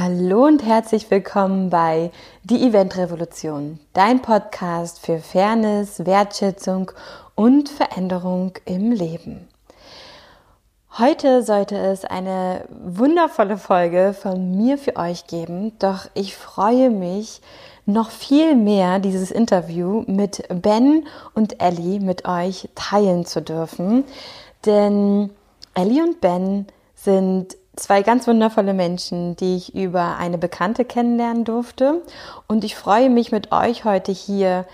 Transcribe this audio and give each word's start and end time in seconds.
Hallo 0.00 0.46
und 0.46 0.64
herzlich 0.64 1.10
willkommen 1.10 1.70
bei 1.70 2.12
Die 2.44 2.64
Event 2.64 2.96
Revolution, 2.96 3.80
dein 3.94 4.22
Podcast 4.22 5.04
für 5.04 5.18
Fairness, 5.18 6.06
Wertschätzung 6.06 6.92
und 7.34 7.68
Veränderung 7.68 8.52
im 8.64 8.92
Leben. 8.92 9.48
Heute 10.98 11.42
sollte 11.42 11.76
es 11.76 12.04
eine 12.04 12.64
wundervolle 12.70 13.56
Folge 13.56 14.14
von 14.14 14.56
mir 14.56 14.78
für 14.78 14.94
euch 14.94 15.26
geben, 15.26 15.76
doch 15.80 16.08
ich 16.14 16.36
freue 16.36 16.90
mich 16.90 17.40
noch 17.84 18.10
viel 18.10 18.54
mehr, 18.54 19.00
dieses 19.00 19.32
Interview 19.32 20.04
mit 20.06 20.44
Ben 20.62 21.08
und 21.34 21.60
Ellie 21.60 21.98
mit 21.98 22.24
euch 22.24 22.68
teilen 22.76 23.26
zu 23.26 23.42
dürfen, 23.42 24.04
denn 24.64 25.30
Ellie 25.74 26.04
und 26.04 26.20
Ben 26.20 26.68
sind 26.94 27.56
zwei 27.78 28.02
ganz 28.02 28.26
wundervolle 28.26 28.74
Menschen, 28.74 29.36
die 29.36 29.56
ich 29.56 29.74
über 29.74 30.16
eine 30.16 30.38
Bekannte 30.38 30.84
kennenlernen 30.84 31.44
durfte. 31.44 32.02
Und 32.46 32.64
ich 32.64 32.76
freue 32.76 33.10
mich 33.10 33.32
mit 33.32 33.52
euch 33.52 33.84
heute 33.84 34.12
hier, 34.12 34.66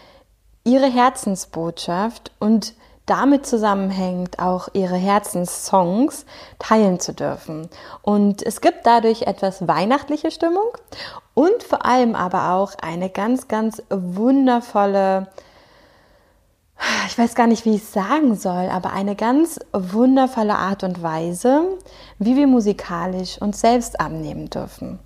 ihre 0.65 0.91
Herzensbotschaft 0.91 2.33
und 2.39 2.75
damit 3.07 3.47
zusammenhängt 3.47 4.39
auch 4.39 4.69
ihre 4.73 4.97
Herzenssongs 4.97 6.25
teilen 6.59 7.01
zu 7.01 7.13
dürfen. 7.13 7.69
Und 8.01 8.43
es 8.43 8.63
gibt 8.63 8.87
dadurch 8.87 9.23
etwas 9.23 9.69
weihnachtliche 9.69 10.31
Stimmung 10.31 10.65
und 11.35 11.63
vor 11.63 11.85
allem 11.85 12.15
aber 12.15 12.55
auch 12.55 12.73
eine 12.81 13.11
ganz, 13.11 13.47
ganz 13.47 13.83
wundervolle 13.91 15.29
ich 17.07 17.19
weiß 17.19 17.35
gar 17.35 17.47
nicht, 17.47 17.65
wie 17.65 17.77
ich 17.77 17.83
es 17.83 17.93
sagen 17.93 18.35
soll, 18.35 18.69
aber 18.69 18.93
eine 18.93 19.15
ganz 19.15 19.61
wundervolle 19.73 20.57
Art 20.57 20.83
und 20.83 21.03
Weise, 21.03 21.79
wie 22.19 22.37
wir 22.37 22.47
musikalisch 22.47 23.41
uns 23.41 23.61
selbst 23.61 24.01
annehmen 24.01 24.51
dürfen. 24.51 24.99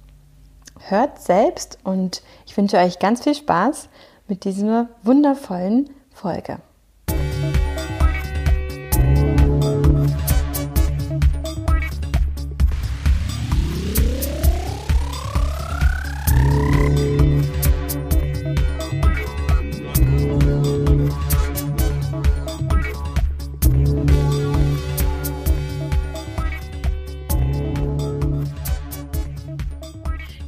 Hört 0.88 1.20
selbst 1.20 1.78
und 1.84 2.22
ich 2.46 2.56
wünsche 2.56 2.78
euch 2.78 2.98
ganz 2.98 3.22
viel 3.22 3.34
Spaß 3.34 3.88
mit 4.28 4.44
dieser 4.44 4.88
wundervollen 5.02 5.90
Folge. 6.12 6.60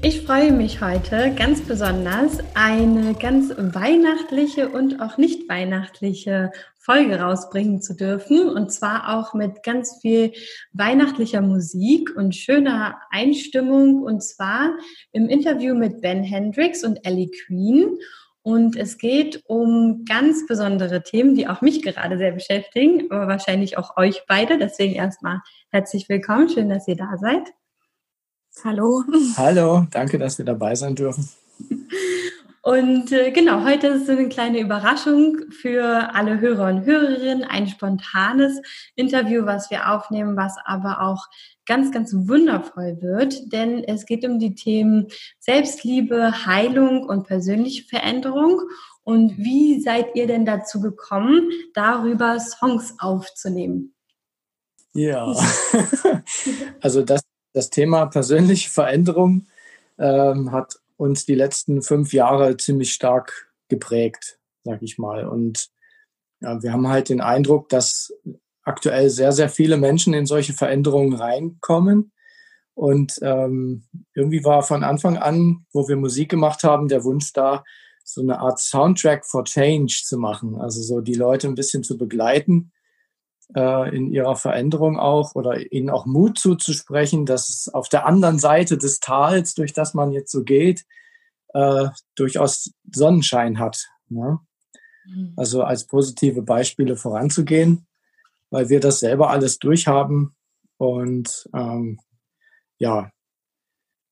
Ich 0.03 0.23
freue 0.23 0.51
mich 0.51 0.81
heute 0.81 1.35
ganz 1.35 1.61
besonders, 1.61 2.39
eine 2.55 3.13
ganz 3.13 3.51
weihnachtliche 3.51 4.71
und 4.71 4.99
auch 5.03 5.19
nicht 5.19 5.47
weihnachtliche 5.47 6.53
Folge 6.79 7.21
rausbringen 7.21 7.83
zu 7.83 7.95
dürfen. 7.95 8.49
Und 8.49 8.73
zwar 8.73 9.15
auch 9.15 9.35
mit 9.35 9.63
ganz 9.63 9.99
viel 10.01 10.33
weihnachtlicher 10.73 11.43
Musik 11.43 12.17
und 12.17 12.35
schöner 12.35 12.99
Einstimmung. 13.11 14.03
Und 14.03 14.23
zwar 14.23 14.71
im 15.13 15.29
Interview 15.29 15.75
mit 15.75 16.01
Ben 16.01 16.23
Hendricks 16.23 16.83
und 16.83 17.05
Ellie 17.05 17.31
Queen. 17.47 17.99
Und 18.41 18.77
es 18.77 18.97
geht 18.97 19.43
um 19.45 20.07
ganz 20.09 20.47
besondere 20.47 21.03
Themen, 21.03 21.35
die 21.35 21.47
auch 21.47 21.61
mich 21.61 21.83
gerade 21.83 22.17
sehr 22.17 22.33
beschäftigen, 22.33 23.11
aber 23.11 23.29
wahrscheinlich 23.29 23.77
auch 23.77 23.99
euch 23.99 24.23
beide. 24.27 24.57
Deswegen 24.57 24.95
erstmal 24.95 25.41
herzlich 25.69 26.09
willkommen. 26.09 26.49
Schön, 26.49 26.71
dass 26.71 26.89
ihr 26.89 26.97
da 26.97 27.19
seid. 27.19 27.53
Hallo. 28.65 29.05
Hallo, 29.37 29.87
danke, 29.91 30.19
dass 30.19 30.39
wir 30.39 30.45
dabei 30.45 30.75
sein 30.75 30.95
dürfen. 30.95 31.29
Und 32.63 33.11
äh, 33.11 33.31
genau, 33.31 33.65
heute 33.65 33.87
ist 33.87 34.11
eine 34.11 34.29
kleine 34.29 34.61
Überraschung 34.61 35.39
für 35.51 36.15
alle 36.15 36.41
Hörer 36.41 36.69
und 36.69 36.85
Hörerinnen, 36.85 37.43
ein 37.43 37.69
spontanes 37.69 38.61
Interview, 38.97 39.47
was 39.47 39.71
wir 39.71 39.91
aufnehmen, 39.91 40.37
was 40.37 40.57
aber 40.67 41.01
auch 41.01 41.27
ganz, 41.65 41.91
ganz 41.91 42.13
wundervoll 42.13 42.99
wird, 43.01 43.53
denn 43.53 43.83
es 43.85 44.05
geht 44.05 44.27
um 44.27 44.39
die 44.39 44.55
Themen 44.55 45.07
Selbstliebe, 45.39 46.45
Heilung 46.45 47.05
und 47.09 47.27
persönliche 47.27 47.85
Veränderung. 47.85 48.61
Und 49.05 49.39
wie 49.39 49.81
seid 49.81 50.15
ihr 50.15 50.27
denn 50.27 50.45
dazu 50.45 50.81
gekommen, 50.81 51.51
darüber 51.73 52.39
Songs 52.41 52.95
aufzunehmen? 52.99 53.95
Ja, 54.93 55.33
also 56.81 57.03
das 57.03 57.23
das 57.53 57.71
Thema 57.71 58.07
persönliche 58.07 58.71
Veränderung 58.71 59.47
ähm, 59.99 60.53
hat 60.53 60.77
uns 60.97 61.25
die 61.25 61.35
letzten 61.35 61.83
fünf 61.83 62.13
Jahre 62.13 62.57
ziemlich 62.57 62.93
stark 62.93 63.51
geprägt, 63.69 64.39
sag 64.65 64.83
ich 64.83 64.99
mal. 64.99 65.27
Und 65.27 65.71
ja, 66.41 66.63
wir 66.63 66.73
haben 66.73 66.89
halt 66.89 67.09
den 67.09 67.21
Eindruck, 67.21 67.69
dass 67.69 68.13
aktuell 68.63 69.11
sehr, 69.11 69.33
sehr 69.33 69.49
viele 69.49 69.77
Menschen 69.77 70.15
in 70.15 70.27
solche 70.27 70.53
Veränderungen 70.53 71.15
reinkommen. 71.15 72.13
Und 72.75 73.19
ähm, 73.23 73.85
irgendwie 74.15 74.45
war 74.45 74.63
von 74.63 74.85
Anfang 74.85 75.19
an, 75.19 75.67
wo 75.73 75.89
wir 75.89 75.97
Musik 75.97 76.31
gemacht 76.31 76.65
haben, 76.65 76.89
der 76.89 77.05
Wunsch 77.05 77.33
da, 77.33 77.65
so 78.05 78.23
eine 78.23 78.41
Art 78.41 78.59
Soundtrack 78.59 79.27
for 79.27 79.45
Change 79.45 80.03
zu 80.05 80.19
machen. 80.19 80.57
Also 80.57 80.83
so 80.83 81.01
die 81.01 81.15
Leute 81.15 81.47
ein 81.47 81.55
bisschen 81.55 81.83
zu 81.83 81.99
begleiten 81.99 82.73
äh, 83.55 83.97
in 83.97 84.11
ihrer 84.11 84.37
Veränderung 84.37 84.99
auch 84.99 85.35
oder 85.35 85.73
ihnen 85.73 85.91
auch 85.91 86.07
Mut 86.07 86.39
zuzusprechen, 86.39 87.27
dass 87.27 87.49
es 87.49 87.69
auf 87.69 87.89
der 87.89 88.07
anderen 88.07 88.39
Seite 88.39 88.79
des 88.79 89.01
Tals, 89.01 89.55
durch 89.55 89.73
das 89.73 89.95
man 89.95 90.13
jetzt 90.13 90.33
so 90.33 90.45
geht, 90.45 90.85
äh, 91.55 91.89
durchaus 92.15 92.73
Sonnenschein 92.93 93.59
hat. 93.59 93.89
Ne? 94.09 94.39
Mhm. 95.07 95.33
Also 95.37 95.63
als 95.63 95.87
positive 95.87 96.43
Beispiele 96.43 96.97
voranzugehen, 96.97 97.87
weil 98.51 98.69
wir 98.69 98.81
das 98.81 99.01
selber 99.01 99.31
alles 99.31 99.59
durchhaben 99.59 100.35
und 100.77 101.49
ähm, 101.55 102.01
ja, 102.79 103.11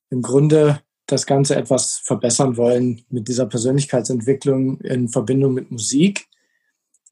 im 0.09 0.21
Grunde 0.21 0.81
das 1.07 1.25
Ganze 1.25 1.55
etwas 1.55 1.97
verbessern 2.03 2.57
wollen 2.57 3.03
mit 3.09 3.27
dieser 3.27 3.47
Persönlichkeitsentwicklung 3.47 4.79
in 4.81 5.09
Verbindung 5.09 5.53
mit 5.53 5.71
Musik, 5.71 6.27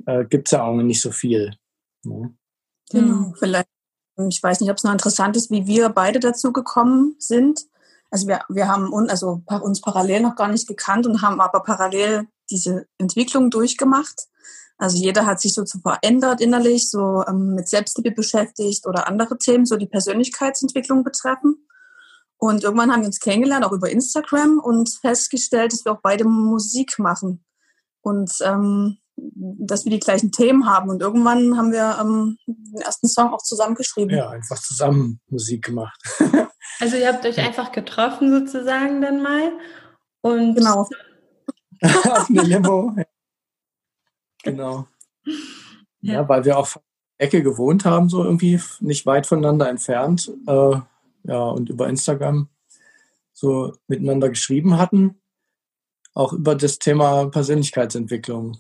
äh, 0.05 0.25
gibt 0.25 0.47
es 0.47 0.51
ja 0.51 0.63
auch 0.63 0.75
nicht 0.75 1.01
so 1.01 1.11
viel. 1.11 1.55
Ne? 2.03 2.35
Genau, 2.90 3.34
vielleicht, 3.38 3.68
ich 4.30 4.41
weiß 4.41 4.62
nicht, 4.62 4.69
ob 4.69 4.78
es 4.78 4.84
noch 4.84 4.91
interessant 4.91 5.35
ist, 5.35 5.52
wie 5.52 5.68
wir 5.68 5.90
beide 5.90 6.19
dazu 6.19 6.53
gekommen 6.53 7.16
sind. 7.19 7.66
Also 8.09 8.28
wir, 8.28 8.41
wir 8.50 8.68
haben 8.68 8.94
un, 8.94 9.09
also 9.09 9.44
uns 9.62 9.81
parallel 9.81 10.22
noch 10.22 10.36
gar 10.36 10.47
nicht 10.47 10.68
gekannt 10.68 11.06
und 11.06 11.22
haben 11.22 11.41
aber 11.41 11.62
parallel 11.62 12.28
diese 12.50 12.88
Entwicklung 12.97 13.50
durchgemacht. 13.50 14.28
Also 14.78 14.97
jeder 14.97 15.25
hat 15.25 15.41
sich 15.41 15.53
so 15.53 15.63
zu 15.63 15.80
verändert 15.80 16.40
innerlich, 16.40 16.90
so 16.90 17.24
ähm, 17.28 17.56
mit 17.56 17.68
Selbstliebe 17.68 18.12
beschäftigt 18.12 18.86
oder 18.86 19.07
andere 19.07 19.38
Themen, 19.38 19.66
so 19.66 19.75
die 19.75 19.88
Persönlichkeitsentwicklung 19.88 21.03
betreffen. 21.03 21.68
Und 22.38 22.63
irgendwann 22.63 22.91
haben 22.91 23.02
wir 23.02 23.07
uns 23.07 23.19
kennengelernt, 23.19 23.66
auch 23.66 23.72
über 23.72 23.90
Instagram 23.90 24.59
und 24.59 24.90
festgestellt, 24.90 25.74
dass 25.74 25.84
wir 25.84 25.94
auch 25.94 26.02
beide 26.02 26.25
Musik 26.25 27.00
machen. 27.00 27.44
Und 28.02 28.31
ähm, 28.41 29.00
dass 29.17 29.85
wir 29.85 29.91
die 29.91 30.00
gleichen 30.00 30.31
Themen 30.31 30.67
haben. 30.67 30.89
Und 30.89 31.01
irgendwann 31.01 31.57
haben 31.57 31.72
wir 31.72 31.97
ähm, 32.00 32.38
den 32.45 32.81
ersten 32.81 33.07
Song 33.07 33.33
auch 33.33 33.41
zusammengeschrieben. 33.41 34.16
Ja, 34.16 34.29
einfach 34.29 34.59
zusammen 34.59 35.19
Musik 35.29 35.66
gemacht. 35.66 36.00
also 36.79 36.95
ihr 36.97 37.07
habt 37.07 37.25
euch 37.25 37.39
einfach 37.39 37.72
getroffen 37.72 38.31
sozusagen 38.31 39.01
dann 39.01 39.22
mal. 39.22 39.51
Und 40.22 40.56
genau. 40.56 40.88
Auf 41.81 42.29
eine 42.29 42.41
Limo. 42.41 42.95
Genau. 44.44 44.88
Ja. 46.00 46.13
ja. 46.13 46.29
weil 46.29 46.45
wir 46.45 46.57
auf 46.57 46.79
Ecke 47.17 47.44
gewohnt 47.44 47.83
haben, 47.83 48.07
so 48.07 48.23
irgendwie 48.23 48.61
nicht 48.79 49.06
weit 49.06 49.27
voneinander 49.27 49.67
entfernt. 49.67 50.31
Äh, 50.47 50.79
ja, 51.23 51.39
und 51.50 51.69
über 51.69 51.89
Instagram 51.89 52.47
so 53.33 53.73
miteinander 53.88 54.30
geschrieben 54.30 54.77
hatten. 54.77 55.19
Auch 56.13 56.31
über 56.31 56.56
das 56.56 56.80
Thema 56.80 57.25
Persönlichkeitsentwicklung. 57.25 58.57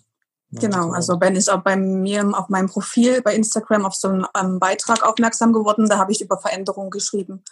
Genau, 0.51 0.91
also 0.91 1.17
Ben 1.17 1.35
ist 1.35 1.49
auch 1.49 1.61
bei 1.61 1.75
mir 1.75 2.25
auf 2.33 2.47
meinem 2.47 2.67
Profil 2.67 3.21
bei 3.21 3.35
Instagram 3.35 3.85
auf 3.85 3.95
so 3.95 4.07
einen 4.07 4.25
ähm, 4.35 4.59
Beitrag 4.59 5.03
aufmerksam 5.03 5.51
geworden. 5.51 5.89
Da 5.89 5.97
habe 5.97 6.13
ich 6.13 6.21
über 6.21 6.37
Veränderung 6.37 6.89
geschrieben, 6.89 7.43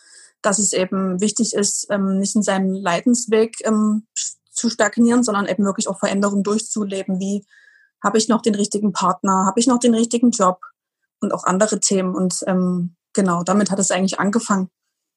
dass 0.42 0.60
es 0.60 0.72
eben 0.72 1.20
wichtig 1.20 1.54
ist, 1.54 1.88
ähm, 1.90 2.20
nicht 2.20 2.36
in 2.36 2.44
seinem 2.44 2.74
Leidensweg 2.74 3.58
ähm, 3.66 4.08
zu 4.50 4.70
stagnieren, 4.70 5.24
sondern 5.24 5.46
eben 5.48 5.66
wirklich 5.66 5.90
auch 5.90 6.00
Veränderung 6.00 6.44
durchzuleben. 6.44 7.20
Wie 7.20 7.46
habe 8.02 8.18
ich 8.18 8.30
noch 8.30 8.42
den 8.42 8.56
richtigen 8.56 8.94
Partner? 8.94 9.46
Habe 9.46 9.60
ich 9.60 9.68
noch 9.68 9.80
den 9.80 9.94
richtigen 9.94 10.32
Job? 10.32 10.62
Und 11.22 11.34
auch 11.34 11.46
andere 11.46 11.80
Themen. 11.80 12.14
Und 12.14 12.44
genau, 13.14 13.44
damit 13.44 13.72
hat 13.72 13.80
es 13.80 13.90
eigentlich 13.90 14.20
angefangen 14.20 14.70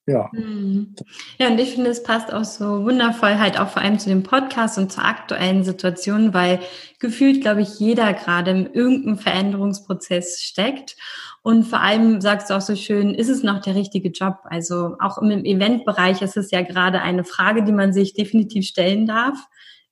ja. 0.08 0.30
Mhm. 0.32 0.94
Ja, 1.38 1.48
und 1.48 1.58
ich 1.60 1.74
finde, 1.74 1.90
es 1.90 2.02
passt 2.02 2.32
auch 2.32 2.44
so 2.44 2.84
wundervoll 2.84 3.38
halt 3.38 3.60
auch 3.60 3.68
vor 3.68 3.82
allem 3.82 3.98
zu 3.98 4.08
dem 4.08 4.22
Podcast 4.22 4.78
und 4.78 4.90
zur 4.90 5.04
aktuellen 5.04 5.64
Situation, 5.64 6.32
weil 6.32 6.60
gefühlt, 6.98 7.42
glaube 7.42 7.60
ich, 7.60 7.78
jeder 7.78 8.14
gerade 8.14 8.50
in 8.50 8.72
irgendeinem 8.72 9.18
Veränderungsprozess 9.18 10.40
steckt. 10.40 10.96
Und 11.42 11.64
vor 11.64 11.80
allem 11.80 12.22
sagst 12.22 12.48
du 12.48 12.54
auch 12.54 12.62
so 12.62 12.74
schön, 12.74 13.14
ist 13.14 13.28
es 13.28 13.42
noch 13.42 13.60
der 13.60 13.74
richtige 13.74 14.08
Job? 14.08 14.38
Also 14.44 14.96
auch 14.98 15.18
im 15.18 15.44
Eventbereich 15.44 16.22
ist 16.22 16.38
es 16.38 16.50
ja 16.50 16.62
gerade 16.62 17.02
eine 17.02 17.24
Frage, 17.24 17.62
die 17.62 17.72
man 17.72 17.92
sich 17.92 18.14
definitiv 18.14 18.66
stellen 18.66 19.06
darf. 19.06 19.36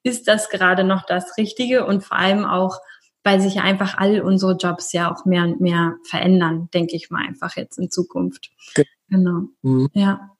Ist 0.03 0.29
das 0.29 0.49
gerade 0.49 0.83
noch 0.83 1.05
das 1.05 1.37
Richtige? 1.37 1.85
Und 1.85 2.05
vor 2.05 2.17
allem 2.17 2.47
auch, 2.47 2.79
weil 3.23 3.41
sich 3.41 3.57
ja 3.57 3.62
einfach 3.62 3.99
all 3.99 4.23
unsere 4.23 4.57
Jobs 4.57 4.93
ja 4.93 5.12
auch 5.12 5.27
mehr 5.27 5.43
und 5.45 5.61
mehr 5.61 5.97
verändern, 6.09 6.69
denke 6.73 6.97
ich 6.97 7.11
mal 7.11 7.27
einfach 7.27 7.57
jetzt 7.57 7.79
in 7.79 7.91
Zukunft. 7.91 8.51
Genau. 8.75 8.89
Mhm. 9.08 9.88
Ja. 9.93 10.37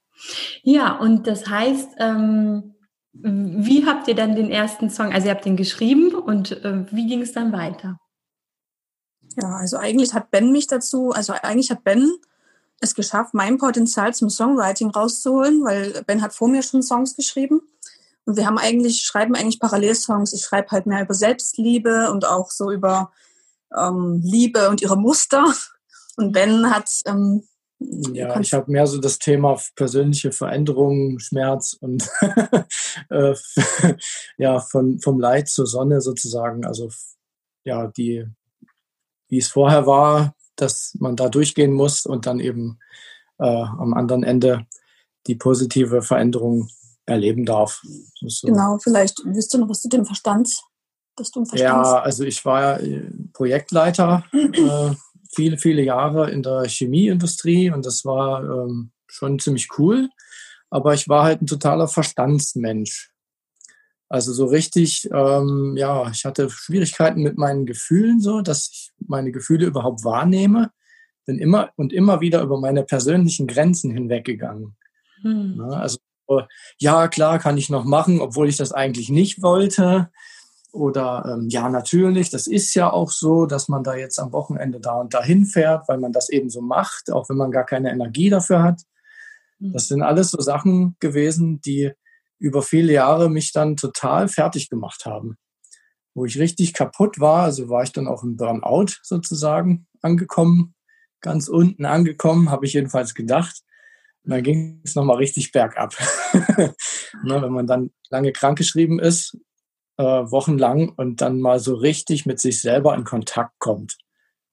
Ja, 0.63 0.99
und 0.99 1.27
das 1.27 1.49
heißt, 1.49 1.91
ähm, 1.99 2.75
wie 3.13 3.87
habt 3.87 4.09
ihr 4.09 4.15
dann 4.15 4.37
den 4.37 4.51
ersten 4.51 4.91
Song, 4.91 5.13
also 5.13 5.27
ihr 5.27 5.35
habt 5.35 5.45
den 5.45 5.57
geschrieben 5.57 6.15
und 6.15 6.53
äh, 6.65 6.87
wie 6.91 7.07
ging 7.07 7.23
es 7.23 7.33
dann 7.33 7.53
weiter? 7.53 7.99
Ja, 9.37 9.57
also 9.57 9.77
eigentlich 9.77 10.15
hat 10.15 10.31
Ben 10.31 10.53
mich 10.53 10.67
dazu, 10.67 11.11
also 11.11 11.35
eigentlich 11.35 11.71
hat 11.71 11.85
Ben 11.85 12.11
es 12.81 12.95
geschafft, 12.95 13.35
mein 13.35 13.59
Potenzial 13.59 14.15
zum 14.15 14.31
Songwriting 14.31 14.91
rauszuholen, 14.91 15.65
weil 15.65 16.03
Ben 16.07 16.23
hat 16.23 16.35
vor 16.35 16.49
mir 16.49 16.63
schon 16.63 16.83
Songs 16.83 17.17
geschrieben. 17.17 17.61
Und 18.25 18.37
wir 18.37 18.47
haben 18.47 18.59
eigentlich, 18.59 19.03
schreiben 19.03 19.35
eigentlich 19.35 19.61
Parallelsongs. 19.61 20.33
Ich 20.33 20.43
schreibe 20.43 20.73
halt 20.73 20.87
mehr 20.87 21.03
über 21.03 21.15
Selbstliebe 21.15 22.11
und 22.11 22.27
auch 22.27 22.51
so 22.51 22.73
über 22.73 23.13
ähm, 23.75 24.21
Liebe 24.23 24.69
und 24.69 24.83
ihre 24.83 24.97
Muster. 24.97 25.45
Und 26.17 26.33
Ben 26.33 26.71
hat 26.71 26.91
ähm, 27.07 27.45
ja, 27.79 28.41
ich 28.41 28.53
habe 28.53 28.71
mehr 28.71 28.87
so 28.87 28.99
das 28.99 29.19
Thema 29.19 29.61
persönliche 29.75 30.33
Veränderung, 30.33 31.19
Schmerz 31.19 31.77
und 31.79 32.09
äh, 33.11 33.35
ja, 34.39 34.61
von, 34.61 34.99
vom 35.01 35.21
Leid 35.21 35.49
zur 35.49 35.67
Sonne 35.67 36.01
sozusagen. 36.01 36.65
Also 36.65 36.89
ja, 37.65 37.89
die, 37.89 38.25
wie 39.29 39.39
es 39.39 39.49
vorher 39.49 39.87
war, 39.87 40.35
dass 40.57 40.97
man 40.99 41.17
da 41.17 41.29
durchgehen 41.29 41.73
muss 41.73 42.07
und 42.07 42.27
dann 42.27 42.41
eben 42.41 42.79
äh, 43.39 43.45
am 43.45 43.93
anderen 43.93 44.23
Ende 44.23 44.67
die 45.27 45.35
positive 45.35 46.03
Veränderung 46.03 46.71
erleben 47.05 47.45
darf. 47.45 47.83
So. 48.27 48.49
Genau, 48.49 48.79
vielleicht 48.79 49.21
wisst 49.25 49.53
du 49.53 49.59
noch 49.59 49.69
was 49.69 49.83
zu 49.83 49.89
dem 49.89 50.07
Verstand, 50.07 50.51
dass 51.17 51.31
du 51.31 51.45
Verstand 51.45 51.61
Ja, 51.61 52.01
also 52.01 52.25
ich 52.25 52.45
war 52.45 52.79
Projektleiter 53.33 54.25
äh, 54.33 54.95
viele, 55.37 55.59
viele 55.59 55.83
Jahre 55.83 56.31
in 56.31 56.43
der 56.43 56.65
Chemieindustrie 56.67 57.71
und 57.71 57.87
das 57.87 58.05
war 58.05 58.43
ähm, 58.43 58.91
schon 59.07 59.39
ziemlich 59.39 59.69
cool. 59.79 60.09
Aber 60.71 60.95
ich 60.95 61.09
war 61.09 61.25
halt 61.25 61.43
ein 61.43 61.47
totaler 61.47 61.87
Verstandsmensch. 61.87 63.13
Also 64.09 64.33
so 64.33 64.47
richtig, 64.47 65.09
ähm, 65.13 65.75
ja, 65.77 66.11
ich 66.11 66.25
hatte 66.25 66.49
Schwierigkeiten 66.49 67.23
mit 67.23 67.39
meinen 67.39 67.67
Gefühlen 67.67 68.21
so, 68.21 68.41
dass 68.41 68.71
ich 68.73 68.93
meine 69.07 69.31
Gefühle 69.31 69.67
überhaupt 69.67 70.05
wahrnehme. 70.05 70.71
Bin 71.27 71.39
immer 71.39 71.71
und 71.77 71.93
immer 71.93 72.21
wieder 72.21 72.43
über 72.43 72.59
meine 72.59 72.85
persönlichen 72.85 73.47
Grenzen 73.47 73.91
hinweggegangen. 73.91 74.77
Hm. 75.23 75.57
Ja, 75.59 75.79
also 75.79 75.99
ja, 76.79 77.09
klar, 77.09 77.39
kann 77.39 77.59
ich 77.59 77.69
noch 77.69 77.85
machen, 77.85 78.21
obwohl 78.21 78.49
ich 78.49 78.57
das 78.57 78.73
eigentlich 78.73 79.11
nicht 79.11 79.43
wollte. 79.43 80.11
Oder 80.77 81.25
ähm, 81.27 81.49
ja, 81.49 81.71
natürlich, 81.71 82.29
das 82.29 82.47
ist 82.47 82.75
ja 82.75 82.93
auch 82.93 83.11
so, 83.11 83.47
dass 83.47 83.69
man 83.69 83.83
da 83.83 83.97
jetzt 83.97 84.19
am 84.19 84.33
Wochenende 84.33 84.79
da 84.79 85.01
und 85.01 85.15
dahin 85.15 85.47
fährt, 85.47 85.89
weil 85.89 85.97
man 85.97 86.13
das 86.13 86.29
eben 86.29 86.51
so 86.51 86.61
macht, 86.61 87.11
auch 87.11 87.31
wenn 87.31 87.39
man 87.39 87.51
gar 87.51 87.65
keine 87.65 87.91
Energie 87.91 88.29
dafür 88.29 88.63
hat. 88.63 88.83
Mhm. 89.59 89.73
Das 89.73 89.89
sind 89.89 90.03
alles 90.03 90.31
so 90.31 90.41
Sachen 90.41 90.97
gewesen, 91.01 91.63
die 91.63 91.93
über 92.39 92.61
viele 92.61 92.93
Jahre 92.93 93.31
mich 93.31 93.53
dann 93.53 93.77
total 93.77 94.29
fertig 94.29 94.69
gemacht 94.69 95.07
haben. 95.07 95.39
Wo 96.15 96.27
ich 96.27 96.39
richtig 96.39 96.75
kaputt 96.75 97.19
war, 97.21 97.45
also 97.45 97.71
war 97.71 97.83
ich 97.83 97.93
dann 97.93 98.07
auch 98.07 98.23
im 98.23 98.37
Burnout 98.37 98.99
sozusagen 99.03 99.87
angekommen, 100.03 100.75
ganz 101.23 101.49
unten 101.49 101.87
angekommen, 101.87 102.51
habe 102.51 102.67
ich 102.67 102.75
jedenfalls 102.75 103.15
gedacht. 103.15 103.63
Und 104.25 104.33
dann 104.33 104.43
ging 104.43 104.83
es 104.85 104.95
nochmal 104.95 105.17
richtig 105.17 105.53
bergab. 105.53 105.95
ne, 106.35 106.73
wenn 107.25 107.53
man 107.53 107.67
dann 107.67 107.93
lange 108.11 108.33
krankgeschrieben 108.33 108.99
ist, 108.99 109.39
äh, 109.99 110.03
wochenlang 110.03 110.91
und 110.91 111.21
dann 111.21 111.41
mal 111.41 111.59
so 111.59 111.75
richtig 111.75 112.27
mit 112.27 112.41
sich 112.41 112.61
selber 112.61 112.95
in 112.95 113.05
Kontakt 113.05 113.59
kommt. 113.59 113.97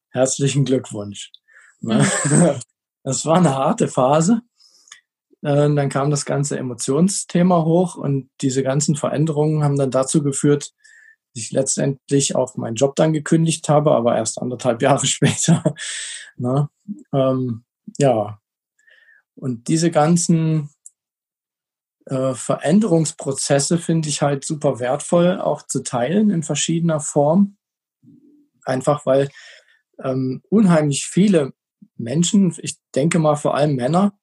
Herzlichen 0.09 0.65
Glückwunsch. 0.65 1.31
Ne? 1.81 2.05
Mhm. 2.25 2.59
Das 3.05 3.25
war 3.25 3.35
eine 3.35 3.53
harte 3.53 3.89
Phase. 3.89 4.43
Äh, 5.41 5.75
dann 5.75 5.89
kam 5.89 6.09
das 6.09 6.23
ganze 6.23 6.57
Emotionsthema 6.57 7.65
hoch 7.65 7.95
und 7.95 8.29
diese 8.39 8.63
ganzen 8.63 8.95
Veränderungen 8.95 9.61
haben 9.61 9.77
dann 9.77 9.91
dazu 9.91 10.23
geführt, 10.23 10.71
dass 11.33 11.43
ich 11.43 11.51
letztendlich 11.51 12.35
auch 12.35 12.55
meinen 12.55 12.75
Job 12.75 12.95
dann 12.95 13.11
gekündigt 13.11 13.67
habe, 13.67 13.91
aber 13.91 14.15
erst 14.15 14.41
anderthalb 14.41 14.81
Jahre 14.81 15.05
später. 15.05 15.75
Ne? 16.37 16.69
Ähm, 17.13 17.65
ja. 17.97 18.39
Und 19.35 19.67
diese 19.67 19.91
ganzen 19.91 20.69
äh, 22.05 22.33
Veränderungsprozesse 22.33 23.77
finde 23.77 24.09
ich 24.09 24.21
halt 24.21 24.45
super 24.45 24.79
wertvoll, 24.79 25.39
auch 25.39 25.61
zu 25.63 25.83
teilen 25.83 26.29
in 26.29 26.43
verschiedener 26.43 26.99
Form. 26.99 27.57
Einfach 28.65 29.05
weil 29.05 29.29
ähm, 30.03 30.41
unheimlich 30.49 31.05
viele 31.05 31.53
Menschen, 31.97 32.55
ich 32.61 32.77
denke 32.95 33.19
mal 33.19 33.35
vor 33.35 33.55
allem 33.55 33.75
Männer, 33.75 34.17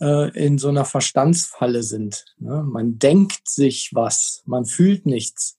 äh, 0.00 0.30
in 0.36 0.58
so 0.58 0.68
einer 0.68 0.84
Verstandsfalle 0.84 1.82
sind. 1.82 2.24
Ne? 2.38 2.62
Man 2.62 2.98
denkt 2.98 3.48
sich 3.48 3.90
was, 3.92 4.42
man 4.46 4.64
fühlt 4.64 5.06
nichts. 5.06 5.58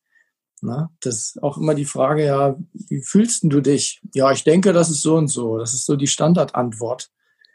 Ne? 0.61 0.89
Das 1.01 1.15
ist 1.15 1.43
auch 1.43 1.57
immer 1.57 1.75
die 1.75 1.85
Frage, 1.85 2.25
ja, 2.25 2.57
wie 2.73 3.01
fühlst 3.01 3.43
du 3.43 3.61
dich? 3.61 4.01
Ja, 4.13 4.31
ich 4.31 4.43
denke, 4.43 4.73
das 4.73 4.89
ist 4.89 5.01
so 5.01 5.15
und 5.15 5.27
so. 5.27 5.57
Das 5.57 5.73
ist 5.73 5.85
so 5.85 5.95
die 5.95 6.07
Standardantwort. 6.07 7.09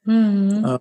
Mhm. 0.04 0.64
Äh, 0.64 0.78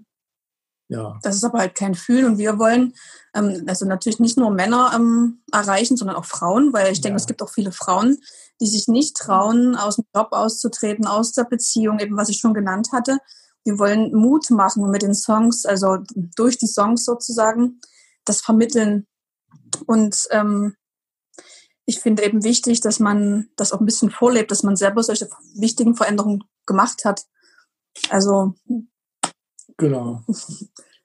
ja. 0.89 1.19
Das 1.21 1.35
ist 1.35 1.43
aber 1.43 1.59
halt 1.59 1.75
kein 1.75 1.93
Fühlen 1.93 2.25
und 2.25 2.37
wir 2.39 2.57
wollen 2.57 2.93
ähm, 3.35 3.63
also 3.67 3.85
natürlich 3.85 4.19
nicht 4.19 4.37
nur 4.37 4.49
Männer 4.49 4.91
ähm, 4.95 5.43
erreichen, 5.51 5.95
sondern 5.95 6.17
auch 6.17 6.25
Frauen, 6.25 6.73
weil 6.73 6.91
ich 6.91 7.01
denke, 7.01 7.13
ja. 7.13 7.21
es 7.21 7.27
gibt 7.27 7.43
auch 7.43 7.51
viele 7.51 7.71
Frauen, 7.71 8.17
die 8.59 8.67
sich 8.67 8.87
nicht 8.87 9.15
trauen, 9.15 9.75
aus 9.75 9.97
dem 9.97 10.05
Job 10.15 10.29
auszutreten, 10.31 11.05
aus 11.05 11.31
der 11.31 11.43
Beziehung, 11.43 11.99
eben 11.99 12.17
was 12.17 12.29
ich 12.29 12.39
schon 12.39 12.55
genannt 12.55 12.89
hatte. 12.91 13.19
Wir 13.63 13.77
wollen 13.77 14.13
Mut 14.15 14.49
machen 14.49 14.89
mit 14.89 15.03
den 15.03 15.13
Songs, 15.13 15.65
also 15.65 15.99
durch 16.15 16.57
die 16.57 16.67
Songs 16.67 17.05
sozusagen, 17.05 17.79
das 18.25 18.41
vermitteln. 18.41 19.05
Und 19.85 20.27
ähm, 20.31 20.75
ich 21.85 21.99
finde 21.99 22.23
eben 22.23 22.43
wichtig, 22.43 22.81
dass 22.81 22.99
man 22.99 23.49
das 23.57 23.73
auch 23.73 23.79
ein 23.79 23.85
bisschen 23.85 24.09
vorlebt, 24.09 24.49
dass 24.49 24.63
man 24.63 24.75
selber 24.75 25.03
solche 25.03 25.29
wichtigen 25.53 25.95
Veränderungen 25.95 26.43
gemacht 26.65 27.05
hat. 27.05 27.25
Also 28.09 28.55
Genau. 29.79 30.23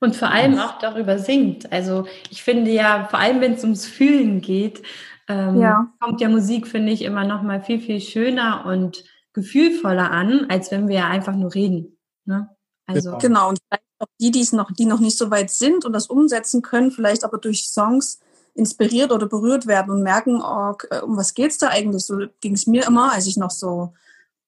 Und 0.00 0.16
vor 0.16 0.28
allem 0.28 0.58
auch 0.58 0.78
darüber 0.78 1.18
singt. 1.18 1.72
Also 1.72 2.06
ich 2.28 2.42
finde 2.42 2.70
ja, 2.70 3.06
vor 3.08 3.18
allem 3.18 3.40
wenn 3.40 3.54
es 3.54 3.62
ums 3.62 3.86
Fühlen 3.86 4.42
geht, 4.42 4.82
ähm, 5.28 5.58
ja. 5.58 5.90
kommt 5.98 6.20
ja 6.20 6.28
Musik, 6.28 6.66
finde 6.66 6.92
ich, 6.92 7.02
immer 7.02 7.24
noch 7.24 7.42
mal 7.42 7.62
viel, 7.62 7.80
viel 7.80 8.00
schöner 8.00 8.66
und 8.66 9.04
gefühlvoller 9.32 10.10
an, 10.10 10.46
als 10.50 10.70
wenn 10.70 10.88
wir 10.88 11.06
einfach 11.06 11.34
nur 11.34 11.54
reden. 11.54 11.96
Ne? 12.26 12.50
Also 12.86 13.16
genau, 13.16 13.48
und 13.48 13.58
vielleicht 13.66 13.84
auch 13.98 14.06
die, 14.20 14.30
die 14.30 14.42
es 14.42 14.52
noch, 14.52 14.70
die 14.72 14.84
noch 14.84 15.00
nicht 15.00 15.16
so 15.16 15.30
weit 15.30 15.50
sind 15.50 15.86
und 15.86 15.94
das 15.94 16.08
umsetzen 16.08 16.60
können, 16.60 16.90
vielleicht 16.90 17.24
aber 17.24 17.38
durch 17.38 17.68
Songs 17.68 18.20
inspiriert 18.54 19.10
oder 19.10 19.26
berührt 19.26 19.66
werden 19.66 19.90
und 19.90 20.02
merken, 20.02 20.42
oh, 20.42 20.74
äh, 20.90 21.00
um 21.00 21.16
was 21.16 21.34
geht 21.34 21.52
es 21.52 21.58
da 21.58 21.68
eigentlich? 21.68 22.04
So 22.04 22.18
ging 22.40 22.54
es 22.54 22.66
mir 22.66 22.86
immer, 22.86 23.12
als 23.12 23.26
ich 23.26 23.36
noch 23.36 23.50
so, 23.50 23.94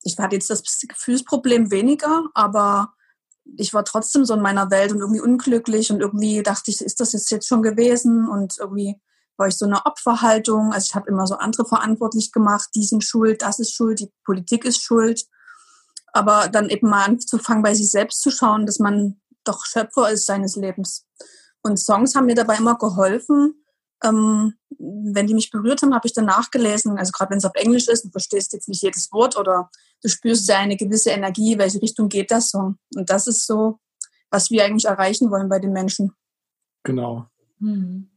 ich 0.02 0.18
hatte 0.18 0.36
jetzt 0.36 0.50
das 0.50 0.62
Gefühlsproblem 0.62 1.70
weniger, 1.70 2.26
aber 2.34 2.92
ich 3.56 3.72
war 3.74 3.84
trotzdem 3.84 4.24
so 4.24 4.34
in 4.34 4.42
meiner 4.42 4.70
Welt 4.70 4.92
und 4.92 5.00
irgendwie 5.00 5.20
unglücklich 5.20 5.90
und 5.90 6.00
irgendwie 6.00 6.42
dachte 6.42 6.70
ich, 6.70 6.80
ist 6.80 7.00
das 7.00 7.12
jetzt 7.30 7.46
schon 7.46 7.62
gewesen? 7.62 8.28
Und 8.28 8.56
irgendwie 8.58 9.00
war 9.36 9.48
ich 9.48 9.56
so 9.56 9.66
eine 9.66 9.84
Opferhaltung. 9.86 10.72
Also 10.72 10.86
ich 10.88 10.94
habe 10.94 11.08
immer 11.08 11.26
so 11.26 11.36
andere 11.36 11.64
verantwortlich 11.64 12.32
gemacht, 12.32 12.70
die 12.74 12.84
sind 12.84 13.04
schuld, 13.04 13.42
das 13.42 13.58
ist 13.58 13.74
schuld, 13.74 14.00
die 14.00 14.12
Politik 14.24 14.64
ist 14.64 14.82
schuld. 14.82 15.26
Aber 16.12 16.48
dann 16.48 16.70
eben 16.70 16.88
mal 16.88 17.04
anzufangen, 17.04 17.62
bei 17.62 17.74
sich 17.74 17.90
selbst 17.90 18.22
zu 18.22 18.30
schauen, 18.30 18.66
dass 18.66 18.78
man 18.78 19.20
doch 19.44 19.64
Schöpfer 19.64 20.10
ist 20.10 20.26
seines 20.26 20.56
Lebens. 20.56 21.06
Und 21.62 21.78
Songs 21.78 22.14
haben 22.14 22.26
mir 22.26 22.34
dabei 22.34 22.56
immer 22.56 22.76
geholfen, 22.76 23.62
ähm, 24.02 24.54
wenn 24.78 25.26
die 25.26 25.34
mich 25.34 25.50
berührt 25.50 25.82
haben, 25.82 25.94
habe 25.94 26.06
ich 26.06 26.14
dann 26.14 26.26
nachgelesen. 26.26 26.98
Also 26.98 27.12
gerade 27.12 27.30
wenn 27.30 27.38
es 27.38 27.44
auf 27.44 27.54
Englisch 27.54 27.88
ist, 27.88 28.04
du 28.04 28.10
verstehst 28.10 28.52
jetzt 28.52 28.68
nicht 28.68 28.82
jedes 28.82 29.10
Wort 29.12 29.36
oder 29.36 29.70
du 30.02 30.08
spürst 30.08 30.48
ja 30.48 30.58
eine 30.58 30.76
gewisse 30.76 31.10
Energie, 31.10 31.58
welche 31.58 31.80
Richtung 31.80 32.08
geht 32.08 32.30
das 32.30 32.50
so. 32.50 32.74
Und 32.94 33.10
das 33.10 33.26
ist 33.26 33.46
so, 33.46 33.78
was 34.30 34.50
wir 34.50 34.64
eigentlich 34.64 34.86
erreichen 34.86 35.30
wollen 35.30 35.48
bei 35.48 35.58
den 35.58 35.72
Menschen. 35.72 36.12
Genau. 36.82 37.26
Mhm. 37.58 38.10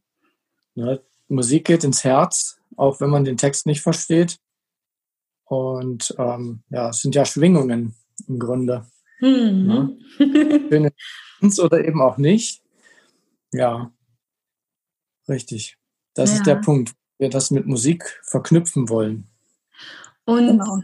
Ja, 0.74 0.98
Musik 1.28 1.66
geht 1.66 1.84
ins 1.84 2.04
Herz, 2.04 2.58
auch 2.76 3.00
wenn 3.00 3.10
man 3.10 3.24
den 3.24 3.36
Text 3.36 3.66
nicht 3.66 3.80
versteht. 3.80 4.38
Und 5.44 6.14
ähm, 6.18 6.62
ja, 6.70 6.90
es 6.90 7.02
sind 7.02 7.14
ja 7.14 7.24
Schwingungen 7.24 7.96
im 8.28 8.38
Grunde. 8.38 8.86
Mhm. 9.20 9.98
Ja. 10.18 11.64
oder 11.64 11.84
eben 11.84 12.00
auch 12.00 12.16
nicht. 12.16 12.62
Ja, 13.52 13.92
Richtig. 15.30 15.78
Das 16.14 16.30
ja. 16.30 16.36
ist 16.36 16.46
der 16.46 16.56
Punkt. 16.56 16.92
Wir 17.18 17.30
das 17.30 17.50
mit 17.50 17.66
Musik 17.66 18.20
verknüpfen 18.24 18.88
wollen. 18.88 19.28
Und 20.24 20.46
genau. 20.48 20.82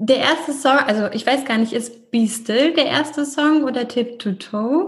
Der 0.00 0.16
erste 0.16 0.52
Song, 0.54 0.78
also 0.78 1.08
ich 1.12 1.26
weiß 1.26 1.44
gar 1.44 1.58
nicht, 1.58 1.74
ist 1.74 2.10
Be 2.10 2.26
Still 2.26 2.72
der 2.72 2.86
erste 2.86 3.26
Song 3.26 3.64
oder 3.64 3.86
Tip 3.86 4.18
to 4.18 4.32
Toe? 4.32 4.86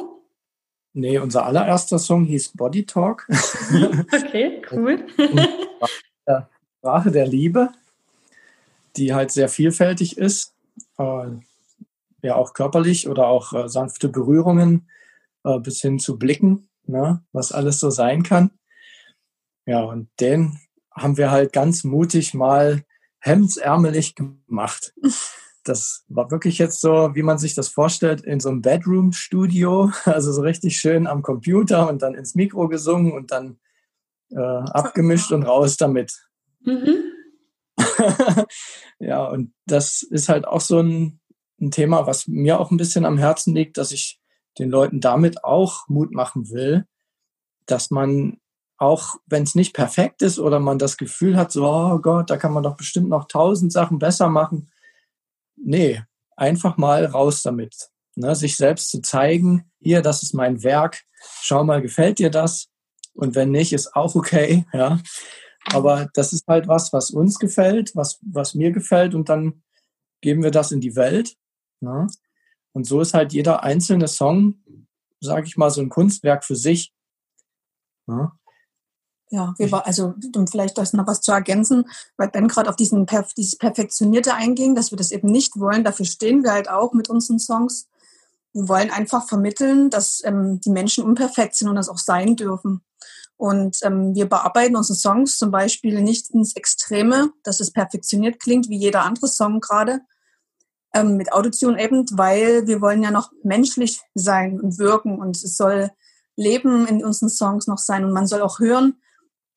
Nee, 0.95 1.19
unser 1.19 1.45
allererster 1.45 1.99
Song 1.99 2.25
hieß 2.25 2.53
Body 2.57 2.87
Talk. 2.87 3.27
okay, 4.13 4.63
cool. 4.73 5.07
Sprache 6.79 7.11
der 7.11 7.27
Liebe, 7.27 7.71
die 8.97 9.13
halt 9.15 9.31
sehr 9.31 9.49
vielfältig 9.49 10.17
ist. 10.17 10.55
Äh, 10.99 11.27
ja, 12.23 12.35
auch 12.35 12.55
körperlich 12.55 13.07
oder 13.07 13.27
auch 13.27 13.53
äh, 13.53 13.69
sanfte 13.69 14.09
Berührungen 14.09 14.89
äh, 15.45 15.59
bis 15.59 15.81
hin 15.81 15.99
zu 15.99 16.19
Blicken, 16.19 16.69
ne, 16.87 17.23
was 17.33 17.53
alles 17.53 17.81
so 17.81 17.91
sein 17.91 18.23
kann. 18.23 18.51
Ja, 19.67 19.83
und 19.83 20.09
den 20.21 20.59
haben 20.91 21.17
wir 21.19 21.31
halt 21.31 21.53
ganz 21.53 21.85
mutig 21.85 22.33
mal 22.35 22.83
hemdsärmelig 23.23 24.15
gemacht. 24.15 24.93
Das 25.65 26.05
war 26.09 26.29
wirklich 26.33 26.59
jetzt 26.59 26.81
so, 26.81 27.15
wie 27.15 27.23
man 27.23 27.39
sich 27.39 27.55
das 27.55 27.69
vorstellt, 27.69 28.23
in 28.23 28.41
so 28.41 28.49
einem 28.49 28.63
Bedroom-Studio, 28.63 29.93
also 30.07 30.33
so 30.33 30.43
richtig 30.43 30.77
schön 30.77 31.07
am 31.07 31.23
Computer 31.23 31.89
und 31.89 32.03
dann 32.03 32.15
ins 32.15 32.35
Mikro 32.35 32.67
gesungen 32.67 33.13
und 33.13 33.31
dann 33.31 33.61
äh, 34.33 34.41
abgemischt 34.41 35.31
und 35.31 35.45
raus 35.45 35.77
damit. 35.77 36.13
Mhm. 36.65 37.13
ja, 38.99 39.25
und 39.25 39.55
das 39.67 40.03
ist 40.03 40.29
halt 40.29 40.49
auch 40.49 40.61
so 40.61 40.81
ein, 40.81 41.21
ein 41.61 41.71
Thema, 41.71 42.09
was 42.09 42.27
mir 42.27 42.59
auch 42.59 42.73
ein 42.73 42.77
bisschen 42.77 43.05
am 43.05 43.19
Herzen 43.19 43.55
liegt, 43.55 43.79
dass 43.79 43.93
ich 43.93 44.21
den 44.59 44.69
Leuten 44.69 45.01
damit 45.01 45.45
auch 45.45 45.89
Mut 45.89 46.13
machen 46.13 46.51
will, 46.51 46.87
dass 47.67 47.93
man 47.93 48.41
auch 48.83 49.15
wenn 49.27 49.45
es 49.45 49.55
nicht 49.55 49.75
perfekt 49.75 50.23
ist 50.23 50.41
oder 50.41 50.59
man 50.59 50.77
das 50.77 50.97
Gefühl 50.97 51.37
hat, 51.37 51.53
so, 51.53 51.65
oh 51.65 51.99
Gott, 52.01 52.31
da 52.31 52.37
kann 52.37 52.53
man 52.53 52.65
doch 52.65 52.77
bestimmt 52.77 53.09
noch 53.09 53.29
tausend 53.29 53.73
Sachen 53.73 54.01
besser 54.01 54.29
machen. 54.29 54.73
Nee, 55.55 56.03
einfach 56.37 56.77
mal 56.79 57.07
raus 57.07 57.43
damit. 57.43 57.91
Ne, 58.17 58.35
sich 58.35 58.57
selbst 58.57 58.91
zu 58.91 59.01
zeigen, 59.01 59.71
hier, 59.79 60.03
das 60.03 60.25
ist 60.25 60.35
mein 60.35 60.65
Werk, 60.65 61.01
schau 61.43 61.63
mal, 61.63 61.81
gefällt 61.81 62.19
dir 62.19 62.29
das? 62.29 62.71
Und 63.15 63.37
wenn 63.37 63.53
nicht, 63.53 63.73
ist 63.73 63.95
auch 63.95 64.17
okay, 64.17 64.67
ja. 64.73 64.99
Aber 65.73 66.11
das 66.15 66.33
ist 66.33 66.49
halt 66.49 66.67
was, 66.67 66.93
was 66.93 67.11
uns 67.13 67.39
gefällt, 67.39 67.95
was, 67.95 68.19
was 68.21 68.55
mir 68.55 68.73
gefällt 68.73 69.15
und 69.15 69.29
dann 69.29 69.63
geben 70.21 70.43
wir 70.43 70.51
das 70.51 70.73
in 70.73 70.81
die 70.81 70.97
Welt. 70.97 71.37
Ne? 71.81 72.09
Und 72.73 72.85
so 72.85 73.01
ist 73.01 73.15
halt 73.15 73.33
jeder 73.33 73.63
einzelne 73.63 74.09
Song, 74.09 74.61
sage 75.21 75.47
ich 75.47 75.57
mal, 75.57 75.71
so 75.71 75.81
ein 75.81 75.89
Kunstwerk 75.89 76.45
für 76.45 76.57
sich. 76.57 76.93
Ne? 78.09 78.33
Ja, 79.33 79.55
wir 79.57 79.73
war, 79.73 79.87
also 79.87 80.13
um 80.37 80.47
vielleicht 80.47 80.77
das 80.77 80.93
noch 80.93 81.07
was 81.07 81.23
zu 81.23 81.33
ergänzen, 81.33 81.87
weil 82.19 82.29
Ben 82.29 82.49
gerade 82.49 82.69
auf 82.69 82.77
diesen 82.77 83.07
dieses 83.35 83.57
Perfektionierte 83.57 84.35
einging, 84.35 84.75
dass 84.75 84.91
wir 84.91 84.99
das 84.99 85.11
eben 85.11 85.29
nicht 85.29 85.59
wollen. 85.59 85.85
Dafür 85.85 86.05
stehen 86.05 86.45
wir 86.45 86.53
halt 86.53 86.69
auch 86.69 86.93
mit 86.93 87.09
unseren 87.09 87.39
Songs. 87.39 87.89
Wir 88.53 88.69
wollen 88.69 88.91
einfach 88.91 89.27
vermitteln, 89.27 89.89
dass 89.89 90.23
ähm, 90.23 90.61
die 90.61 90.69
Menschen 90.69 91.03
unperfekt 91.03 91.57
sind 91.57 91.69
und 91.69 91.77
das 91.77 91.89
auch 91.89 91.97
sein 91.97 92.37
dürfen. 92.37 92.83
Und 93.39 93.79
ähm, 93.85 94.15
wir 94.15 94.29
bearbeiten 94.29 94.77
unsere 94.77 94.99
Songs 94.99 95.39
zum 95.39 95.51
Beispiel 95.51 96.03
nicht 96.03 96.29
ins 96.29 96.55
Extreme, 96.55 97.33
dass 97.43 97.61
es 97.61 97.71
perfektioniert 97.71 98.39
klingt, 98.39 98.69
wie 98.69 98.77
jeder 98.77 99.03
andere 99.03 99.29
Song 99.29 99.61
gerade, 99.61 100.03
ähm, 100.93 101.17
mit 101.17 101.33
Autotune 101.33 101.83
eben, 101.83 102.05
weil 102.13 102.67
wir 102.67 102.83
wollen 102.83 103.03
ja 103.03 103.11
noch 103.11 103.33
menschlich 103.43 104.03
sein 104.15 104.61
und 104.61 104.79
wirken 104.79 105.19
und 105.19 105.43
es 105.43 105.57
soll 105.57 105.91
Leben 106.37 106.87
in 106.87 107.03
unseren 107.03 107.31
Songs 107.31 107.67
noch 107.67 107.79
sein 107.79 108.05
und 108.05 108.13
man 108.13 108.27
soll 108.27 108.43
auch 108.43 108.59
hören, 108.59 108.99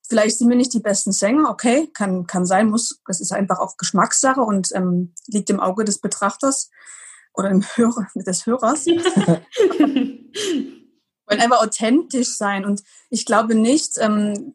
Vielleicht 0.08 0.38
sind 0.38 0.50
wir 0.50 0.56
nicht 0.56 0.74
die 0.74 0.80
besten 0.80 1.12
Sänger, 1.12 1.50
okay, 1.50 1.88
kann, 1.94 2.28
kann 2.28 2.46
sein, 2.46 2.70
muss, 2.70 3.02
das 3.08 3.22
ist 3.22 3.32
einfach 3.32 3.60
auch 3.60 3.78
Geschmackssache 3.78 4.42
und 4.42 4.70
ähm, 4.74 5.14
liegt 5.28 5.50
im 5.50 5.60
Auge 5.60 5.84
des 5.84 6.00
Betrachters 6.00 6.70
oder 7.34 7.50
im 7.50 7.64
Hörer, 7.64 8.08
des 8.16 8.46
Hörers. 8.46 8.86
wollen 11.28 11.42
einfach 11.42 11.62
authentisch 11.62 12.38
sein 12.38 12.66
und 12.66 12.84
ich 13.10 13.26
glaube 13.26 13.56
nicht, 13.56 13.94
ähm, 13.98 14.54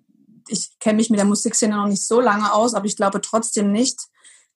ich 0.49 0.79
kenne 0.79 0.97
mich 0.97 1.11
mit 1.11 1.19
der 1.19 1.27
Musikszene 1.27 1.77
noch 1.77 1.87
nicht 1.87 2.07
so 2.07 2.21
lange 2.21 2.53
aus, 2.53 2.75
aber 2.75 2.87
ich 2.87 2.97
glaube 2.97 3.21
trotzdem 3.21 3.73
nicht, 3.73 4.01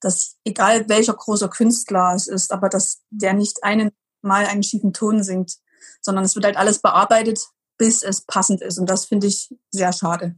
dass 0.01 0.37
egal 0.43 0.89
welcher 0.89 1.13
großer 1.13 1.49
Künstler 1.49 2.13
es 2.15 2.27
ist, 2.27 2.51
aber 2.51 2.69
dass 2.69 3.01
der 3.09 3.33
nicht 3.33 3.63
einen 3.63 3.91
mal 4.21 4.45
einen 4.45 4.63
schiefen 4.63 4.93
Ton 4.93 5.23
singt, 5.23 5.57
sondern 6.01 6.25
es 6.25 6.35
wird 6.35 6.45
halt 6.45 6.57
alles 6.57 6.79
bearbeitet, 6.79 7.39
bis 7.77 8.01
es 8.03 8.21
passend 8.21 8.61
ist 8.61 8.77
und 8.77 8.89
das 8.89 9.05
finde 9.05 9.27
ich 9.27 9.53
sehr 9.71 9.93
schade. 9.93 10.35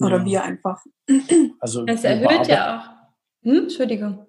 Oder 0.00 0.18
ja. 0.18 0.24
wir 0.24 0.42
einfach. 0.44 0.84
Also 1.60 1.84
das 1.84 2.04
erhöht 2.04 2.48
ja 2.48 2.78
auch. 2.78 3.00
Hm? 3.44 3.62
Entschuldigung. 3.64 4.26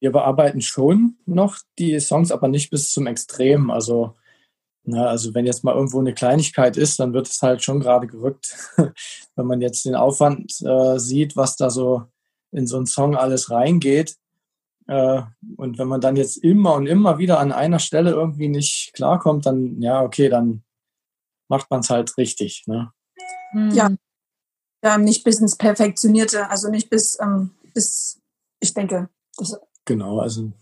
Wir 0.00 0.12
bearbeiten 0.12 0.62
schon 0.62 1.18
noch 1.26 1.58
die 1.78 2.00
Songs, 2.00 2.32
aber 2.32 2.48
nicht 2.48 2.70
bis 2.70 2.92
zum 2.92 3.06
Extrem. 3.06 3.70
Also, 3.70 4.16
na, 4.84 5.06
also 5.06 5.34
wenn 5.34 5.46
jetzt 5.46 5.62
mal 5.62 5.74
irgendwo 5.74 6.00
eine 6.00 6.14
Kleinigkeit 6.14 6.78
ist, 6.78 6.98
dann 6.98 7.12
wird 7.12 7.28
es 7.28 7.42
halt 7.42 7.62
schon 7.62 7.80
gerade 7.80 8.06
gerückt. 8.06 8.56
wenn 9.36 9.46
man 9.46 9.60
jetzt 9.60 9.84
den 9.84 9.94
Aufwand 9.94 10.54
äh, 10.62 10.98
sieht, 10.98 11.36
was 11.36 11.56
da 11.56 11.68
so 11.68 12.04
in 12.50 12.66
so 12.66 12.76
einen 12.76 12.86
Song 12.86 13.14
alles 13.14 13.50
reingeht. 13.50 14.16
Äh, 14.86 15.22
und 15.56 15.78
wenn 15.78 15.88
man 15.88 16.00
dann 16.00 16.16
jetzt 16.16 16.38
immer 16.38 16.74
und 16.74 16.86
immer 16.86 17.18
wieder 17.18 17.38
an 17.38 17.52
einer 17.52 17.78
Stelle 17.78 18.10
irgendwie 18.10 18.48
nicht 18.48 18.92
klarkommt, 18.94 19.44
dann, 19.44 19.80
ja, 19.82 20.02
okay, 20.02 20.30
dann 20.30 20.62
macht 21.48 21.70
man 21.70 21.80
es 21.80 21.90
halt 21.90 22.16
richtig. 22.16 22.64
Ne? 22.66 22.90
Ja, 23.72 23.90
ja, 24.82 24.98
nicht 24.98 25.24
bis 25.24 25.40
ins 25.40 25.56
Perfektionierte, 25.56 26.48
also 26.48 26.70
nicht 26.70 26.90
bis, 26.90 27.18
ähm, 27.20 27.50
bis 27.74 28.20
ich 28.60 28.74
denke. 28.74 29.08
genau, 29.84 30.20
also 30.20 30.52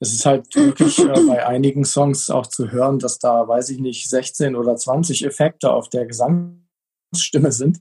es 0.00 0.12
ist 0.12 0.26
halt 0.26 0.54
wirklich 0.56 0.98
äh, 0.98 1.26
bei 1.26 1.46
einigen 1.46 1.84
Songs 1.84 2.28
auch 2.28 2.46
zu 2.46 2.70
hören, 2.70 2.98
dass 2.98 3.18
da, 3.18 3.46
weiß 3.46 3.70
ich 3.70 3.78
nicht, 3.78 4.10
16 4.10 4.56
oder 4.56 4.76
20 4.76 5.24
Effekte 5.24 5.72
auf 5.72 5.88
der 5.88 6.06
Gesangsstimme 6.06 7.52
sind. 7.52 7.78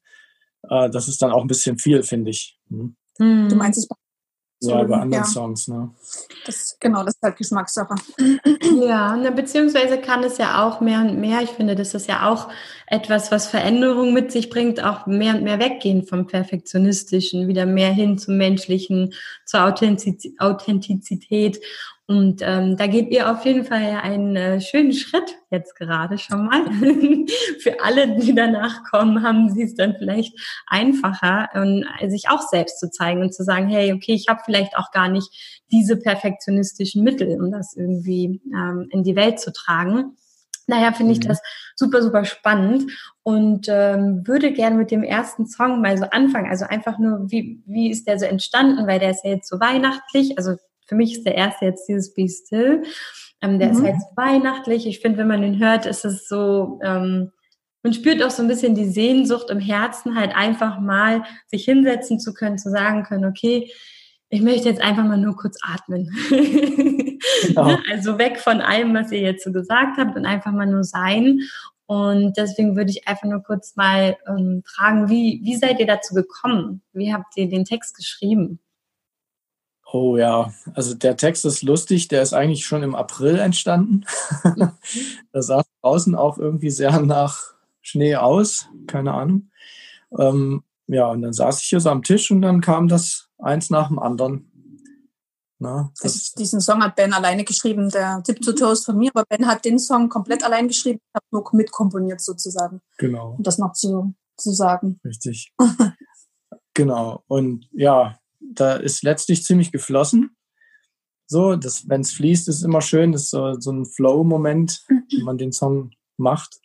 Äh, 0.70 0.90
das 0.90 1.08
ist 1.08 1.22
dann 1.22 1.32
auch 1.32 1.42
ein 1.42 1.48
bisschen 1.48 1.80
viel, 1.80 2.04
finde 2.04 2.30
ich. 2.32 2.60
Hm. 2.70 2.96
Du 3.18 3.56
meinst 3.56 3.80
es 3.80 3.88
ja, 4.70 4.84
bei 4.84 4.96
anderen 4.96 5.24
ja. 5.24 5.30
Songs, 5.30 5.68
ne? 5.68 5.90
Das, 6.46 6.78
genau, 6.80 7.04
das 7.04 7.16
ist 7.16 7.22
halt 7.24 7.38
Geschmackssache. 7.38 7.96
Ja, 8.82 9.16
ne, 9.16 9.32
beziehungsweise 9.32 10.00
kann 10.00 10.24
es 10.24 10.38
ja 10.38 10.64
auch 10.64 10.82
mehr 10.82 11.02
und 11.02 11.20
mehr, 11.20 11.42
ich 11.42 11.50
finde, 11.50 11.76
das 11.76 11.94
ist 11.94 12.08
ja 12.08 12.30
auch 12.30 12.50
etwas, 12.88 13.32
was 13.32 13.48
Veränderung 13.48 14.14
mit 14.14 14.32
sich 14.32 14.50
bringt, 14.50 14.84
auch 14.84 15.06
mehr 15.08 15.36
und 15.36 15.44
mehr 15.44 15.60
weggehen 15.60 16.06
vom 16.06 16.28
Perfektionistischen, 16.28 17.48
wieder 17.48 17.66
mehr 17.66 17.92
hin 17.92 18.18
zum 18.18 18.38
Menschlichen, 18.38 19.14
zur 19.46 19.66
Authentizität. 19.66 21.60
Und 22.08 22.42
ähm, 22.44 22.76
da 22.76 22.88
geht 22.88 23.10
ihr 23.10 23.32
auf 23.32 23.46
jeden 23.46 23.64
Fall 23.64 24.00
einen 24.02 24.36
äh, 24.36 24.60
schönen 24.60 24.92
Schritt 24.92 25.38
jetzt 25.50 25.76
gerade 25.76 26.18
schon 26.18 26.46
mal. 26.46 26.66
Für 27.60 27.82
alle, 27.82 28.18
die 28.18 28.36
danach 28.36 28.84
kommen, 28.84 29.24
haben 29.24 29.50
sie 29.50 29.64
es 29.64 29.76
dann 29.76 29.96
vielleicht 29.98 30.34
einfacher, 30.68 31.50
ähm, 31.54 31.86
sich 32.10 32.30
auch 32.30 32.42
selbst 32.42 32.80
zu 32.80 32.90
zeigen 32.92 33.22
und 33.22 33.34
zu 33.34 33.44
sagen, 33.44 33.70
hey, 33.70 33.94
okay, 33.94 34.14
ich 34.14 34.28
habe 34.28 34.42
vielleicht 34.44 34.76
auch 34.76 34.92
gar 34.92 35.08
nicht 35.08 35.64
diese 35.72 35.96
perfektionistischen 35.96 37.04
Mittel, 37.04 37.40
um 37.42 37.52
das 37.52 37.76
irgendwie 37.78 38.42
ähm, 38.54 38.88
in 38.90 39.04
die 39.04 39.16
Welt 39.16 39.40
zu 39.40 39.54
tragen. 39.54 40.18
Daher 40.68 40.94
finde 40.94 41.14
ich 41.14 41.20
mhm. 41.20 41.30
das 41.30 41.42
super, 41.76 42.02
super 42.02 42.26
spannend 42.26 42.92
und 43.24 43.68
ähm, 43.70 44.26
würde 44.26 44.52
gerne 44.52 44.76
mit 44.76 44.92
dem 44.92 45.04
ersten 45.04 45.46
Song 45.48 45.82
mal 45.82 45.98
so 45.98 46.06
anfangen. 46.06 46.50
Also 46.50 46.66
einfach 46.66 47.00
nur, 47.00 47.32
wie, 47.32 47.62
wie 47.66 47.90
ist 47.90 48.08
der 48.08 48.20
so 48.20 48.26
entstanden, 48.26 48.88
weil 48.88 49.00
der 49.00 49.12
ist 49.12 49.24
ja 49.24 49.32
jetzt 49.32 49.50
so 49.50 49.60
weihnachtlich. 49.60 50.38
Also 50.38 50.56
für 50.92 50.96
mich 50.96 51.14
ist 51.14 51.26
der 51.26 51.36
erste 51.36 51.64
jetzt 51.64 51.88
dieses 51.88 52.14
Be 52.14 52.28
Still. 52.28 52.84
Ähm, 53.42 53.60
der 53.60 53.70
mhm. 53.70 53.76
ist 53.76 53.82
halt 53.82 53.96
so 53.96 54.08
weihnachtlich. 54.18 54.86
Ich 54.86 55.00
finde, 55.00 55.20
wenn 55.20 55.30
man 55.30 55.42
den 55.42 55.58
hört, 55.58 55.86
ist 55.86 56.04
es 56.04 56.28
so, 56.28 56.82
ähm, 56.84 57.32
man 57.82 57.94
spürt 57.94 58.22
auch 58.22 58.30
so 58.30 58.42
ein 58.42 58.50
bisschen 58.50 58.76
die 58.76 58.90
Sehnsucht 58.90 59.50
im 59.50 59.62
Herzen, 59.62 60.20
halt 60.20 60.36
einfach 60.36 60.82
mal 60.82 61.24
sich 61.48 61.64
hinsetzen 61.64 62.20
zu 62.20 62.34
können, 62.34 62.58
zu 62.58 62.70
sagen 62.70 63.04
können, 63.04 63.24
okay, 63.24 63.72
ich 64.28 64.42
möchte 64.42 64.68
jetzt 64.68 64.82
einfach 64.82 65.06
mal 65.06 65.18
nur 65.18 65.38
kurz 65.38 65.58
atmen. 65.64 66.10
Genau. 66.30 66.82
Ne? 67.54 67.80
also 67.92 68.18
weg 68.18 68.40
von 68.40 68.62
allem, 68.62 68.94
was 68.94 69.12
ihr 69.12 69.20
jetzt 69.20 69.44
so 69.44 69.52
gesagt 69.52 69.98
habt 69.98 70.18
und 70.18 70.26
einfach 70.26 70.52
mal 70.52 70.66
nur 70.66 70.84
sein. 70.84 71.40
Und 71.86 72.36
deswegen 72.36 72.76
würde 72.76 72.92
ich 72.92 73.08
einfach 73.08 73.30
nur 73.30 73.44
kurz 73.44 73.76
mal 73.76 74.18
ähm, 74.28 74.64
fragen, 74.66 75.10
wie, 75.10 75.40
wie 75.44 75.56
seid 75.56 75.80
ihr 75.80 75.86
dazu 75.86 76.14
gekommen? 76.16 76.82
Wie 76.94 77.14
habt 77.14 77.38
ihr 77.38 77.48
den 77.48 77.64
Text 77.64 77.96
geschrieben? 77.96 78.60
Oh 79.94 80.16
ja, 80.16 80.54
also 80.74 80.94
der 80.96 81.18
Text 81.18 81.44
ist 81.44 81.64
lustig, 81.64 82.08
der 82.08 82.22
ist 82.22 82.34
eigentlich 82.34 82.66
schon 82.66 82.82
im 82.82 82.96
April 82.96 83.40
entstanden. 83.40 84.06
Mhm. 84.44 84.72
da 85.34 85.42
sah 85.42 85.64
draußen 85.82 86.16
auch 86.16 86.38
irgendwie 86.38 86.70
sehr 86.70 87.02
nach 87.02 87.54
Schnee 87.82 88.16
aus, 88.16 88.68
keine 88.88 89.14
Ahnung. 89.14 89.52
Ähm, 90.18 90.64
ja, 90.88 91.08
und 91.08 91.22
dann 91.22 91.34
saß 91.34 91.62
ich 91.62 91.68
hier 91.68 91.80
so 91.80 91.90
am 91.90 92.04
Tisch 92.04 92.32
und 92.32 92.42
dann 92.42 92.62
kam 92.62 92.88
das 92.88 93.30
eins 93.38 93.70
nach 93.70 93.90
dem 93.90 94.00
anderen. 94.00 94.48
Na, 95.60 95.92
also 96.02 96.36
diesen 96.38 96.60
Song 96.60 96.82
hat 96.82 96.96
Ben 96.96 97.14
alleine 97.14 97.44
geschrieben, 97.44 97.90
der 97.90 98.24
Tip 98.24 98.42
to 98.42 98.54
Toast 98.54 98.86
von 98.86 98.98
mir, 98.98 99.12
aber 99.14 99.26
Ben 99.30 99.46
hat 99.46 99.64
den 99.64 99.78
Song 99.78 100.10
komplett 100.10 100.44
allein 100.44 100.68
geschrieben, 100.68 101.00
ich 101.00 101.16
habe 101.16 101.26
nur 101.32 101.48
mitkomponiert 101.52 102.20
sozusagen. 102.20 102.82
Genau. 102.98 103.36
Um 103.38 103.44
das 103.44 103.58
noch 103.58 103.74
zu, 103.74 104.16
zu 104.38 104.54
sagen. 104.54 105.00
Richtig. 105.06 105.54
genau. 106.74 107.24
Und 107.28 107.68
ja, 107.74 108.18
da 108.54 108.76
ist 108.76 109.04
letztlich 109.04 109.44
ziemlich 109.44 109.72
geflossen. 109.72 110.36
So, 111.28 111.52
wenn 111.52 112.02
es 112.02 112.12
fließt, 112.12 112.48
ist 112.50 112.64
immer 112.64 112.82
schön. 112.82 113.12
Das 113.14 113.24
ist 113.24 113.30
so, 113.32 113.60
so 113.60 113.72
ein 113.72 113.86
Flow-Moment, 113.86 114.84
Mhm. 114.90 115.04
wenn 115.12 115.24
man 115.24 115.38
den 115.38 115.52
Song 115.52 115.92
macht. 116.18 116.60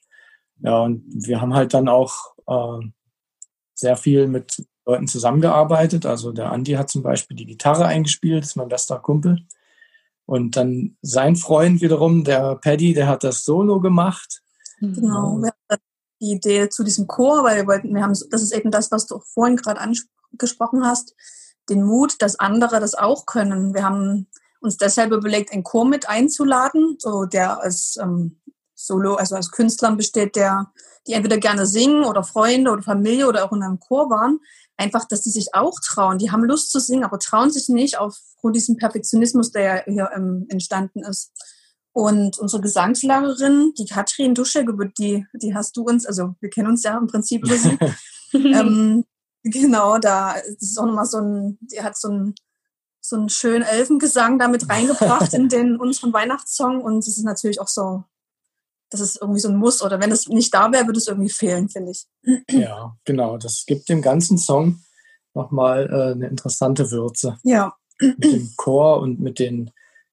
Ja, 0.61 0.83
und 0.83 1.05
wir 1.09 1.41
haben 1.41 1.55
halt 1.55 1.75
dann 1.75 1.89
auch 1.89 2.35
äh, 2.49 2.87
sehr 3.75 3.97
viel 3.97 4.27
mit 4.27 4.65
Leuten 4.87 5.07
zusammengearbeitet. 5.07 6.07
Also 6.07 6.33
der 6.33 6.51
Andi 6.53 6.73
hat 6.73 6.91
zum 6.91 7.03
Beispiel 7.03 7.37
die 7.37 7.47
Gitarre 7.47 7.87
eingespielt, 7.87 8.45
ist 8.45 8.57
mein 8.57 8.69
bester 8.69 8.99
Kumpel. 8.99 9.47
Und 10.25 10.57
dann 10.57 10.97
sein 11.03 11.37
Freund 11.37 11.81
wiederum, 11.81 12.25
der 12.25 12.57
Paddy, 12.57 12.95
der 12.95 13.07
hat 13.07 13.23
das 13.23 13.45
Solo 13.45 13.81
gemacht. 13.81 14.43
Genau. 14.81 15.39
Wir 15.41 15.53
hatten 15.69 15.83
die 16.21 16.33
Idee 16.33 16.69
zu 16.69 16.83
diesem 16.83 17.07
Chor, 17.07 17.45
weil 17.45 17.57
wir 17.59 17.67
wollten, 17.67 17.95
wir 17.95 18.03
haben, 18.03 18.19
das 18.31 18.43
ist 18.43 18.53
eben 18.53 18.71
das, 18.71 18.91
was 18.91 19.07
du 19.07 19.21
vorhin 19.21 19.57
gerade 19.57 19.81
angesprochen 19.81 20.85
hast, 20.85 21.15
den 21.69 21.83
Mut, 21.83 22.21
dass 22.21 22.39
andere 22.39 22.81
das 22.81 22.95
auch 22.95 23.27
können. 23.27 23.75
Wir 23.75 23.85
haben 23.85 24.27
uns 24.61 24.77
deshalb 24.77 25.13
überlegt, 25.13 25.53
einen 25.53 25.65
Chor 25.65 25.85
mit 25.85 26.09
einzuladen, 26.09 26.97
so 26.99 27.25
der 27.25 27.63
als 27.63 27.99
ähm, 28.01 28.41
Solo, 28.75 29.15
also 29.15 29.37
als 29.37 29.51
Künstlern 29.51 29.97
besteht, 29.97 30.37
der, 30.37 30.71
die 31.07 31.13
entweder 31.15 31.39
gerne 31.39 31.67
singen 31.67 32.05
oder 32.05 32.23
Freunde 32.23 32.71
oder 32.71 32.83
Familie 32.83 33.27
oder 33.27 33.45
auch 33.45 33.53
in 33.53 33.63
einem 33.63 33.81
Chor 33.81 34.11
waren. 34.11 34.41
Einfach, 34.77 35.07
dass 35.07 35.23
die 35.23 35.31
sich 35.31 35.55
auch 35.55 35.79
trauen. 35.81 36.19
Die 36.19 36.31
haben 36.31 36.45
Lust 36.45 36.71
zu 36.71 36.81
singen, 36.81 37.05
aber 37.05 37.19
trauen 37.19 37.51
sich 37.51 37.69
nicht 37.69 37.99
aufgrund 37.99 38.57
diesem 38.57 38.77
Perfektionismus, 38.77 39.51
der 39.51 39.63
ja 39.63 39.83
hier 39.87 40.11
ähm, 40.15 40.47
entstanden 40.51 41.03
ist. 41.03 41.33
Und 41.93 42.39
unsere 42.39 42.61
Gesangslehrerin, 42.61 43.73
die 43.79 43.87
Katrin 43.87 44.35
Duschek, 44.35 44.69
die, 44.99 45.27
die 45.33 45.55
hast 45.55 45.79
du 45.79 45.83
uns, 45.83 46.05
also 46.05 46.35
wir 46.41 46.51
kennen 46.51 46.69
uns 46.69 46.83
ja 46.83 46.99
im 46.99 47.07
Prinzip 47.07 47.47
über 47.47 47.57
sie. 47.57 47.79
ähm, 48.35 49.07
genau, 49.51 49.99
da 49.99 50.33
ist 50.33 50.79
auch 50.79 50.87
nochmal 50.87 51.07
so 51.07 51.19
ein, 51.19 51.59
die 51.61 51.83
hat 51.83 51.97
so 51.97 52.11
ein 52.11 52.35
so 53.09 53.17
einen 53.17 53.29
schönen 53.29 53.63
Elfengesang 53.63 54.39
damit 54.39 54.69
reingebracht 54.69 55.33
in 55.33 55.49
den 55.49 55.77
unseren 55.77 56.13
Weihnachtssong 56.13 56.81
und 56.81 56.99
es 56.99 57.17
ist 57.17 57.25
natürlich 57.25 57.61
auch 57.61 57.69
so, 57.69 58.05
das 58.91 59.01
ist 59.01 59.21
irgendwie 59.21 59.41
so 59.41 59.49
ein 59.49 59.57
Muss 59.57 59.83
oder 59.83 60.01
wenn 60.01 60.11
es 60.11 60.29
nicht 60.29 60.53
da 60.53 60.73
wäre, 60.73 60.87
würde 60.87 60.99
es 60.99 61.09
irgendwie 61.09 61.31
fehlen, 61.31 61.69
finde 61.69 61.93
ich. 61.93 62.07
Ja, 62.51 62.97
genau. 63.05 63.39
Das 63.39 63.65
gibt 63.67 63.89
dem 63.89 64.03
ganzen 64.03 64.39
Song 64.39 64.81
nochmal 65.35 65.89
äh, 65.91 66.13
eine 66.13 66.29
interessante 66.29 66.91
Würze. 66.91 67.39
Ja. 67.45 67.75
Mit 68.01 68.25
dem 68.25 68.53
Chor 68.57 69.01
und 69.01 69.21
mit 69.21 69.39
den 69.39 69.71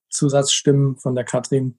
Zusatzstimmen 0.09 0.97
von 0.97 1.15
der 1.15 1.23
Katrin. 1.23 1.77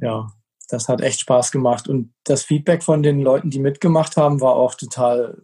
Ja, 0.00 0.32
das 0.68 0.88
hat 0.88 1.00
echt 1.00 1.20
Spaß 1.20 1.50
gemacht. 1.50 1.88
Und 1.88 2.14
das 2.24 2.44
Feedback 2.44 2.82
von 2.82 3.02
den 3.02 3.20
Leuten, 3.20 3.50
die 3.50 3.58
mitgemacht 3.58 4.16
haben, 4.16 4.40
war 4.40 4.54
auch 4.54 4.74
total 4.74 5.42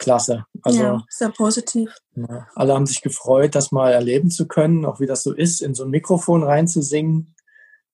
klasse. 0.00 0.44
Also 0.62 0.82
ja, 0.82 1.04
sehr 1.08 1.28
positiv. 1.28 1.94
Ja, 2.16 2.48
alle 2.56 2.74
haben 2.74 2.86
sich 2.86 3.02
gefreut, 3.02 3.54
das 3.54 3.70
mal 3.70 3.92
erleben 3.92 4.30
zu 4.30 4.48
können, 4.48 4.84
auch 4.84 4.98
wie 4.98 5.06
das 5.06 5.22
so 5.22 5.32
ist, 5.32 5.62
in 5.62 5.74
so 5.74 5.84
ein 5.84 5.90
Mikrofon 5.90 6.42
reinzusingen. 6.42 7.36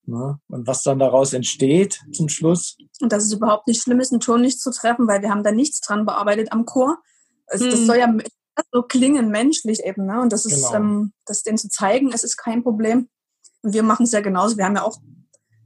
Ne? 0.06 0.38
Und 0.48 0.66
was 0.66 0.82
dann 0.82 1.00
daraus 1.00 1.32
entsteht 1.32 2.00
zum 2.12 2.28
Schluss. 2.28 2.78
Und 3.00 3.12
dass 3.12 3.24
es 3.24 3.32
überhaupt 3.32 3.66
nicht 3.66 3.82
schlimm 3.82 4.00
ist, 4.00 4.12
einen 4.12 4.20
Ton 4.20 4.40
nicht 4.40 4.60
zu 4.60 4.70
treffen, 4.70 5.08
weil 5.08 5.20
wir 5.20 5.30
haben 5.30 5.42
da 5.42 5.50
nichts 5.50 5.80
dran 5.80 6.06
bearbeitet 6.06 6.52
am 6.52 6.64
Chor. 6.64 6.98
Also 7.46 7.64
hm. 7.64 7.70
Das 7.72 7.86
soll 7.86 7.96
ja 7.98 8.16
so 8.72 8.82
klingen, 8.82 9.30
menschlich 9.30 9.84
eben. 9.84 10.06
Ne? 10.06 10.20
Und 10.20 10.32
das 10.32 10.46
ist, 10.46 10.66
genau. 10.66 10.74
ähm, 10.74 11.12
das 11.26 11.42
denen 11.42 11.58
zu 11.58 11.68
zeigen, 11.68 12.12
es 12.12 12.24
ist 12.24 12.36
kein 12.36 12.62
Problem. 12.62 13.08
Und 13.62 13.74
wir 13.74 13.82
machen 13.82 14.04
es 14.04 14.12
ja 14.12 14.20
genauso. 14.20 14.56
Wir 14.56 14.64
haben 14.64 14.76
ja 14.76 14.82
auch, 14.82 14.98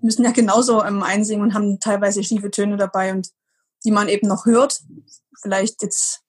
müssen 0.00 0.25
ja 0.25 0.32
genauso 0.32 0.82
ähm, 0.82 1.02
einsingen 1.02 1.44
und 1.44 1.54
haben 1.54 1.78
teilweise 1.78 2.25
schiefe 2.25 2.50
Töne 2.50 2.78
dabei 2.78 3.12
und 3.12 3.28
die 3.85 3.90
man 3.90 4.09
eben 4.09 4.26
noch 4.26 4.47
hört. 4.47 4.80
Vielleicht 5.42 5.82
jetzt 5.82 6.23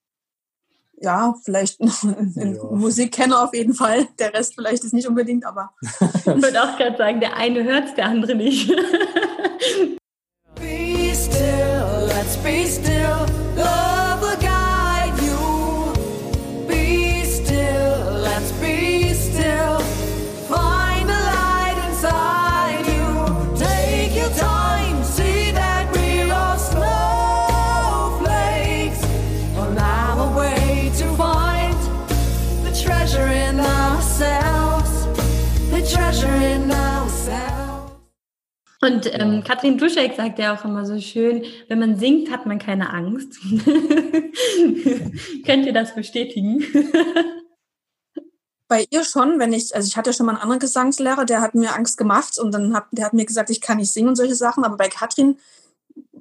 ja, 1.01 1.35
vielleicht 1.43 1.79
ein 1.81 2.55
ja. 2.55 2.63
Musikkenner 2.71 3.43
auf 3.43 3.53
jeden 3.53 3.73
Fall. 3.73 4.07
Der 4.19 4.33
Rest 4.33 4.55
vielleicht 4.55 4.83
ist 4.83 4.93
nicht 4.93 5.07
unbedingt, 5.07 5.45
aber. 5.45 5.71
ich 5.81 6.25
würde 6.25 6.63
auch 6.63 6.77
gerade 6.77 6.97
sagen, 6.97 7.19
der 7.19 7.35
eine 7.35 7.63
hört 7.63 7.97
der 7.97 8.05
andere 8.05 8.35
nicht. 8.35 8.69
be 10.55 11.13
still, 11.13 12.07
let's 12.07 12.37
be 12.37 12.65
still. 12.67 13.00
Und 38.83 39.07
ähm, 39.13 39.43
Katrin 39.43 39.77
Duschek 39.77 40.15
sagt 40.15 40.39
ja 40.39 40.55
auch 40.55 40.65
immer 40.65 40.87
so 40.87 40.99
schön, 40.99 41.45
wenn 41.67 41.77
man 41.77 41.99
singt, 41.99 42.31
hat 42.31 42.47
man 42.47 42.57
keine 42.57 42.91
Angst. 42.91 43.33
Könnt 45.45 45.67
ihr 45.67 45.73
das 45.73 45.93
bestätigen? 45.93 46.65
Bei 48.67 48.87
ihr 48.89 49.03
schon, 49.03 49.37
wenn 49.37 49.53
ich, 49.53 49.75
also 49.75 49.87
ich 49.87 49.97
hatte 49.97 50.13
schon 50.13 50.25
mal 50.25 50.31
einen 50.31 50.41
anderen 50.41 50.59
Gesangslehrer, 50.59 51.25
der 51.25 51.41
hat 51.41 51.53
mir 51.53 51.75
Angst 51.75 51.95
gemacht 51.97 52.39
und 52.39 52.51
dann 52.53 52.73
hat, 52.73 52.85
der 52.91 53.05
hat 53.05 53.13
mir 53.13 53.25
gesagt, 53.25 53.51
ich 53.51 53.61
kann 53.61 53.77
nicht 53.77 53.93
singen 53.93 54.09
und 54.09 54.15
solche 54.15 54.33
Sachen, 54.33 54.63
aber 54.63 54.77
bei 54.77 54.87
Katrin 54.87 55.37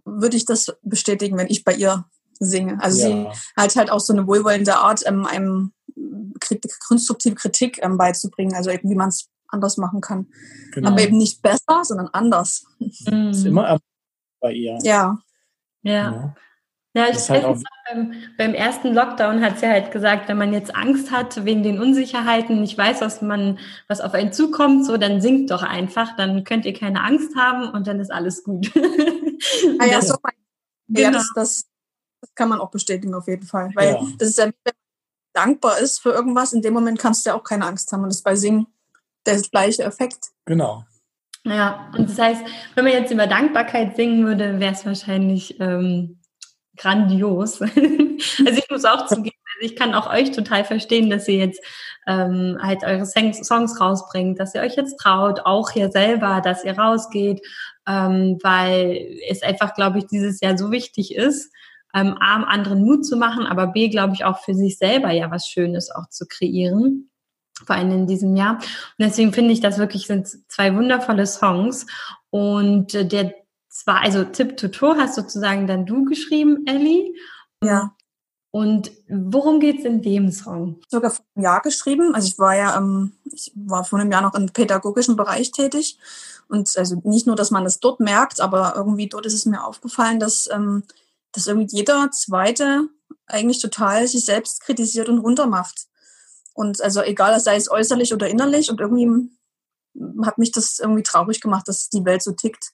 würde 0.05 0.37
ich 0.37 0.45
das 0.45 0.77
bestätigen, 0.83 1.39
wenn 1.39 1.49
ich 1.49 1.65
bei 1.65 1.73
ihr 1.73 2.05
singe. 2.41 2.79
Also 2.83 3.01
ja. 3.01 3.09
sie 3.09 3.27
hat 3.57 3.77
halt 3.77 3.91
auch 3.91 4.01
so 4.01 4.13
eine 4.13 4.27
wohlwollende 4.27 4.77
Art, 4.77 5.03
ähm, 5.07 5.25
einem 5.25 5.73
konstruktive 6.87 7.37
Kritik 7.37 7.79
ähm, 7.83 7.97
beizubringen, 7.97 8.55
also 8.55 8.71
eben 8.71 8.91
wie 8.91 8.95
man 8.95 9.09
es 9.09 9.31
anders 9.53 9.77
machen 9.77 10.01
kann. 10.01 10.27
Genau. 10.73 10.91
Aber 10.91 11.01
eben 11.01 11.19
nicht 11.19 11.43
besser, 11.43 11.85
sondern 11.85 12.09
anders. 12.09 12.67
Mhm. 12.79 13.31
Ist 13.31 13.45
immer 13.45 13.79
bei 14.41 14.53
ihr. 14.53 14.79
Ja. 14.83 15.19
Ja. 15.83 16.35
Ja, 16.93 17.07
ja 17.07 17.09
ich 17.11 17.29
halt 17.31 17.45
auch 17.45 17.59
beim, 17.89 18.15
beim, 18.37 18.55
ersten 18.55 18.93
Lockdown 18.93 19.43
hat 19.43 19.59
sie 19.59 19.67
halt 19.67 19.93
gesagt, 19.93 20.29
wenn 20.29 20.39
man 20.39 20.53
jetzt 20.53 20.75
Angst 20.75 21.11
hat 21.11 21.45
wegen 21.45 21.63
den 21.63 21.81
Unsicherheiten, 21.81 22.61
nicht 22.61 22.77
weiß, 22.77 23.01
was 23.01 23.23
man, 23.23 23.59
was 23.89 24.01
auf 24.01 24.15
einen 24.15 24.33
zukommt, 24.33 24.85
so 24.85 24.97
dann 24.97 25.21
singt 25.21 25.51
doch 25.51 25.63
einfach, 25.63 26.17
dann 26.17 26.45
könnt 26.45 26.65
ihr 26.65 26.75
keine 26.75 27.03
Angst 27.03 27.37
haben 27.37 27.71
und 27.71 27.87
dann 27.87 28.01
ist 28.01 28.11
alles 28.11 28.45
gut. 28.45 28.71
ah, 29.79 29.87
ja, 29.87 30.03
so 30.03 30.17
genau. 30.89 31.01
ja 31.01 31.11
das, 31.11 31.31
das, 31.35 31.65
das, 32.21 32.35
kann 32.35 32.49
man 32.49 32.61
auch 32.61 32.71
bestätigen 32.71 33.15
auf 33.15 33.29
jeden 33.29 33.47
Fall. 33.47 33.71
Weil 33.75 33.95
ja. 33.95 34.07
das 34.19 34.29
ist 34.29 34.39
ja, 34.39 34.47
wenn 34.47 34.55
man 34.65 34.75
dankbar 35.33 35.79
ist 35.79 36.01
für 36.01 36.11
irgendwas, 36.11 36.53
in 36.53 36.63
dem 36.63 36.75
Moment 36.75 36.99
kannst 36.99 37.25
du 37.25 37.31
ja 37.31 37.37
auch 37.37 37.45
keine 37.45 37.67
Angst 37.67 37.93
haben. 37.93 38.03
Und 38.03 38.11
das 38.11 38.23
bei 38.23 38.37
Singen 38.37 38.67
der 39.27 39.41
gleiche 39.51 39.85
Effekt. 39.85 40.29
Genau. 40.45 40.85
Ja, 41.45 41.91
und 41.97 42.09
das 42.11 42.19
heißt, 42.19 42.43
wenn 42.75 42.85
man 42.85 42.93
jetzt 42.93 43.13
über 43.13 43.27
Dankbarkeit 43.27 43.97
singen 43.97 44.27
würde, 44.27 44.61
wäre 44.61 44.75
es 44.75 44.85
wahrscheinlich 44.85 45.59
ähm, 45.59 46.21
grandios. 46.77 47.61
also 47.63 47.79
ich 47.79 48.71
muss 48.71 48.85
auch 48.85 49.07
zugeben, 49.07 49.37
also 49.57 49.73
ich 49.73 49.77
kann 49.77 49.95
auch 49.95 50.13
euch 50.13 50.33
total 50.33 50.65
verstehen, 50.65 51.09
dass 51.09 51.29
ihr 51.29 51.39
jetzt 51.39 51.65
ähm, 52.07 52.59
halt 52.61 52.85
eure 52.85 53.07
Songs 53.07 53.81
rausbringt, 53.81 54.39
dass 54.39 54.55
ihr 54.55 54.61
euch 54.61 54.77
jetzt 54.77 54.99
traut, 54.99 55.41
auch 55.45 55.71
hier 55.71 55.91
selber, 55.91 56.43
dass 56.43 56.65
ihr 56.65 56.79
rausgeht, 56.79 57.41
ähm, 57.89 58.39
weil 58.43 59.19
es 59.29 59.43
einfach, 59.43 59.75
glaube 59.75 59.99
ich, 59.99 60.07
dieses 60.07 60.41
Jahr 60.41 60.59
so 60.59 60.71
wichtig 60.71 61.15
ist, 61.15 61.51
ähm, 61.95 62.17
A, 62.21 62.43
anderen 62.45 62.83
Mut 62.85 63.07
zu 63.07 63.17
machen, 63.17 63.47
aber 63.47 63.69
B, 63.69 63.89
glaube 63.89 64.13
ich, 64.15 64.25
auch 64.25 64.41
für 64.41 64.55
sich 64.55 64.77
selber 64.79 65.11
ja 65.11 65.31
was 65.31 65.49
Schönes 65.49 65.91
auch 65.91 66.09
zu 66.09 66.27
kreieren 66.27 67.10
vor 67.65 67.77
allem 67.77 67.91
in 67.91 68.07
diesem 68.07 68.37
Jahr. 68.37 68.57
Und 68.57 68.65
deswegen 68.99 69.33
finde 69.33 69.53
ich, 69.53 69.61
das 69.61 69.79
wirklich 69.79 70.07
sind 70.07 70.29
zwei 70.49 70.75
wundervolle 70.75 71.27
Songs. 71.27 71.87
Und 72.31 72.95
äh, 72.95 73.07
der 73.07 73.35
zwar, 73.69 74.03
also 74.03 74.25
Tip 74.25 74.57
to 74.57 74.69
Toe 74.69 74.97
hast 74.97 75.15
sozusagen 75.15 75.67
dann 75.67 75.87
du 75.87 76.05
geschrieben, 76.05 76.67
Ellie. 76.67 77.15
Ja. 77.63 77.95
Und 78.53 78.91
worum 79.09 79.61
geht's 79.61 79.85
in 79.85 80.03
dem 80.03 80.33
Song? 80.33 80.81
Sogar 80.89 81.13
vor 81.13 81.25
einem 81.35 81.45
Jahr 81.45 81.61
geschrieben. 81.61 82.15
Also 82.15 82.27
ich 82.27 82.39
war 82.39 82.57
ja, 82.57 82.77
ähm, 82.77 83.13
ich 83.25 83.53
war 83.55 83.85
vor 83.85 84.01
einem 84.01 84.11
Jahr 84.11 84.23
noch 84.23 84.35
im 84.35 84.47
pädagogischen 84.47 85.17
Bereich 85.17 85.53
tätig. 85.53 85.99
Und 86.49 86.77
also 86.77 87.01
nicht 87.05 87.29
nur, 87.29 87.37
dass 87.37 87.53
man 87.53 87.65
es 87.65 87.79
dort 87.79 88.01
merkt, 88.01 88.41
aber 88.41 88.75
irgendwie 88.75 89.09
dort 89.09 89.25
ist 89.25 89.35
es 89.35 89.47
mir 89.47 89.65
aufgefallen, 89.65 90.19
dass, 90.19 90.49
ähm, 90.53 90.83
dass 91.31 91.47
irgendwie 91.47 91.77
jeder 91.77 92.11
Zweite 92.11 92.89
eigentlich 93.27 93.61
total 93.61 94.09
sich 94.09 94.25
selbst 94.25 94.61
kritisiert 94.61 95.09
und 95.09 95.21
runtermacht. 95.21 95.87
Und 96.61 96.83
also 96.83 97.01
egal, 97.01 97.41
sei 97.41 97.57
es 97.57 97.71
äußerlich 97.71 98.13
oder 98.13 98.29
innerlich. 98.29 98.71
Und 98.71 98.81
irgendwie 98.81 99.31
hat 100.27 100.37
mich 100.37 100.53
das 100.53 100.79
irgendwie 100.79 101.03
traurig 101.03 101.41
gemacht, 101.41 101.67
dass 101.67 101.89
die 101.89 102.05
Welt 102.05 102.23
so 102.23 102.33
tickt. 102.33 102.73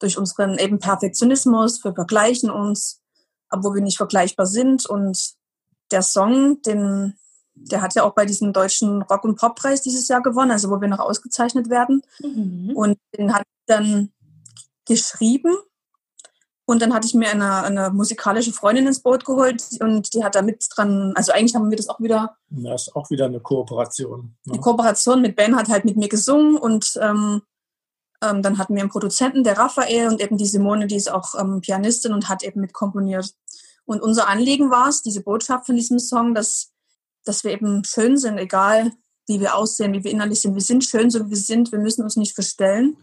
Durch 0.00 0.18
unseren 0.18 0.58
eben 0.58 0.80
Perfektionismus, 0.80 1.84
wir 1.84 1.94
vergleichen 1.94 2.50
uns, 2.50 3.00
obwohl 3.48 3.76
wir 3.76 3.82
nicht 3.82 3.98
vergleichbar 3.98 4.46
sind. 4.46 4.84
Und 4.84 5.34
der 5.92 6.02
Song, 6.02 6.60
den, 6.62 7.14
der 7.54 7.82
hat 7.82 7.94
ja 7.94 8.02
auch 8.02 8.16
bei 8.16 8.26
diesem 8.26 8.52
deutschen 8.52 9.02
Rock- 9.02 9.22
und 9.22 9.38
Poppreis 9.38 9.80
dieses 9.80 10.08
Jahr 10.08 10.22
gewonnen, 10.22 10.50
also 10.50 10.68
wo 10.68 10.80
wir 10.80 10.88
noch 10.88 10.98
ausgezeichnet 10.98 11.70
werden. 11.70 12.02
Mhm. 12.18 12.72
Und 12.74 12.98
den 13.16 13.32
hat 13.32 13.44
dann 13.66 14.10
geschrieben 14.88 15.54
Und 16.70 16.80
dann 16.80 16.94
hatte 16.94 17.04
ich 17.04 17.14
mir 17.14 17.30
eine, 17.30 17.64
eine 17.64 17.90
musikalische 17.90 18.52
Freundin 18.52 18.86
ins 18.86 19.00
Boot 19.00 19.24
geholt 19.24 19.64
und 19.80 20.14
die 20.14 20.22
hat 20.22 20.36
da 20.36 20.42
mit 20.42 20.64
dran, 20.72 21.12
also 21.16 21.32
eigentlich 21.32 21.56
haben 21.56 21.68
wir 21.68 21.76
das 21.76 21.88
auch 21.88 21.98
wieder. 21.98 22.36
Das 22.48 22.82
ist 22.82 22.94
auch 22.94 23.10
wieder 23.10 23.24
eine 23.24 23.40
Kooperation. 23.40 24.36
Ne? 24.44 24.52
Die 24.52 24.60
Kooperation 24.60 25.20
mit 25.20 25.34
Ben 25.34 25.56
hat 25.56 25.68
halt 25.68 25.84
mit 25.84 25.96
mir 25.96 26.08
gesungen 26.08 26.56
und 26.56 26.96
ähm, 27.02 27.42
ähm, 28.22 28.42
dann 28.42 28.56
hatten 28.56 28.76
wir 28.76 28.82
einen 28.82 28.90
Produzenten, 28.90 29.42
der 29.42 29.58
Raphael, 29.58 30.06
und 30.06 30.20
eben 30.20 30.36
die 30.36 30.46
Simone, 30.46 30.86
die 30.86 30.94
ist 30.94 31.10
auch 31.10 31.34
ähm, 31.34 31.60
Pianistin 31.60 32.12
und 32.12 32.28
hat 32.28 32.44
eben 32.44 32.60
mit 32.60 32.72
komponiert. 32.72 33.34
Und 33.84 34.00
unser 34.00 34.28
Anliegen 34.28 34.70
war 34.70 34.86
es, 34.86 35.02
diese 35.02 35.24
Botschaft 35.24 35.66
von 35.66 35.74
diesem 35.74 35.98
Song, 35.98 36.36
dass, 36.36 36.70
dass 37.24 37.42
wir 37.42 37.50
eben 37.50 37.82
schön 37.82 38.16
sind, 38.16 38.38
egal 38.38 38.92
wie 39.26 39.40
wir 39.40 39.56
aussehen, 39.56 39.92
wie 39.92 40.04
wir 40.04 40.12
innerlich 40.12 40.40
sind. 40.40 40.54
Wir 40.54 40.62
sind 40.62 40.84
schön, 40.84 41.10
so 41.10 41.26
wie 41.26 41.30
wir 41.30 41.36
sind. 41.36 41.72
Wir 41.72 41.80
müssen 41.80 42.04
uns 42.04 42.14
nicht 42.14 42.36
verstellen. 42.36 42.96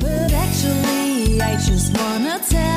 But 0.00 0.32
actually, 0.32 0.97
I 1.50 1.56
just 1.56 1.96
wanna 1.96 2.38
tell 2.40 2.67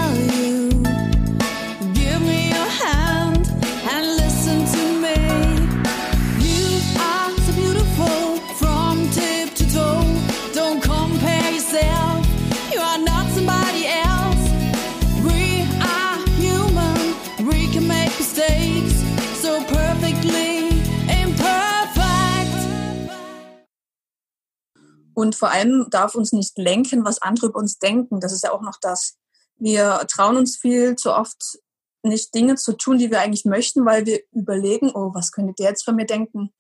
Und 25.22 25.36
vor 25.36 25.52
allem 25.52 25.86
darf 25.92 26.16
uns 26.16 26.34
nicht 26.34 26.58
lenken, 26.58 27.06
was 27.06 27.22
andere 27.22 27.46
über 27.48 27.60
uns 27.60 27.78
denken. 27.78 28.20
Das 28.20 28.34
ist 28.34 28.44
ja 28.44 28.52
auch 28.52 28.64
noch 28.64 28.78
das. 28.82 29.20
Wir 29.58 30.04
trauen 30.10 30.36
uns 30.36 30.58
viel 30.58 30.96
zu 30.96 31.14
oft 31.14 31.60
nicht 32.02 32.34
Dinge 32.34 32.56
zu 32.56 32.74
tun, 32.74 32.98
die 32.98 33.12
wir 33.12 33.22
eigentlich 33.22 33.46
möchten, 33.46 33.86
weil 33.86 34.08
wir 34.08 34.20
überlegen, 34.32 34.90
oh, 34.96 35.14
was 35.14 35.32
könnte 35.32 35.54
der 35.60 35.70
jetzt 35.70 35.86
von 35.86 35.96
mir 35.96 36.08
denken? 36.08 36.52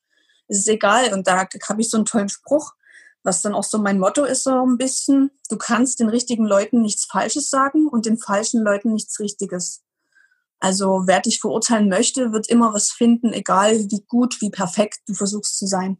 Es 0.48 0.60
ist 0.60 0.68
egal. 0.68 1.12
Und 1.12 1.26
da 1.26 1.40
habe 1.40 1.82
ich 1.82 1.90
so 1.90 1.98
einen 1.98 2.06
tollen 2.06 2.30
Spruch, 2.30 2.74
was 3.24 3.42
dann 3.42 3.56
auch 3.56 3.64
so 3.64 3.80
mein 3.80 3.98
Motto 3.98 4.26
ist, 4.26 4.44
so 4.44 4.52
ein 4.52 4.78
bisschen. 4.78 5.32
Du 5.50 5.58
kannst 5.58 6.00
den 6.00 6.10
richtigen 6.10 6.46
Leuten 6.46 6.84
nichts 6.84 7.06
Falsches 7.06 7.50
sagen 7.50 7.88
und 7.88 8.06
den 8.06 8.20
falschen 8.20 8.62
Leuten 8.62 8.94
nichts 8.94 9.20
Richtiges. 9.20 9.82
Also 10.60 11.06
wer 11.08 11.20
dich 11.20 11.40
verurteilen 11.40 11.90
möchte, 11.90 12.32
wird 12.32 12.48
immer 12.48 12.76
was 12.76 12.92
finden, 12.92 13.34
egal 13.34 13.80
wie 13.90 14.06
gut, 14.08 14.40
wie 14.40 14.52
perfekt 14.52 15.00
du 15.08 15.16
versuchst 15.16 15.58
zu 15.58 15.66
sein. 15.66 15.98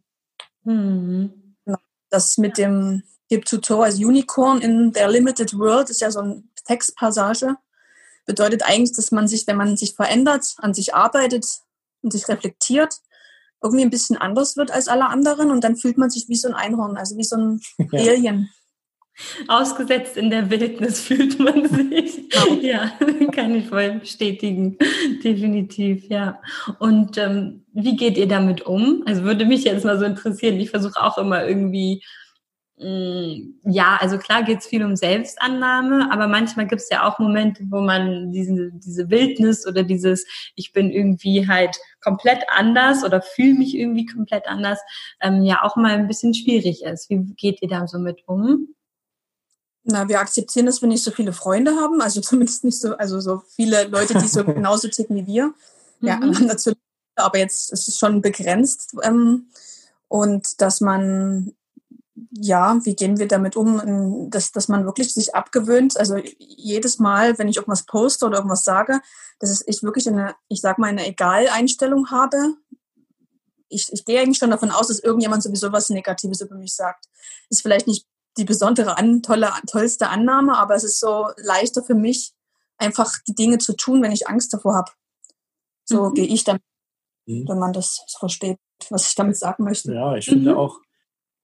Mhm. 0.62 1.41
Das 2.12 2.36
mit 2.36 2.58
dem 2.58 3.02
Hip 3.28 3.46
to 3.46 3.56
Toe 3.56 3.84
als 3.84 3.96
Unicorn 3.96 4.60
in 4.60 4.92
their 4.92 5.08
limited 5.08 5.58
world 5.58 5.88
ist 5.88 6.02
ja 6.02 6.10
so 6.10 6.20
eine 6.20 6.42
Textpassage. 6.66 7.56
Bedeutet 8.26 8.62
eigentlich, 8.62 8.94
dass 8.94 9.10
man 9.10 9.26
sich, 9.26 9.46
wenn 9.46 9.56
man 9.56 9.78
sich 9.78 9.94
verändert, 9.94 10.54
an 10.58 10.74
sich 10.74 10.94
arbeitet 10.94 11.46
und 12.02 12.12
sich 12.12 12.28
reflektiert, 12.28 12.94
irgendwie 13.62 13.82
ein 13.82 13.90
bisschen 13.90 14.18
anders 14.18 14.56
wird 14.58 14.70
als 14.70 14.88
alle 14.88 15.06
anderen 15.06 15.50
und 15.50 15.64
dann 15.64 15.76
fühlt 15.76 15.96
man 15.96 16.10
sich 16.10 16.28
wie 16.28 16.36
so 16.36 16.48
ein 16.48 16.54
Einhorn, 16.54 16.98
also 16.98 17.16
wie 17.16 17.24
so 17.24 17.36
ein 17.36 17.60
ja. 17.92 18.12
Alien. 18.12 18.50
Ausgesetzt 19.48 20.16
in 20.16 20.30
der 20.30 20.50
Wildnis 20.50 21.00
fühlt 21.06 21.38
man 21.38 21.68
sich. 21.68 22.28
Genau. 22.28 22.60
Ja, 22.60 22.92
kann 23.32 23.54
ich 23.54 23.66
voll 23.66 24.00
bestätigen. 24.00 24.76
Definitiv, 25.22 26.08
ja. 26.08 26.40
Und 26.78 27.18
ähm, 27.18 27.64
wie 27.72 27.96
geht 27.96 28.16
ihr 28.16 28.28
damit 28.28 28.62
um? 28.62 29.02
Also 29.06 29.22
würde 29.22 29.44
mich 29.44 29.64
jetzt 29.64 29.84
mal 29.84 29.98
so 29.98 30.04
interessieren. 30.04 30.60
Ich 30.60 30.70
versuche 30.70 31.02
auch 31.02 31.18
immer 31.18 31.46
irgendwie, 31.46 32.02
mh, 32.78 32.86
mm, 32.88 33.54
ja, 33.64 33.98
also 34.00 34.18
klar 34.18 34.42
geht 34.42 34.60
es 34.60 34.66
viel 34.66 34.84
um 34.84 34.96
Selbstannahme, 34.96 36.10
aber 36.12 36.28
manchmal 36.28 36.66
gibt 36.66 36.82
es 36.82 36.90
ja 36.90 37.06
auch 37.06 37.18
Momente, 37.18 37.64
wo 37.70 37.80
man 37.80 38.32
diese, 38.32 38.70
diese 38.72 39.10
Wildnis 39.10 39.66
oder 39.66 39.82
dieses, 39.82 40.26
ich 40.54 40.72
bin 40.72 40.90
irgendwie 40.90 41.48
halt 41.48 41.76
komplett 42.00 42.44
anders 42.48 43.04
oder 43.04 43.22
fühle 43.22 43.54
mich 43.54 43.76
irgendwie 43.76 44.06
komplett 44.06 44.46
anders, 44.46 44.80
ähm, 45.20 45.42
ja 45.42 45.62
auch 45.62 45.76
mal 45.76 45.92
ein 45.92 46.08
bisschen 46.08 46.34
schwierig 46.34 46.82
ist. 46.82 47.10
Wie 47.10 47.18
geht 47.36 47.62
ihr 47.62 47.68
da 47.68 47.86
so 47.86 47.98
mit 47.98 48.22
um? 48.26 48.74
Na, 49.84 50.08
wir 50.08 50.20
akzeptieren, 50.20 50.66
dass 50.66 50.80
wir 50.80 50.88
nicht 50.88 51.02
so 51.02 51.10
viele 51.10 51.32
Freunde 51.32 51.76
haben, 51.76 52.00
also 52.00 52.20
zumindest 52.22 52.64
nicht 52.64 52.78
so, 52.78 52.96
also 52.96 53.20
so 53.20 53.42
viele 53.56 53.84
Leute, 53.84 54.14
die 54.14 54.28
so 54.28 54.44
genauso 54.44 54.88
ticken 54.88 55.16
wie 55.16 55.26
wir. 55.26 55.54
Ja, 56.00 56.16
mhm. 56.16 56.30
natürlich, 56.46 56.78
aber 57.16 57.38
jetzt 57.38 57.72
ist 57.72 57.88
es 57.88 57.98
schon 57.98 58.20
begrenzt. 58.22 58.94
Ähm, 59.02 59.48
und 60.08 60.60
dass 60.60 60.80
man, 60.80 61.54
ja, 62.32 62.78
wie 62.84 62.94
gehen 62.94 63.18
wir 63.18 63.26
damit 63.26 63.56
um, 63.56 64.30
dass, 64.30 64.52
dass 64.52 64.68
man 64.68 64.84
wirklich 64.84 65.14
sich 65.14 65.34
abgewöhnt, 65.34 65.96
also 65.96 66.18
jedes 66.38 66.98
Mal, 66.98 67.38
wenn 67.38 67.48
ich 67.48 67.56
irgendwas 67.56 67.86
poste 67.86 68.26
oder 68.26 68.36
irgendwas 68.36 68.64
sage, 68.64 69.00
dass 69.38 69.64
ich 69.66 69.82
wirklich 69.82 70.06
eine, 70.08 70.34
ich 70.48 70.60
sag 70.60 70.78
mal, 70.78 70.88
eine 70.88 71.06
Egal-Einstellung 71.06 72.10
habe. 72.10 72.54
Ich, 73.68 73.90
ich 73.90 74.04
gehe 74.04 74.20
eigentlich 74.20 74.38
schon 74.38 74.50
davon 74.50 74.70
aus, 74.70 74.88
dass 74.88 75.00
irgendjemand 75.00 75.42
sowieso 75.42 75.72
was 75.72 75.88
Negatives 75.88 76.42
über 76.42 76.56
mich 76.56 76.74
sagt. 76.74 77.06
Ist 77.48 77.62
vielleicht 77.62 77.86
nicht 77.86 78.06
die 78.36 78.44
besondere, 78.44 78.98
an, 78.98 79.22
tolle, 79.22 79.50
tollste 79.70 80.08
Annahme, 80.08 80.56
aber 80.56 80.74
es 80.74 80.84
ist 80.84 81.00
so 81.00 81.28
leichter 81.36 81.82
für 81.82 81.94
mich, 81.94 82.32
einfach 82.78 83.12
die 83.28 83.34
Dinge 83.34 83.58
zu 83.58 83.74
tun, 83.76 84.02
wenn 84.02 84.12
ich 84.12 84.28
Angst 84.28 84.52
davor 84.52 84.74
habe. 84.74 84.90
So 85.84 86.10
mhm. 86.10 86.14
gehe 86.14 86.26
ich 86.26 86.44
damit, 86.44 86.62
mhm. 87.26 87.46
wenn 87.48 87.58
man 87.58 87.72
das 87.72 88.04
versteht, 88.18 88.58
was 88.90 89.08
ich 89.08 89.14
damit 89.14 89.36
sagen 89.36 89.64
möchte. 89.64 89.92
Ja, 89.92 90.16
ich 90.16 90.26
finde 90.26 90.52
mhm. 90.52 90.58
auch 90.58 90.80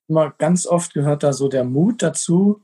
immer 0.08 0.30
ganz 0.30 0.66
oft 0.66 0.94
gehört 0.94 1.22
da 1.22 1.32
so 1.32 1.48
der 1.48 1.64
Mut 1.64 2.02
dazu, 2.02 2.62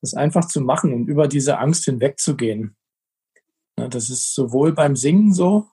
das 0.00 0.14
einfach 0.14 0.46
zu 0.46 0.60
machen 0.60 0.92
und 0.92 1.06
über 1.08 1.28
diese 1.28 1.58
Angst 1.58 1.84
hinwegzugehen. 1.86 2.76
Ja, 3.78 3.88
das 3.88 4.10
ist 4.10 4.34
sowohl 4.34 4.72
beim 4.72 4.94
Singen 4.94 5.32
so, 5.32 5.66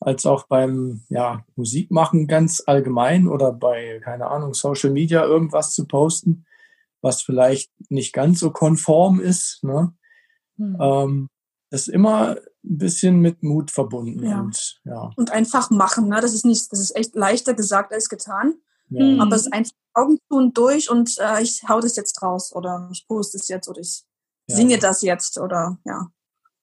als 0.00 0.26
auch 0.26 0.46
beim 0.48 1.04
ja, 1.08 1.44
Musikmachen 1.54 2.26
ganz 2.26 2.62
allgemein 2.66 3.28
oder 3.28 3.52
bei, 3.52 4.00
keine 4.02 4.26
Ahnung, 4.26 4.54
Social 4.54 4.90
Media 4.90 5.24
irgendwas 5.24 5.72
zu 5.72 5.86
posten 5.86 6.44
was 7.02 7.22
vielleicht 7.22 7.70
nicht 7.88 8.12
ganz 8.12 8.40
so 8.40 8.50
konform 8.50 9.20
ist. 9.20 9.62
Ne? 9.62 9.94
Mhm. 10.56 10.76
Ähm, 10.80 11.28
ist 11.70 11.88
immer 11.88 12.36
ein 12.36 12.78
bisschen 12.78 13.20
mit 13.20 13.42
Mut 13.42 13.70
verbunden. 13.70 14.24
Ja. 14.24 14.40
Und, 14.40 14.80
ja. 14.84 15.10
und 15.16 15.30
einfach 15.30 15.70
machen. 15.70 16.08
Ne? 16.08 16.20
Das 16.20 16.34
ist 16.34 16.44
nicht, 16.44 16.70
das 16.72 16.80
ist 16.80 16.96
echt 16.96 17.14
leichter 17.14 17.54
gesagt 17.54 17.92
als 17.92 18.08
getan. 18.08 18.54
Ja. 18.88 19.04
Mhm. 19.04 19.20
Aber 19.20 19.36
es 19.36 19.42
ist 19.42 19.52
einfach 19.52 19.72
Augen 19.94 20.18
tun 20.28 20.52
durch 20.52 20.90
und 20.90 21.16
äh, 21.18 21.42
ich 21.42 21.62
hau 21.68 21.80
das 21.80 21.96
jetzt 21.96 22.22
raus 22.22 22.54
oder 22.54 22.88
ich 22.92 23.06
poste 23.08 23.38
es 23.38 23.48
jetzt 23.48 23.68
oder 23.68 23.80
ich 23.80 24.04
ja. 24.48 24.56
singe 24.56 24.78
das 24.78 25.02
jetzt 25.02 25.38
oder 25.38 25.78
ja. 25.84 26.10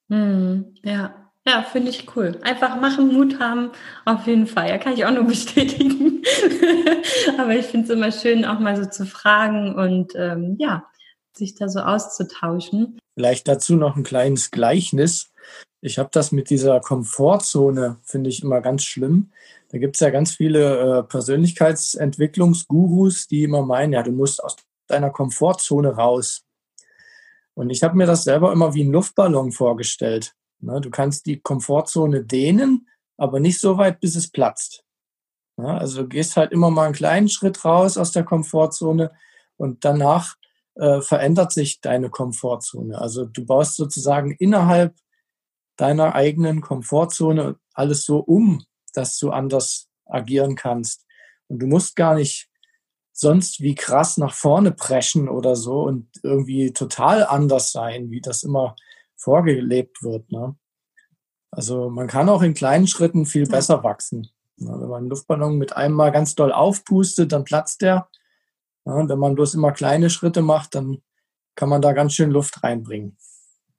Mhm. 0.07 0.75
Ja. 0.83 1.26
Ja, 1.47 1.63
finde 1.63 1.89
ich 1.91 2.13
cool. 2.15 2.37
Einfach 2.41 2.81
machen, 2.81 3.13
Mut 3.13 3.39
haben, 3.39 3.71
auf 4.03 4.27
jeden 4.27 4.47
Fall. 4.47 4.67
Ja, 4.67 4.77
kann 4.77 4.91
ich 4.93 5.05
auch 5.05 5.11
nur 5.11 5.23
bestätigen. 5.27 6.21
Aber 7.37 7.55
ich 7.55 7.67
finde 7.67 7.85
es 7.85 7.91
immer 7.91 8.11
schön, 8.11 8.43
auch 8.43 8.59
mal 8.59 8.75
so 8.75 8.89
zu 8.89 9.05
fragen 9.05 9.73
und 9.73 10.11
ähm, 10.15 10.57
ja, 10.59 10.83
sich 11.37 11.55
da 11.55 11.69
so 11.69 11.79
auszutauschen. 11.79 12.99
Vielleicht 13.15 13.47
dazu 13.47 13.77
noch 13.77 13.95
ein 13.95 14.03
kleines 14.03 14.51
Gleichnis. 14.51 15.31
Ich 15.79 15.97
habe 15.99 16.09
das 16.11 16.33
mit 16.33 16.49
dieser 16.49 16.81
Komfortzone, 16.81 17.95
finde 18.03 18.29
ich 18.29 18.43
immer 18.43 18.59
ganz 18.59 18.83
schlimm. 18.83 19.31
Da 19.69 19.77
gibt 19.77 19.95
es 19.95 20.01
ja 20.01 20.09
ganz 20.09 20.33
viele 20.33 20.99
äh, 20.99 21.03
Persönlichkeitsentwicklungsgurus, 21.03 23.27
die 23.27 23.43
immer 23.43 23.61
meinen, 23.61 23.93
ja, 23.93 24.03
du 24.03 24.11
musst 24.11 24.43
aus 24.43 24.57
deiner 24.87 25.11
Komfortzone 25.11 25.95
raus. 25.95 26.43
Und 27.53 27.69
ich 27.69 27.83
habe 27.83 27.95
mir 27.95 28.05
das 28.05 28.25
selber 28.25 28.51
immer 28.51 28.73
wie 28.73 28.83
ein 28.83 28.91
Luftballon 28.91 29.53
vorgestellt. 29.53 30.33
Ne, 30.59 30.81
du 30.81 30.89
kannst 30.89 31.25
die 31.25 31.39
Komfortzone 31.39 32.23
dehnen, 32.23 32.87
aber 33.17 33.39
nicht 33.39 33.59
so 33.59 33.77
weit, 33.77 33.99
bis 33.99 34.15
es 34.15 34.29
platzt. 34.29 34.83
also 35.57 36.03
du 36.03 36.07
gehst 36.07 36.37
halt 36.37 36.51
immer 36.51 36.69
mal 36.69 36.85
einen 36.85 36.93
kleinen 36.93 37.29
Schritt 37.29 37.63
raus 37.65 37.97
aus 37.97 38.11
der 38.11 38.23
Komfortzone 38.23 39.11
und 39.57 39.85
danach 39.85 40.35
äh, 40.75 41.01
verändert 41.01 41.51
sich 41.51 41.81
deine 41.81 42.09
Komfortzone. 42.09 42.99
Also 42.99 43.25
du 43.25 43.45
baust 43.45 43.75
sozusagen 43.75 44.31
innerhalb 44.31 44.95
deiner 45.77 46.15
eigenen 46.15 46.61
Komfortzone 46.61 47.57
alles 47.73 48.05
so 48.05 48.19
um, 48.19 48.63
dass 48.93 49.17
du 49.19 49.31
anders 49.31 49.87
agieren 50.05 50.55
kannst. 50.55 51.05
Und 51.47 51.59
du 51.59 51.67
musst 51.67 51.95
gar 51.95 52.15
nicht 52.15 52.49
sonst 53.11 53.61
wie 53.61 53.75
krass 53.75 54.17
nach 54.17 54.33
vorne 54.33 54.71
preschen 54.71 55.27
oder 55.29 55.55
so 55.55 55.81
und 55.81 56.07
irgendwie 56.21 56.71
total 56.73 57.25
anders 57.25 57.71
sein, 57.71 58.11
wie 58.11 58.21
das 58.21 58.43
immer 58.43 58.75
vorgelebt 59.17 60.01
wird. 60.03 60.31
Ne? 60.31 60.55
Also 61.51 61.89
man 61.89 62.07
kann 62.07 62.29
auch 62.29 62.41
in 62.41 62.53
kleinen 62.53 62.87
Schritten 62.87 63.25
viel 63.25 63.43
ja. 63.43 63.49
besser 63.49 63.83
wachsen. 63.83 64.29
Ne? 64.57 64.71
Wenn 64.79 64.89
man 64.89 64.97
einen 64.99 65.09
Luftballon 65.09 65.57
mit 65.57 65.75
einem 65.75 65.95
Mal 65.95 66.11
ganz 66.11 66.35
doll 66.35 66.51
aufpustet, 66.51 67.31
dann 67.31 67.43
platzt 67.43 67.81
der. 67.81 68.07
Ja, 68.85 69.09
wenn 69.09 69.19
man 69.19 69.35
bloß 69.35 69.55
immer 69.55 69.73
kleine 69.73 70.09
Schritte 70.09 70.41
macht, 70.41 70.75
dann 70.75 70.99
kann 71.55 71.69
man 71.69 71.81
da 71.81 71.91
ganz 71.91 72.13
schön 72.13 72.31
Luft 72.31 72.63
reinbringen. 72.63 73.17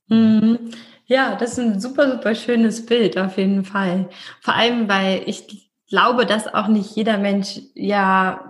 Mhm. 0.08 0.70
Ja, 1.06 1.36
das 1.36 1.52
ist 1.52 1.60
ein 1.60 1.80
super, 1.80 2.10
super 2.12 2.34
schönes 2.34 2.84
Bild 2.84 3.16
auf 3.16 3.38
jeden 3.38 3.64
Fall. 3.64 4.10
Vor 4.42 4.54
allem, 4.54 4.88
weil 4.88 5.22
ich 5.24 5.70
glaube, 5.88 6.26
dass 6.26 6.52
auch 6.52 6.68
nicht 6.68 6.94
jeder 6.94 7.16
Mensch 7.16 7.60
ja 7.74 8.47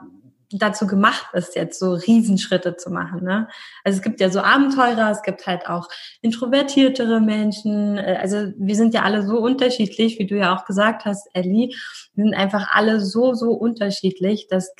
dazu 0.50 0.86
gemacht 0.86 1.26
ist, 1.34 1.56
jetzt 1.56 1.78
so 1.78 1.92
Riesenschritte 1.92 2.76
zu 2.76 2.90
machen. 2.90 3.22
Ne? 3.22 3.48
Also 3.84 3.98
es 3.98 4.02
gibt 4.02 4.20
ja 4.20 4.30
so 4.30 4.40
Abenteurer, 4.40 5.10
es 5.10 5.22
gibt 5.22 5.46
halt 5.46 5.68
auch 5.68 5.88
introvertiertere 6.22 7.20
Menschen. 7.20 7.98
Äh, 7.98 8.18
also 8.20 8.52
wir 8.56 8.74
sind 8.74 8.94
ja 8.94 9.02
alle 9.02 9.26
so 9.26 9.38
unterschiedlich, 9.38 10.18
wie 10.18 10.26
du 10.26 10.36
ja 10.36 10.56
auch 10.56 10.64
gesagt 10.64 11.04
hast, 11.04 11.28
Ellie. 11.34 11.74
Wir 12.14 12.24
sind 12.24 12.34
einfach 12.34 12.68
alle 12.72 13.00
so, 13.00 13.34
so 13.34 13.52
unterschiedlich, 13.52 14.48
dass 14.48 14.74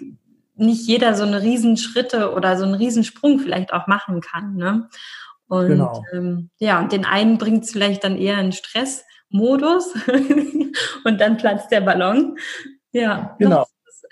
nicht 0.55 0.87
jeder 0.89 1.15
so 1.15 1.25
eine 1.25 1.43
Riesenschritte 1.43 2.33
oder 2.33 2.57
so 2.57 2.65
einen 2.65 2.75
Riesensprung 2.75 3.39
vielleicht 3.39 3.73
auch 3.73 3.87
machen 3.87 4.21
kann. 4.21 4.57
Ne? 4.57 4.89
Und 5.49 5.69
genau. 5.69 6.05
ähm, 6.13 6.51
ja, 6.59 6.81
und 6.81 6.93
den 6.93 7.05
einen 7.05 7.39
bringt 7.39 7.65
es 7.65 7.73
vielleicht 7.73 8.05
dann 8.05 8.17
eher 8.17 8.39
in 8.39 8.53
Stressmodus 8.53 9.95
und 11.05 11.21
dann 11.21 11.37
platzt 11.37 11.71
der 11.71 11.83
Ballon. 11.83 12.39
Ja, 12.93 13.37
genau. 13.39 13.67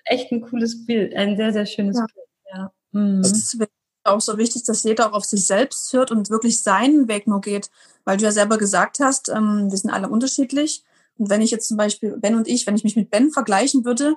Echt 0.07 0.33
ein 0.33 0.40
cooles 0.40 0.87
Bild, 0.87 1.14
ein 1.14 1.37
sehr, 1.37 1.53
sehr 1.53 1.66
schönes 1.66 1.99
ja. 1.99 2.07
Bild. 2.07 2.27
Ja. 2.53 2.73
Mhm. 2.92 3.23
Das 3.23 3.33
ist 3.33 3.59
auch 4.05 4.21
so 4.21 4.38
wichtig, 4.38 4.64
dass 4.64 4.85
jeder 4.85 5.09
auch 5.09 5.12
auf 5.12 5.25
sich 5.25 5.47
selbst 5.47 5.92
hört 5.92 6.11
und 6.11 6.31
wirklich 6.31 6.62
seinen 6.62 7.09
Weg 7.09 7.27
nur 7.27 7.40
geht. 7.40 7.71
Weil 8.05 8.16
du 8.16 8.25
ja 8.25 8.33
selber 8.33 8.57
gesagt 8.59 9.01
hast, 9.01 9.29
ähm, 9.29 9.71
wir 9.71 9.77
sind 9.77 9.90
alle 9.90 10.09
unterschiedlich. 10.09 10.85
Und 11.19 11.31
wenn 11.31 11.42
ich 11.42 11.51
jetzt 11.51 11.69
zum 11.69 11.77
Beispiel 11.77 12.16
Ben 12.19 12.37
und 12.37 12.47
ich, 12.47 12.66
wenn 12.66 12.77
ich 12.77 12.85
mich 12.85 12.97
mit 12.97 13.11
Ben 13.11 13.31
vergleichen 13.31 13.85
würde, 13.85 14.16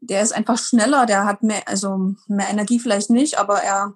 der 0.00 0.22
ist 0.22 0.34
einfach 0.34 0.58
schneller, 0.58 1.06
der 1.06 1.24
hat 1.24 1.42
mehr, 1.42 1.66
also 1.66 2.14
mehr 2.26 2.50
Energie 2.50 2.78
vielleicht 2.78 3.10
nicht, 3.10 3.38
aber 3.38 3.62
er 3.62 3.94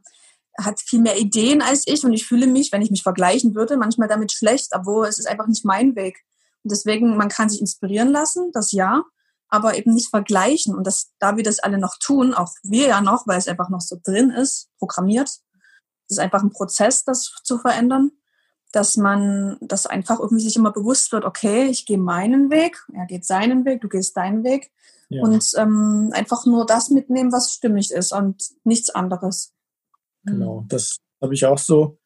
hat 0.59 0.81
viel 0.81 1.01
mehr 1.01 1.19
Ideen 1.19 1.62
als 1.62 1.85
ich 1.87 2.05
und 2.05 2.12
ich 2.12 2.27
fühle 2.27 2.47
mich, 2.47 2.73
wenn 2.73 2.83
ich 2.83 2.91
mich 2.91 3.03
vergleichen 3.03 3.55
würde, 3.55 3.77
manchmal 3.77 4.09
damit 4.09 4.33
schlecht, 4.33 4.69
obwohl 4.73 5.07
es 5.07 5.19
ist 5.19 5.29
einfach 5.29 5.47
nicht 5.47 5.64
mein 5.64 5.95
Weg. 5.95 6.25
Und 6.64 6.73
deswegen, 6.73 7.17
man 7.17 7.29
kann 7.29 7.49
sich 7.49 7.61
inspirieren 7.61 8.11
lassen, 8.11 8.51
das 8.53 8.73
ja, 8.73 9.03
aber 9.48 9.76
eben 9.76 9.94
nicht 9.94 10.11
vergleichen. 10.11 10.74
Und 10.74 10.87
das, 10.87 11.12
da 11.18 11.37
wir 11.37 11.44
das 11.44 11.58
alle 11.58 11.78
noch 11.78 11.96
tun, 11.98 12.34
auch 12.34 12.52
wir 12.62 12.88
ja 12.88 13.00
noch, 13.00 13.26
weil 13.26 13.38
es 13.38 13.48
einfach 13.48 13.68
noch 13.68 13.80
so 13.80 13.96
drin 14.02 14.30
ist, 14.30 14.68
programmiert, 14.78 15.30
ist 16.08 16.18
einfach 16.18 16.42
ein 16.42 16.50
Prozess, 16.50 17.04
das 17.04 17.32
zu 17.42 17.58
verändern, 17.58 18.12
dass 18.72 18.96
man 18.96 19.56
das 19.61 19.87
einfach 19.87 20.20
irgendwie 20.20 20.44
sich 20.44 20.56
immer 20.56 20.72
bewusst 20.72 21.12
wird, 21.12 21.24
okay, 21.24 21.66
ich 21.66 21.87
gehe 21.87 21.98
meinen 21.98 22.50
Weg, 22.50 22.84
er 22.92 23.06
geht 23.06 23.24
seinen 23.24 23.64
Weg, 23.64 23.80
du 23.80 23.88
gehst 23.88 24.16
deinen 24.16 24.44
Weg. 24.44 24.70
Ja. 25.08 25.22
Und 25.22 25.42
ähm, 25.56 26.11
einfach 26.12 26.44
nur 26.44 26.66
das 26.66 26.90
mitnehmen, 26.90 27.32
was 27.32 27.52
stimmig 27.52 27.90
ist 27.90 28.12
und 28.12 28.42
nichts 28.64 28.90
anderes. 28.90 29.54
Genau, 30.24 30.64
das 30.68 30.98
habe 31.22 31.32
ich 31.32 31.46
auch 31.46 31.58
so 31.58 31.98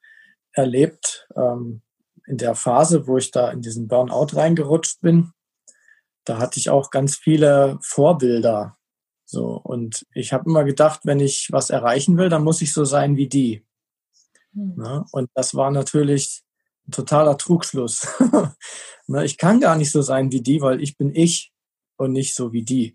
erlebt 0.53 1.29
ähm, 1.35 1.83
in 2.27 2.37
der 2.37 2.55
Phase, 2.55 3.09
wo 3.09 3.17
ich 3.17 3.33
da 3.33 3.51
in 3.51 3.61
diesen 3.61 3.89
Burnout 3.89 4.37
reingerutscht 4.37 5.01
bin. 5.01 5.33
Da 6.25 6.39
hatte 6.39 6.59
ich 6.59 6.71
auch 6.71 6.91
ganz 6.91 7.17
viele 7.17 7.79
Vorbilder. 7.83 8.77
So, 9.25 9.61
und 9.63 10.07
ich 10.15 10.33
habe 10.33 10.49
immer 10.49 10.65
gedacht, 10.65 11.01
wenn 11.05 11.21
ich 11.21 11.49
was 11.51 11.71
erreichen 11.71 12.19
will, 12.19 12.29
dann 12.29 12.45
muss 12.45 12.61
ich 12.61 12.73
so 12.73 12.85
sein 12.85 13.17
wie 13.17 13.29
die. 13.29 13.65
Mhm. 14.53 14.75
Ne? 14.77 15.05
Und 15.11 15.31
das 15.35 15.55
war 15.55 15.71
natürlich 15.71 16.43
ein 16.87 16.93
totaler 16.93 17.39
Trugschluss. 17.39 18.07
ne? 19.07 19.25
Ich 19.25 19.39
kann 19.39 19.61
gar 19.61 19.77
nicht 19.77 19.91
so 19.91 20.03
sein 20.03 20.33
wie 20.33 20.43
die, 20.43 20.61
weil 20.61 20.83
ich 20.83 20.97
bin 20.97 21.15
ich 21.15 21.53
und 21.97 22.13
nicht 22.13 22.35
so 22.35 22.53
wie 22.53 22.63
die. 22.63 22.95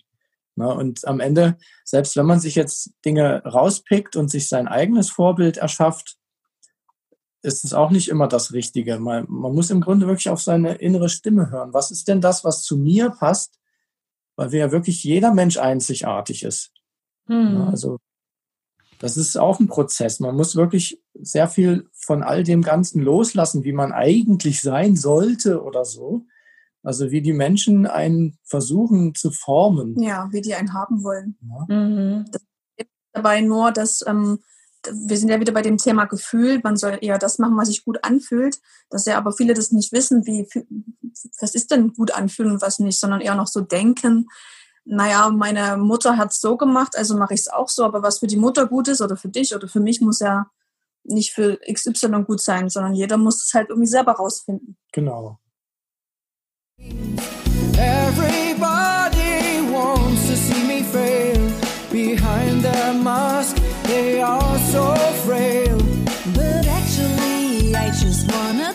Ne? 0.56 0.68
Und 0.74 1.08
am 1.08 1.20
Ende, 1.20 1.58
selbst 1.86 2.16
wenn 2.16 2.26
man 2.26 2.40
sich 2.40 2.56
jetzt 2.56 2.92
Dinge 3.06 3.44
rauspickt 3.44 4.16
und 4.16 4.30
sich 4.30 4.50
sein 4.50 4.68
eigenes 4.68 5.10
Vorbild 5.10 5.58
erschafft, 5.58 6.18
ist 7.42 7.64
es 7.64 7.74
auch 7.74 7.92
nicht 7.92 8.10
immer 8.10 8.28
das 8.28 8.54
Richtige. 8.54 9.00
Man, 9.00 9.26
man 9.30 9.54
muss 9.54 9.70
im 9.70 9.82
Grunde 9.82 10.08
wirklich 10.08 10.30
auf 10.30 10.42
seine 10.42 10.76
innere 10.76 11.10
Stimme 11.10 11.50
hören. 11.52 11.74
Was 11.74 11.92
ist 11.92 12.08
denn 12.08 12.22
das, 12.22 12.44
was 12.44 12.64
zu 12.64 12.78
mir 12.78 13.10
passt? 13.12 13.60
Weil 14.36 14.52
wir 14.52 14.60
ja 14.60 14.72
wirklich 14.72 15.04
jeder 15.04 15.34
Mensch 15.34 15.58
einzigartig 15.58 16.44
ist. 16.44 16.72
Hm. 17.28 17.68
Also 17.70 17.98
das 19.00 19.18
ist 19.18 19.38
auch 19.38 19.60
ein 19.60 19.68
Prozess. 19.68 20.20
Man 20.20 20.36
muss 20.36 20.56
wirklich 20.56 21.02
sehr 21.14 21.48
viel 21.48 21.88
von 21.94 22.24
all 22.24 22.44
dem 22.44 22.62
Ganzen 22.62 23.02
loslassen, 23.02 23.64
wie 23.64 23.74
man 23.74 23.92
eigentlich 23.92 24.62
sein 24.62 24.96
sollte 24.96 25.62
oder 25.64 25.86
so. 25.86 26.26
Also 26.84 27.12
wie 27.12 27.22
die 27.22 27.34
Menschen 27.34 27.86
einen 27.86 28.38
versuchen 28.44 29.14
zu 29.14 29.32
formen. 29.32 30.02
Ja, 30.02 30.30
wie 30.32 30.42
die 30.42 30.56
einen 30.56 30.74
haben 30.74 31.04
wollen. 31.04 31.38
Ja. 31.42 31.76
Mhm. 31.76 32.26
Das 32.32 32.42
ist 32.78 32.90
dabei 33.12 33.42
nur, 33.42 33.72
dass 33.72 34.04
ähm, 34.08 34.40
wir 34.84 35.18
sind 35.18 35.30
ja 35.30 35.40
wieder 35.40 35.54
bei 35.54 35.62
dem 35.62 35.78
Thema 35.78 36.06
Gefühl. 36.06 36.60
Man 36.64 36.78
soll 36.78 36.98
eher 37.02 37.18
das 37.18 37.40
machen, 37.40 37.58
was 37.58 37.68
sich 37.68 37.84
gut 37.84 38.04
anfühlt. 38.04 38.60
Dass 38.90 39.06
ja 39.06 39.18
aber 39.18 39.32
viele 39.32 39.54
das 39.54 39.72
nicht 39.72 39.92
wissen, 39.92 40.26
wie 40.26 40.48
was 41.42 41.56
ist 41.56 41.72
denn 41.72 41.94
gut 41.94 42.12
anfühlen 42.12 42.54
und 42.54 42.62
was 42.62 42.80
nicht, 42.80 43.00
sondern 43.00 43.22
eher 43.22 43.36
noch 43.36 43.48
so 43.48 43.62
denken. 43.62 44.28
Naja, 44.86 45.30
meine 45.30 45.78
Mutter 45.78 46.18
hat 46.18 46.32
es 46.32 46.40
so 46.40 46.56
gemacht, 46.56 46.96
also 46.98 47.18
mache 47.18 47.34
ich 47.34 47.42
es 47.42 47.50
auch 47.50 47.70
so. 47.70 47.84
Aber 47.84 48.02
was 48.04 48.20
für 48.20 48.28
die 48.28 48.38
Mutter 48.38 48.68
gut 48.68 48.88
ist 48.88 49.02
oder 49.02 49.18
für 49.18 49.30
dich 49.30 49.54
oder 49.54 49.68
für 49.68 49.82
mich, 49.82 50.00
muss 50.00 50.20
ja 50.20 50.50
nicht 51.04 51.34
für 51.34 51.60
XY 51.72 52.24
gut 52.26 52.42
sein, 52.42 52.70
sondern 52.70 52.94
jeder 52.94 53.18
muss 53.18 53.44
es 53.44 53.54
halt 53.54 53.70
irgendwie 53.70 53.88
selber 53.88 54.14
rausfinden. 54.14 54.78
Genau. 54.94 55.40
Everybody 57.78 58.47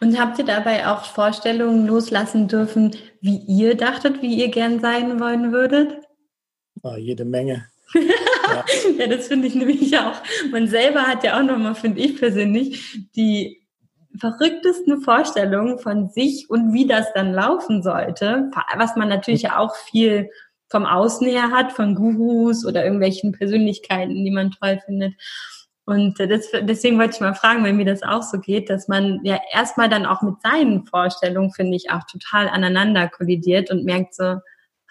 Und 0.00 0.18
habt 0.18 0.38
ihr 0.38 0.44
dabei 0.44 0.88
auch 0.88 1.04
Vorstellungen 1.04 1.86
loslassen 1.86 2.48
dürfen, 2.48 2.96
wie 3.20 3.38
ihr 3.46 3.76
dachtet, 3.76 4.22
wie 4.22 4.34
ihr 4.34 4.48
gern 4.48 4.80
sein 4.80 5.20
wollen 5.20 5.52
würdet? 5.52 5.98
Oh, 6.82 6.96
jede 6.96 7.24
Menge. 7.24 7.66
ja. 7.94 8.64
ja, 8.98 9.06
das 9.06 9.28
finde 9.28 9.48
ich 9.48 9.54
nämlich 9.54 9.96
auch. 9.98 10.20
Man 10.50 10.68
selber 10.68 11.02
hat 11.02 11.24
ja 11.24 11.38
auch 11.38 11.44
nochmal, 11.44 11.74
finde 11.74 12.00
ich 12.00 12.18
persönlich, 12.18 13.08
die 13.16 13.64
verrücktesten 14.18 15.00
Vorstellungen 15.00 15.78
von 15.78 16.08
sich 16.08 16.48
und 16.48 16.72
wie 16.72 16.86
das 16.86 17.12
dann 17.14 17.32
laufen 17.32 17.82
sollte, 17.82 18.50
was 18.76 18.96
man 18.96 19.08
natürlich 19.08 19.42
ja 19.42 19.58
auch 19.58 19.74
viel 19.74 20.30
vom 20.68 20.86
Außen 20.86 21.26
her 21.26 21.50
hat, 21.50 21.72
von 21.72 21.94
Gurus 21.94 22.64
oder 22.64 22.84
irgendwelchen 22.84 23.32
Persönlichkeiten, 23.32 24.24
die 24.24 24.30
man 24.30 24.50
toll 24.50 24.80
findet. 24.84 25.14
Und 25.86 26.18
das, 26.18 26.46
deswegen 26.62 26.98
wollte 26.98 27.14
ich 27.14 27.20
mal 27.20 27.34
fragen, 27.34 27.62
wenn 27.62 27.76
mir 27.76 27.84
das 27.84 28.02
auch 28.02 28.22
so 28.22 28.38
geht, 28.40 28.70
dass 28.70 28.88
man 28.88 29.20
ja 29.22 29.38
erstmal 29.52 29.90
dann 29.90 30.06
auch 30.06 30.22
mit 30.22 30.40
seinen 30.40 30.86
Vorstellungen, 30.86 31.52
finde 31.52 31.76
ich, 31.76 31.90
auch 31.90 32.04
total 32.10 32.48
aneinander 32.48 33.08
kollidiert 33.08 33.70
und 33.70 33.84
merkt 33.84 34.14
so, 34.14 34.36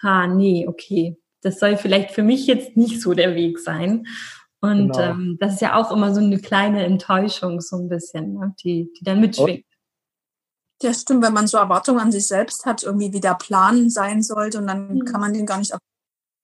ha, 0.02 0.26
nee, 0.28 0.66
okay, 0.68 1.18
das 1.42 1.58
soll 1.58 1.76
vielleicht 1.76 2.12
für 2.12 2.22
mich 2.22 2.46
jetzt 2.46 2.76
nicht 2.76 3.00
so 3.00 3.12
der 3.12 3.34
Weg 3.34 3.58
sein. 3.58 4.06
Und 4.60 4.92
genau. 4.92 4.98
ähm, 4.98 5.36
das 5.40 5.54
ist 5.54 5.60
ja 5.60 5.74
auch 5.74 5.90
immer 5.90 6.14
so 6.14 6.20
eine 6.20 6.38
kleine 6.38 6.84
Enttäuschung, 6.84 7.60
so 7.60 7.76
ein 7.76 7.88
bisschen, 7.88 8.34
ne, 8.34 8.54
die, 8.62 8.90
die 8.98 9.04
dann 9.04 9.20
mitschwingt. 9.20 9.66
Ja, 10.80 10.94
stimmt, 10.94 11.24
wenn 11.24 11.34
man 11.34 11.46
so 11.46 11.58
Erwartungen 11.58 12.00
an 12.00 12.12
sich 12.12 12.26
selbst 12.26 12.66
hat, 12.66 12.82
irgendwie 12.82 13.12
wie 13.12 13.20
der 13.20 13.34
Plan 13.34 13.90
sein 13.90 14.22
sollte 14.22 14.58
und 14.58 14.66
dann 14.66 14.94
mhm. 14.94 15.04
kann 15.04 15.20
man 15.20 15.32
den 15.32 15.46
gar 15.46 15.58
nicht, 15.58 15.72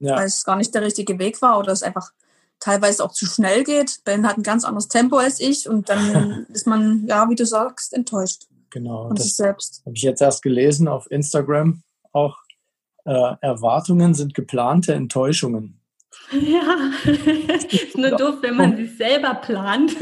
ja. 0.00 0.16
weil 0.16 0.26
es 0.26 0.44
gar 0.44 0.56
nicht 0.56 0.74
der 0.74 0.82
richtige 0.82 1.18
Weg 1.18 1.40
war 1.40 1.58
oder 1.58 1.72
es 1.72 1.82
einfach 1.82 2.10
teilweise 2.60 3.04
auch 3.04 3.12
zu 3.12 3.26
schnell 3.26 3.64
geht. 3.64 4.00
Ben 4.04 4.26
hat 4.26 4.38
ein 4.38 4.42
ganz 4.42 4.64
anderes 4.64 4.88
Tempo 4.88 5.16
als 5.16 5.40
ich 5.40 5.68
und 5.68 5.88
dann 5.88 6.46
ist 6.52 6.66
man, 6.66 7.06
ja, 7.06 7.28
wie 7.28 7.34
du 7.34 7.46
sagst, 7.46 7.92
enttäuscht. 7.92 8.46
Genau. 8.70 9.08
Von 9.08 9.16
sich 9.16 9.34
selbst. 9.34 9.82
Habe 9.84 9.96
ich 9.96 10.02
jetzt 10.02 10.22
erst 10.22 10.42
gelesen 10.42 10.86
auf 10.86 11.10
Instagram 11.10 11.82
auch. 12.12 12.36
Äh, 13.06 13.34
Erwartungen 13.40 14.12
sind 14.14 14.34
geplante 14.34 14.92
Enttäuschungen. 14.92 15.79
Ja, 16.32 16.90
ist 17.70 17.96
nur 17.96 18.10
doof, 18.10 18.36
wenn 18.40 18.56
man 18.56 18.76
sich 18.76 18.96
selber 18.96 19.34
plant 19.34 19.96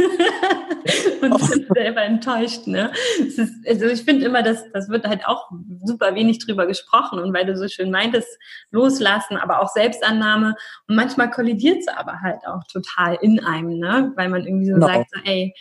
und 1.22 1.40
sich 1.40 1.66
selber 1.74 2.02
enttäuscht. 2.02 2.66
Ne? 2.66 2.92
Ist, 3.18 3.40
also 3.66 3.86
ich 3.86 4.02
finde 4.02 4.26
immer, 4.26 4.42
dass 4.42 4.70
das 4.72 4.88
wird 4.88 5.06
halt 5.06 5.26
auch 5.26 5.50
super 5.84 6.14
wenig 6.14 6.38
drüber 6.38 6.66
gesprochen 6.66 7.18
und 7.18 7.32
weil 7.32 7.46
du 7.46 7.56
so 7.56 7.68
schön 7.68 7.90
meintest, 7.90 8.28
loslassen, 8.70 9.36
aber 9.36 9.60
auch 9.60 9.68
Selbstannahme 9.68 10.54
und 10.86 10.96
manchmal 10.96 11.30
kollidiert 11.30 11.80
es 11.80 11.88
aber 11.88 12.20
halt 12.20 12.46
auch 12.46 12.64
total 12.64 13.18
in 13.20 13.40
einem, 13.40 13.78
ne? 13.78 14.12
weil 14.16 14.28
man 14.28 14.44
irgendwie 14.44 14.66
so 14.66 14.74
genau. 14.74 14.86
sagt, 14.86 15.10
so, 15.12 15.20
ey, 15.24 15.54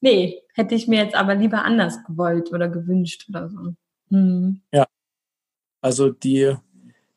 nee, 0.00 0.42
hätte 0.54 0.74
ich 0.74 0.88
mir 0.88 1.02
jetzt 1.02 1.14
aber 1.14 1.34
lieber 1.34 1.64
anders 1.64 2.04
gewollt 2.04 2.52
oder 2.52 2.68
gewünscht 2.68 3.26
oder 3.28 3.48
so. 3.48 3.74
Hm. 4.10 4.60
Ja, 4.72 4.86
also 5.80 6.10
die 6.10 6.56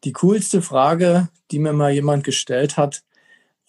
die 0.04 0.12
coolste 0.12 0.62
Frage, 0.62 1.30
die 1.54 1.60
mir 1.60 1.74
mal 1.74 1.94
jemand 1.94 2.24
gestellt 2.26 2.76
hat, 2.76 3.04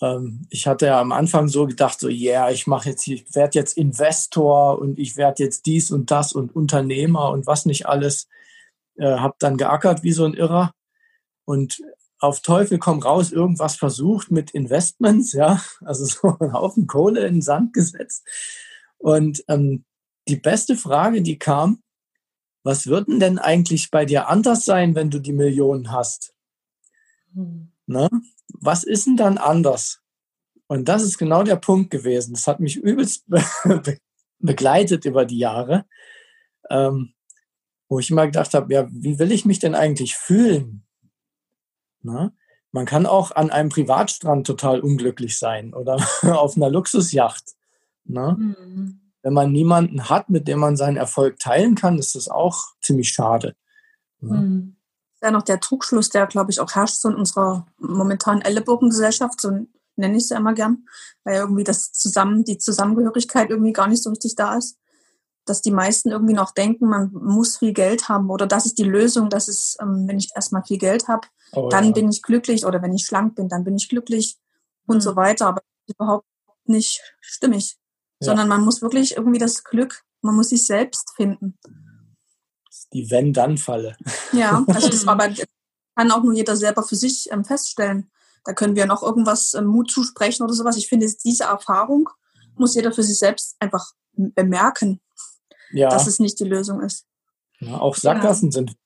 ähm, 0.00 0.46
ich 0.50 0.66
hatte 0.66 0.86
ja 0.86 1.00
am 1.00 1.12
Anfang 1.12 1.48
so 1.48 1.66
gedacht, 1.66 2.00
so, 2.00 2.08
yeah, 2.08 2.50
ich 2.50 2.66
mache 2.66 2.90
jetzt, 2.90 3.06
ich 3.06 3.34
werde 3.34 3.58
jetzt 3.58 3.76
Investor 3.76 4.78
und 4.78 4.98
ich 4.98 5.16
werde 5.16 5.42
jetzt 5.42 5.66
dies 5.66 5.90
und 5.90 6.10
das 6.10 6.32
und 6.32 6.54
Unternehmer 6.54 7.30
und 7.30 7.46
was 7.46 7.66
nicht 7.66 7.86
alles. 7.86 8.28
Äh, 8.96 9.18
habe 9.18 9.34
dann 9.38 9.56
geackert 9.56 10.02
wie 10.02 10.12
so 10.12 10.24
ein 10.24 10.34
Irrer 10.34 10.72
und 11.44 11.82
auf 12.20 12.40
Teufel 12.40 12.78
komm 12.78 13.00
raus 13.00 13.32
irgendwas 13.32 13.76
versucht 13.76 14.30
mit 14.30 14.52
Investments, 14.52 15.32
ja, 15.32 15.62
also 15.84 16.04
so 16.04 16.38
einen 16.38 16.52
Haufen 16.52 16.86
Kohle 16.86 17.26
in 17.26 17.34
den 17.34 17.42
Sand 17.42 17.72
gesetzt. 17.72 18.26
Und 18.98 19.44
ähm, 19.48 19.84
die 20.28 20.36
beste 20.36 20.76
Frage, 20.76 21.22
die 21.22 21.38
kam, 21.38 21.82
was 22.62 22.86
wird 22.86 23.08
denn 23.08 23.38
eigentlich 23.38 23.90
bei 23.90 24.06
dir 24.06 24.28
anders 24.28 24.64
sein, 24.64 24.94
wenn 24.94 25.10
du 25.10 25.18
die 25.18 25.34
Millionen 25.34 25.92
hast? 25.92 26.34
Hm. 27.34 27.73
Ne? 27.86 28.08
Was 28.48 28.84
ist 28.84 29.06
denn 29.06 29.16
dann 29.16 29.38
anders? 29.38 30.00
Und 30.66 30.88
das 30.88 31.02
ist 31.02 31.18
genau 31.18 31.42
der 31.42 31.56
Punkt 31.56 31.90
gewesen. 31.90 32.34
Das 32.34 32.46
hat 32.46 32.60
mich 32.60 32.76
übelst 32.76 33.24
be 33.28 33.42
begleitet 34.40 35.06
über 35.06 35.24
die 35.24 35.38
Jahre, 35.38 35.86
ähm, 36.68 37.14
wo 37.88 37.98
ich 37.98 38.10
immer 38.10 38.26
gedacht 38.26 38.52
habe, 38.52 38.74
ja, 38.74 38.86
wie 38.90 39.18
will 39.18 39.32
ich 39.32 39.46
mich 39.46 39.58
denn 39.58 39.74
eigentlich 39.74 40.16
fühlen? 40.16 40.86
Ne? 42.02 42.34
Man 42.72 42.84
kann 42.84 43.06
auch 43.06 43.30
an 43.30 43.50
einem 43.50 43.70
Privatstrand 43.70 44.46
total 44.46 44.80
unglücklich 44.80 45.38
sein 45.38 45.72
oder 45.72 45.96
auf 46.22 46.56
einer 46.56 46.68
Luxusjacht. 46.68 47.54
Ne? 48.04 48.36
Mhm. 48.38 49.00
Wenn 49.22 49.32
man 49.32 49.52
niemanden 49.52 50.10
hat, 50.10 50.28
mit 50.28 50.46
dem 50.46 50.58
man 50.58 50.76
seinen 50.76 50.98
Erfolg 50.98 51.38
teilen 51.38 51.74
kann, 51.74 51.98
ist 51.98 52.14
das 52.14 52.28
auch 52.28 52.58
ziemlich 52.82 53.10
schade. 53.10 53.56
Ne? 54.20 54.36
Mhm. 54.36 54.76
Ja, 55.24 55.30
noch 55.30 55.42
der 55.42 55.58
Trugschluss, 55.58 56.10
der, 56.10 56.26
glaube 56.26 56.50
ich, 56.50 56.60
auch 56.60 56.72
herrscht 56.74 57.00
so 57.00 57.08
in 57.08 57.14
unserer 57.14 57.66
momentanen 57.78 58.42
Ellenbogengesellschaft, 58.42 59.40
so 59.40 59.66
nenne 59.96 60.16
ich 60.16 60.28
sie 60.28 60.34
immer 60.34 60.52
gern, 60.52 60.86
weil 61.24 61.36
irgendwie 61.36 61.64
das 61.64 61.92
zusammen, 61.92 62.44
die 62.44 62.58
Zusammengehörigkeit 62.58 63.48
irgendwie 63.48 63.72
gar 63.72 63.88
nicht 63.88 64.02
so 64.02 64.10
richtig 64.10 64.34
da 64.36 64.56
ist 64.56 64.76
dass 65.44 65.60
die 65.60 65.70
meisten 65.70 66.10
irgendwie 66.10 66.34
noch 66.34 66.52
denken, 66.52 66.88
man 66.88 67.10
muss 67.12 67.58
viel 67.58 67.72
Geld 67.72 68.08
haben 68.08 68.30
oder 68.30 68.46
das 68.46 68.66
ist 68.66 68.78
die 68.78 68.84
Lösung, 68.84 69.28
das 69.28 69.48
ist, 69.48 69.76
ähm, 69.80 70.04
wenn 70.06 70.18
ich 70.18 70.30
erstmal 70.34 70.64
viel 70.64 70.78
Geld 70.78 71.08
habe, 71.08 71.28
oh, 71.52 71.68
dann 71.68 71.86
ja. 71.86 71.92
bin 71.92 72.08
ich 72.08 72.22
glücklich 72.22 72.64
oder 72.64 72.80
wenn 72.82 72.94
ich 72.94 73.04
schlank 73.04 73.34
bin, 73.34 73.48
dann 73.48 73.64
bin 73.64 73.76
ich 73.76 73.88
glücklich 73.88 74.38
und 74.86 74.96
mhm. 74.96 75.00
so 75.00 75.16
weiter. 75.16 75.46
Aber 75.48 75.62
überhaupt 75.86 76.26
nicht 76.64 77.02
stimmig, 77.20 77.76
ja. 78.20 78.26
sondern 78.26 78.48
man 78.48 78.62
muss 78.62 78.80
wirklich 78.80 79.16
irgendwie 79.16 79.38
das 79.38 79.64
Glück, 79.64 80.02
man 80.22 80.34
muss 80.34 80.48
sich 80.48 80.66
selbst 80.66 81.12
finden. 81.14 81.58
Die 82.94 83.10
Wenn-Dann-Falle. 83.10 83.96
Ja, 84.32 84.64
also 84.68 84.88
das 84.88 85.06
aber 85.06 85.28
kann 85.96 86.10
auch 86.10 86.22
nur 86.22 86.32
jeder 86.32 86.56
selber 86.56 86.82
für 86.82 86.96
sich 86.96 87.30
ähm, 87.30 87.44
feststellen. 87.44 88.10
Da 88.44 88.52
können 88.52 88.76
wir 88.76 88.86
noch 88.86 89.02
irgendwas 89.02 89.54
ähm, 89.54 89.66
Mut 89.66 89.90
zusprechen 89.90 90.42
oder 90.42 90.54
sowas. 90.54 90.76
Ich 90.76 90.88
finde, 90.88 91.06
diese 91.24 91.44
Erfahrung 91.44 92.08
muss 92.56 92.74
jeder 92.74 92.92
für 92.92 93.02
sich 93.02 93.18
selbst 93.18 93.56
einfach 93.58 93.92
bemerken 94.12 95.00
ja. 95.74 95.88
dass 95.88 96.06
es 96.06 96.18
nicht 96.18 96.38
die 96.40 96.44
Lösung 96.44 96.80
ist. 96.80 97.06
Ja, 97.58 97.78
auch 97.78 97.96
Sackgassen 97.96 98.48
ja. 98.48 98.52
sind. 98.52 98.76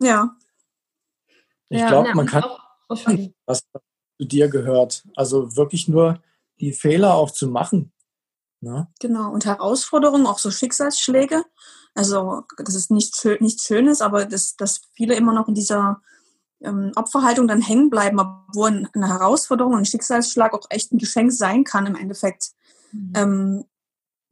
Ja. 0.00 0.36
Ich 1.68 1.80
ja, 1.80 1.88
glaube, 1.88 2.14
man 2.14 2.26
kann, 2.26 2.44
auch, 2.44 2.60
was 3.46 3.62
zu 4.18 4.26
dir 4.26 4.48
gehört. 4.48 5.04
Also 5.14 5.56
wirklich 5.56 5.88
nur 5.88 6.22
die 6.60 6.72
Fehler 6.72 7.14
auch 7.14 7.30
zu 7.30 7.48
machen. 7.48 7.92
Ne? 8.60 8.88
Genau, 9.00 9.30
und 9.32 9.44
Herausforderungen, 9.44 10.26
auch 10.26 10.38
so 10.38 10.50
Schicksalsschläge. 10.50 11.44
Also, 11.94 12.42
das 12.58 12.74
ist 12.74 12.90
nicht 12.90 13.16
schön, 13.16 13.38
nichts 13.40 13.64
Schönes, 13.64 14.00
aber 14.00 14.24
das, 14.24 14.56
dass 14.56 14.80
viele 14.94 15.14
immer 15.14 15.32
noch 15.32 15.48
in 15.48 15.54
dieser 15.54 16.00
ähm, 16.60 16.92
Opferhaltung 16.96 17.46
dann 17.46 17.60
hängen 17.60 17.90
bleiben, 17.90 18.18
obwohl 18.18 18.88
eine 18.92 19.08
Herausforderung, 19.08 19.76
ein 19.76 19.84
Schicksalsschlag 19.84 20.54
auch 20.54 20.66
echt 20.70 20.92
ein 20.92 20.98
Geschenk 20.98 21.32
sein 21.32 21.64
kann 21.64 21.86
im 21.86 21.96
Endeffekt. 21.96 22.50
Mhm. 22.92 23.12
Ähm, 23.14 23.64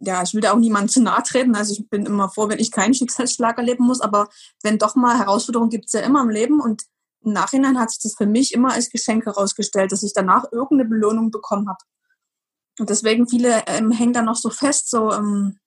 ja, 0.05 0.23
ich 0.23 0.35
will 0.35 0.41
da 0.41 0.53
auch 0.53 0.59
niemandem 0.59 0.89
zu 0.89 1.01
nahe 1.01 1.23
treten. 1.23 1.55
Also 1.55 1.75
ich 1.75 1.89
bin 1.89 2.07
immer 2.07 2.29
froh, 2.29 2.49
wenn 2.49 2.59
ich 2.59 2.73
keinen 2.73 2.95
Schicksalsschlag 2.95 3.57
erleben 3.59 3.85
muss. 3.85 4.01
Aber 4.01 4.29
wenn 4.63 4.79
doch 4.79 4.97
mal 4.97 5.17
Herausforderungen 5.17 5.71
gibt 5.71 5.87
es 5.87 5.93
ja 5.93 6.01
immer 6.01 6.23
im 6.23 6.31
Leben. 6.31 6.61
Und 6.61 6.83
im 7.25 7.33
Nachhinein 7.33 7.79
hat 7.79 7.91
sich 7.91 8.03
das 8.03 8.15
für 8.17 8.27
mich 8.27 8.53
immer 8.53 8.73
als 8.73 8.91
Geschenk 8.91 9.27
herausgestellt, 9.27 9.93
dass 9.93 10.03
ich 10.03 10.13
danach 10.13 10.51
irgendeine 10.51 10.89
Belohnung 10.89 11.31
bekommen 11.31 11.69
habe. 11.69 11.79
Und 12.81 12.91
deswegen 12.91 13.29
viele 13.29 13.63
ähm, 13.67 13.93
hängen 13.93 14.13
da 14.13 14.23
noch 14.23 14.35
so 14.35 14.51
fest, 14.51 14.91
so 14.91 15.13
ähm, 15.13 15.61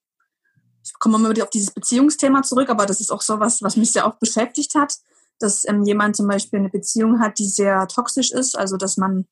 ich 0.85 0.93
komme 0.99 1.17
immer 1.17 1.31
wieder 1.31 1.43
auf 1.43 1.49
dieses 1.49 1.71
Beziehungsthema 1.71 2.43
zurück, 2.43 2.69
aber 2.69 2.85
das 2.85 3.01
ist 3.01 3.11
auch 3.11 3.21
so 3.21 3.39
was, 3.39 3.61
was 3.61 3.75
mich 3.75 3.91
sehr 3.91 4.05
oft 4.05 4.19
beschäftigt 4.19 4.75
hat, 4.75 4.97
dass 5.39 5.67
ähm, 5.67 5.83
jemand 5.83 6.15
zum 6.15 6.27
Beispiel 6.27 6.59
eine 6.59 6.69
Beziehung 6.69 7.19
hat, 7.19 7.39
die 7.39 7.47
sehr 7.47 7.87
toxisch 7.87 8.31
ist, 8.31 8.57
also 8.57 8.77
dass 8.77 8.95
man 8.97 9.25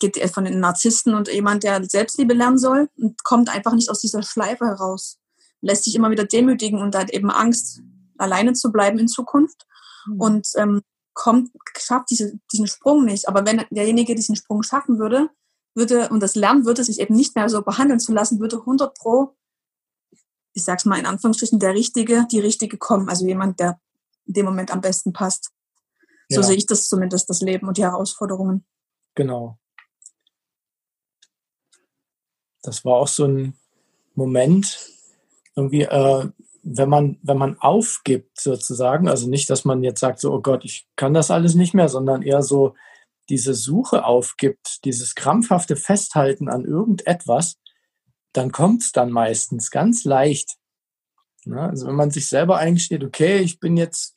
geht 0.00 0.18
von 0.30 0.44
den 0.44 0.60
Narzissten 0.60 1.14
und 1.14 1.28
jemand, 1.28 1.62
der 1.62 1.84
Selbstliebe 1.84 2.34
lernen 2.34 2.58
soll 2.58 2.88
und 2.96 3.22
kommt 3.24 3.48
einfach 3.54 3.74
nicht 3.74 3.90
aus 3.90 4.00
dieser 4.00 4.22
Schleife 4.22 4.66
heraus. 4.66 5.18
Lässt 5.60 5.84
sich 5.84 5.94
immer 5.94 6.10
wieder 6.10 6.24
demütigen 6.24 6.80
und 6.80 6.96
hat 6.96 7.10
eben 7.10 7.30
Angst, 7.30 7.82
alleine 8.16 8.52
zu 8.52 8.72
bleiben 8.72 8.98
in 8.98 9.08
Zukunft 9.08 9.66
mhm. 10.06 10.20
und 10.20 10.48
ähm, 10.56 10.82
kommt, 11.12 11.50
schafft 11.76 12.10
diese, 12.10 12.38
diesen 12.52 12.66
Sprung 12.66 13.04
nicht. 13.04 13.28
Aber 13.28 13.44
wenn 13.44 13.64
derjenige 13.70 14.14
diesen 14.14 14.36
Sprung 14.36 14.62
schaffen 14.62 14.98
würde, 14.98 15.28
würde 15.74 16.08
und 16.08 16.20
das 16.22 16.34
lernen 16.34 16.64
würde, 16.64 16.82
sich 16.82 17.00
eben 17.00 17.14
nicht 17.14 17.36
mehr 17.36 17.48
so 17.48 17.62
behandeln 17.62 18.00
zu 18.00 18.12
lassen, 18.12 18.40
würde 18.40 18.58
100 18.58 18.96
pro, 18.96 19.36
ich 20.52 20.64
sag's 20.64 20.84
mal 20.84 20.98
in 20.98 21.06
Anführungsstrichen, 21.06 21.58
der 21.58 21.74
Richtige, 21.74 22.26
die 22.30 22.40
Richtige 22.40 22.78
kommen. 22.78 23.08
Also 23.08 23.26
jemand, 23.26 23.60
der 23.60 23.80
in 24.26 24.34
dem 24.34 24.46
Moment 24.46 24.70
am 24.70 24.80
besten 24.80 25.12
passt. 25.12 25.50
So 26.28 26.40
ja. 26.40 26.46
sehe 26.46 26.56
ich 26.56 26.66
das 26.66 26.88
zumindest, 26.88 27.30
das 27.30 27.40
Leben 27.40 27.68
und 27.68 27.78
die 27.78 27.84
Herausforderungen. 27.84 28.66
Genau. 29.14 29.58
Das 32.62 32.84
war 32.84 32.96
auch 32.96 33.08
so 33.08 33.24
ein 33.24 33.58
Moment, 34.14 34.78
irgendwie, 35.54 35.82
äh, 35.82 36.28
wenn 36.62 36.88
man, 36.88 37.18
wenn 37.22 37.38
man 37.38 37.58
aufgibt 37.58 38.38
sozusagen, 38.40 39.08
also 39.08 39.28
nicht, 39.28 39.48
dass 39.48 39.64
man 39.64 39.82
jetzt 39.82 40.00
sagt, 40.00 40.20
so, 40.20 40.32
oh 40.32 40.40
Gott, 40.40 40.64
ich 40.64 40.86
kann 40.96 41.14
das 41.14 41.30
alles 41.30 41.54
nicht 41.54 41.72
mehr, 41.72 41.88
sondern 41.88 42.22
eher 42.22 42.42
so 42.42 42.74
diese 43.30 43.54
Suche 43.54 44.04
aufgibt, 44.04 44.84
dieses 44.84 45.14
krampfhafte 45.14 45.76
Festhalten 45.76 46.48
an 46.48 46.64
irgendetwas, 46.64 47.56
dann 48.38 48.52
kommt 48.52 48.82
es 48.82 48.92
dann 48.92 49.10
meistens 49.10 49.70
ganz 49.70 50.04
leicht. 50.04 50.56
Ja, 51.44 51.66
also 51.68 51.88
wenn 51.88 51.96
man 51.96 52.10
sich 52.10 52.28
selber 52.28 52.58
eingesteht, 52.58 53.02
okay, 53.02 53.38
ich 53.40 53.58
bin 53.58 53.76
jetzt 53.76 54.14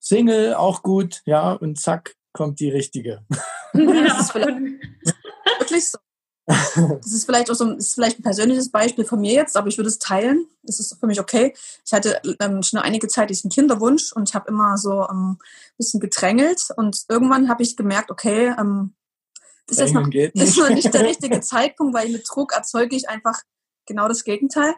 Single, 0.00 0.54
auch 0.54 0.82
gut, 0.82 1.20
ja, 1.26 1.52
und 1.52 1.78
zack, 1.78 2.14
kommt 2.32 2.60
die 2.60 2.70
richtige. 2.70 3.24
Das 3.74 4.28
ist 4.28 4.34
wirklich 4.34 5.88
so. 5.88 5.98
Das 6.48 7.12
ist 7.12 7.24
vielleicht 7.24 7.50
auch 7.50 7.54
so 7.54 7.64
ein, 7.64 7.78
ist 7.78 7.94
vielleicht 7.94 8.18
ein 8.18 8.22
persönliches 8.22 8.70
Beispiel 8.70 9.04
von 9.04 9.20
mir 9.20 9.32
jetzt, 9.32 9.56
aber 9.56 9.68
ich 9.68 9.78
würde 9.78 9.88
es 9.88 9.98
teilen. 9.98 10.46
Das 10.62 10.78
ist 10.78 10.98
für 10.98 11.06
mich 11.06 11.20
okay. 11.20 11.54
Ich 11.86 11.92
hatte 11.92 12.20
ähm, 12.40 12.62
schon 12.62 12.80
einige 12.80 13.08
Zeit 13.08 13.30
diesen 13.30 13.50
Kinderwunsch 13.50 14.12
und 14.12 14.28
ich 14.28 14.34
habe 14.34 14.48
immer 14.48 14.76
so 14.76 15.08
ähm, 15.08 15.38
ein 15.38 15.76
bisschen 15.78 16.00
gedrängelt 16.00 16.68
und 16.76 17.04
irgendwann 17.08 17.48
habe 17.48 17.62
ich 17.62 17.76
gemerkt, 17.76 18.10
okay, 18.10 18.54
ähm, 18.58 18.94
das 19.66 19.78
ist, 19.78 19.94
noch, 19.94 20.08
ist 20.12 20.58
noch 20.58 20.70
nicht 20.70 20.92
der 20.92 21.04
richtige 21.04 21.40
Zeitpunkt, 21.42 21.94
weil 21.94 22.10
mit 22.10 22.24
Druck 22.28 22.52
erzeuge 22.52 22.96
ich 22.96 23.08
einfach 23.08 23.40
genau 23.86 24.08
das 24.08 24.24
Gegenteil. 24.24 24.74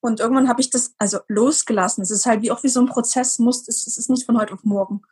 Und 0.00 0.20
irgendwann 0.20 0.48
habe 0.48 0.60
ich 0.60 0.70
das 0.70 0.94
also 0.98 1.20
losgelassen. 1.28 2.02
Es 2.02 2.10
ist 2.10 2.26
halt 2.26 2.42
wie 2.42 2.50
auch 2.50 2.62
wie 2.62 2.68
so 2.68 2.80
ein 2.80 2.86
Prozess, 2.86 3.38
muss, 3.38 3.68
es 3.68 3.86
ist 3.86 4.10
nicht 4.10 4.26
von 4.26 4.38
heute 4.38 4.52
auf 4.52 4.64
morgen. 4.64 5.02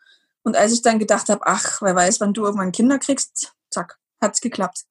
Und 0.43 0.57
als 0.57 0.73
ich 0.73 0.83
dann 0.83 0.99
gedacht 0.99 1.29
habe, 1.29 1.43
ach, 1.45 1.81
wer 1.83 1.95
weiß, 1.95 2.21
wann 2.21 2.33
du 2.33 2.45
irgendwann 2.45 2.73
Kinder 2.73 2.99
kriegst, 2.99 3.53
zack, 3.71 3.99
hat 4.21 4.35
es 4.35 4.41
geklappt. 4.41 4.85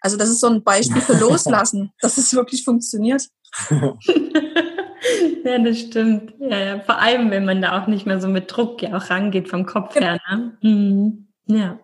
Also 0.00 0.16
das 0.16 0.28
ist 0.28 0.40
so 0.40 0.48
ein 0.48 0.62
Beispiel 0.62 1.00
für 1.00 1.14
Loslassen, 1.18 1.92
dass 2.00 2.18
es 2.18 2.34
wirklich 2.34 2.64
funktioniert. 2.64 3.28
ja, 3.70 5.58
das 5.58 5.78
stimmt. 5.78 6.34
Ja, 6.38 6.58
ja, 6.58 6.80
Vor 6.80 6.98
allem, 6.98 7.30
wenn 7.30 7.44
man 7.44 7.62
da 7.62 7.82
auch 7.82 7.86
nicht 7.86 8.06
mehr 8.06 8.20
so 8.20 8.28
mit 8.28 8.54
Druck 8.54 8.82
ja 8.82 8.96
auch 8.96 9.10
rangeht 9.10 9.48
vom 9.48 9.64
Kopf 9.64 9.94
her. 9.94 10.20
Ne? 10.30 10.58
Mhm. 10.60 11.28
Ja. 11.46 11.78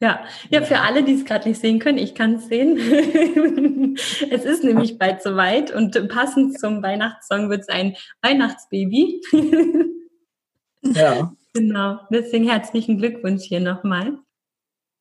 Ja, 0.00 0.24
ja, 0.50 0.60
für 0.60 0.80
alle, 0.80 1.04
die 1.04 1.14
es 1.14 1.24
gerade 1.24 1.48
nicht 1.48 1.60
sehen 1.60 1.78
können, 1.78 1.96
ich 1.96 2.14
kann 2.14 2.34
es 2.34 2.48
sehen. 2.48 2.76
es 4.30 4.44
ist 4.44 4.62
nämlich 4.62 4.98
bald 4.98 5.22
soweit 5.22 5.74
und 5.74 6.08
passend 6.08 6.60
zum 6.60 6.82
Weihnachtssong 6.82 7.48
wird 7.48 7.62
es 7.62 7.68
ein 7.68 7.96
Weihnachtsbaby. 8.22 9.22
ja. 10.82 11.32
Genau, 11.56 12.00
deswegen 12.10 12.46
herzlichen 12.46 12.98
Glückwunsch 12.98 13.44
hier 13.44 13.60
nochmal. 13.60 14.18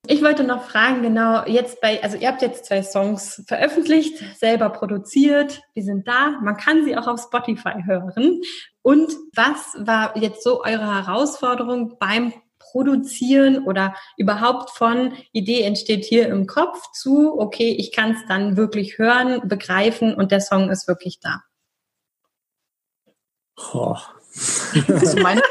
Ich 0.08 0.24
wollte 0.24 0.46
noch 0.46 0.64
fragen, 0.64 1.02
genau, 1.02 1.46
jetzt 1.46 1.82
bei, 1.82 2.02
also 2.02 2.16
ihr 2.16 2.28
habt 2.28 2.42
jetzt 2.42 2.66
zwei 2.66 2.82
Songs 2.82 3.44
veröffentlicht, 3.48 4.24
selber 4.38 4.70
produziert, 4.70 5.62
die 5.76 5.82
sind 5.82 6.08
da, 6.08 6.40
man 6.42 6.56
kann 6.56 6.86
sie 6.86 6.96
auch 6.96 7.08
auf 7.08 7.22
Spotify 7.22 7.84
hören. 7.86 8.42
Und 8.84 9.12
was 9.36 9.76
war 9.80 10.16
jetzt 10.16 10.44
so 10.44 10.64
eure 10.64 10.96
Herausforderung 10.96 11.98
beim 12.00 12.34
Produzieren 12.76 13.64
oder 13.64 13.96
überhaupt 14.18 14.72
von 14.72 15.14
Idee 15.32 15.62
entsteht 15.62 16.04
hier 16.04 16.28
im 16.28 16.46
Kopf 16.46 16.92
zu, 16.92 17.40
okay, 17.40 17.72
ich 17.72 17.94
kann 17.94 18.12
es 18.12 18.18
dann 18.28 18.58
wirklich 18.58 18.98
hören, 18.98 19.48
begreifen 19.48 20.14
und 20.14 20.34
der 20.34 20.42
Song 20.42 20.70
ist 20.70 20.86
wirklich 20.86 21.22
da? 21.22 21.42
Oh. 23.74 23.96
Also 24.90 25.20
meine, 25.22 25.42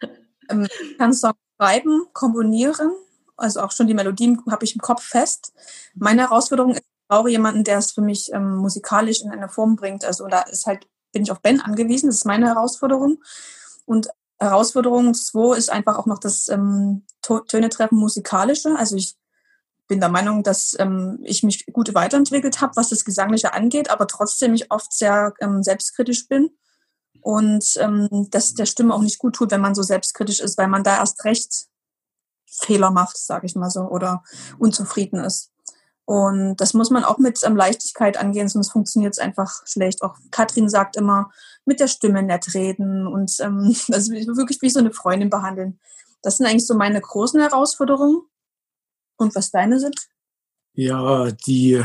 ähm, 0.50 0.66
kann 0.98 1.12
Song 1.12 1.34
schreiben, 1.56 2.06
komponieren 2.12 2.90
also 3.38 3.60
auch 3.60 3.70
schon 3.70 3.86
die 3.86 3.94
Melodien 3.94 4.42
habe 4.50 4.64
ich 4.64 4.74
im 4.74 4.80
Kopf 4.80 5.02
fest. 5.04 5.52
Meine 5.94 6.22
Herausforderung 6.22 6.72
ist, 6.72 6.80
ich 6.80 7.08
brauche 7.08 7.30
jemanden, 7.30 7.64
der 7.64 7.78
es 7.78 7.92
für 7.92 8.02
mich 8.02 8.32
ähm, 8.32 8.56
musikalisch 8.56 9.22
in 9.22 9.30
eine 9.30 9.48
Form 9.48 9.76
bringt. 9.76 10.04
Also 10.04 10.26
da 10.26 10.42
ist 10.42 10.66
halt, 10.66 10.86
bin 11.12 11.22
ich 11.22 11.30
auf 11.30 11.40
Ben 11.40 11.60
angewiesen, 11.60 12.08
das 12.08 12.16
ist 12.16 12.24
meine 12.26 12.46
Herausforderung. 12.46 13.22
Und 13.86 14.08
Herausforderung 14.38 15.14
2 15.14 15.56
ist 15.56 15.70
einfach 15.70 15.98
auch 15.98 16.06
noch 16.06 16.18
das 16.18 16.48
ähm, 16.48 17.04
Töne 17.48 17.68
treffen 17.68 17.98
musikalische. 17.98 18.76
Also 18.76 18.96
ich 18.96 19.16
bin 19.88 20.00
der 20.00 20.10
Meinung, 20.10 20.42
dass 20.42 20.76
ähm, 20.78 21.18
ich 21.24 21.42
mich 21.42 21.66
gut 21.66 21.94
weiterentwickelt 21.94 22.60
habe, 22.60 22.76
was 22.76 22.90
das 22.90 23.04
Gesangliche 23.04 23.54
angeht, 23.54 23.90
aber 23.90 24.06
trotzdem 24.06 24.54
ich 24.54 24.70
oft 24.70 24.92
sehr 24.92 25.34
ähm, 25.40 25.62
selbstkritisch 25.62 26.28
bin 26.28 26.50
und 27.22 27.76
ähm, 27.78 28.28
das 28.30 28.54
der 28.54 28.66
Stimme 28.66 28.94
auch 28.94 29.00
nicht 29.00 29.18
gut 29.18 29.34
tut, 29.34 29.50
wenn 29.50 29.60
man 29.60 29.74
so 29.74 29.82
selbstkritisch 29.82 30.40
ist, 30.40 30.58
weil 30.58 30.68
man 30.68 30.84
da 30.84 30.98
erst 30.98 31.24
recht 31.24 31.66
Fehler 32.46 32.90
macht, 32.90 33.16
sage 33.16 33.46
ich 33.46 33.54
mal 33.54 33.70
so, 33.70 33.82
oder 33.82 34.22
unzufrieden 34.58 35.24
ist. 35.24 35.50
Und 36.08 36.56
das 36.56 36.72
muss 36.72 36.88
man 36.88 37.04
auch 37.04 37.18
mit 37.18 37.40
ähm, 37.44 37.54
Leichtigkeit 37.54 38.16
angehen, 38.16 38.48
sonst 38.48 38.70
funktioniert 38.70 39.12
es 39.12 39.18
einfach 39.18 39.66
schlecht. 39.66 40.02
Auch 40.02 40.16
Katrin 40.30 40.70
sagt 40.70 40.96
immer, 40.96 41.30
mit 41.66 41.80
der 41.80 41.86
Stimme 41.86 42.22
nett 42.22 42.54
reden 42.54 43.06
und 43.06 43.30
ähm, 43.40 43.76
also 43.92 44.10
wirklich 44.10 44.62
wie 44.62 44.70
so 44.70 44.78
eine 44.78 44.90
Freundin 44.90 45.28
behandeln. 45.28 45.78
Das 46.22 46.38
sind 46.38 46.46
eigentlich 46.46 46.66
so 46.66 46.74
meine 46.74 46.98
großen 46.98 47.38
Herausforderungen. 47.38 48.22
Und 49.18 49.34
was 49.34 49.50
deine 49.50 49.78
sind? 49.78 50.08
Ja, 50.72 51.30
die, 51.30 51.84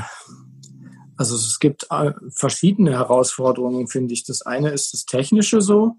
also 1.17 1.35
es 1.35 1.59
gibt 1.59 1.87
äh, 1.89 2.13
verschiedene 2.29 2.91
Herausforderungen, 2.91 3.89
finde 3.89 4.13
ich. 4.13 4.23
Das 4.23 4.41
eine 4.41 4.69
ist 4.69 4.93
das 4.93 5.05
Technische 5.05 5.59
so. 5.59 5.97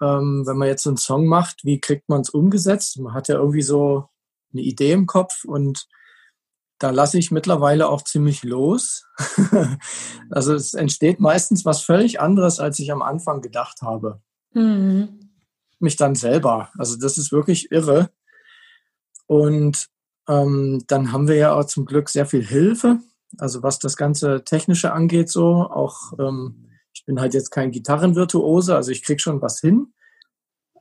Ähm, 0.00 0.44
wenn 0.46 0.56
man 0.56 0.68
jetzt 0.68 0.86
einen 0.86 0.96
Song 0.96 1.26
macht, 1.26 1.66
wie 1.66 1.80
kriegt 1.80 2.08
man 2.08 2.22
es 2.22 2.30
umgesetzt? 2.30 2.98
Man 2.98 3.12
hat 3.12 3.28
ja 3.28 3.34
irgendwie 3.34 3.60
so 3.60 4.08
eine 4.54 4.62
Idee 4.62 4.92
im 4.92 5.04
Kopf 5.04 5.44
und 5.44 5.86
da 6.82 6.90
lasse 6.90 7.16
ich 7.16 7.30
mittlerweile 7.30 7.88
auch 7.88 8.02
ziemlich 8.02 8.42
los. 8.42 9.04
also 10.30 10.54
es 10.54 10.74
entsteht 10.74 11.20
meistens 11.20 11.64
was 11.64 11.82
völlig 11.82 12.20
anderes, 12.20 12.58
als 12.58 12.80
ich 12.80 12.90
am 12.90 13.02
Anfang 13.02 13.40
gedacht 13.40 13.82
habe. 13.82 14.20
Mhm. 14.52 15.30
Mich 15.78 15.96
dann 15.96 16.16
selber. 16.16 16.70
Also 16.76 16.96
das 16.96 17.18
ist 17.18 17.30
wirklich 17.30 17.70
irre. 17.70 18.10
Und 19.26 19.90
ähm, 20.28 20.82
dann 20.88 21.12
haben 21.12 21.28
wir 21.28 21.36
ja 21.36 21.54
auch 21.54 21.66
zum 21.66 21.86
Glück 21.86 22.08
sehr 22.08 22.26
viel 22.26 22.44
Hilfe. 22.44 22.98
Also 23.38 23.62
was 23.62 23.78
das 23.78 23.96
ganze 23.96 24.42
Technische 24.44 24.92
angeht, 24.92 25.30
so 25.30 25.70
auch 25.70 26.18
ähm, 26.18 26.68
ich 26.92 27.04
bin 27.04 27.20
halt 27.20 27.32
jetzt 27.32 27.50
kein 27.50 27.70
Gitarrenvirtuose, 27.70 28.74
also 28.74 28.90
ich 28.90 29.04
krieg 29.04 29.20
schon 29.20 29.40
was 29.40 29.60
hin. 29.60 29.92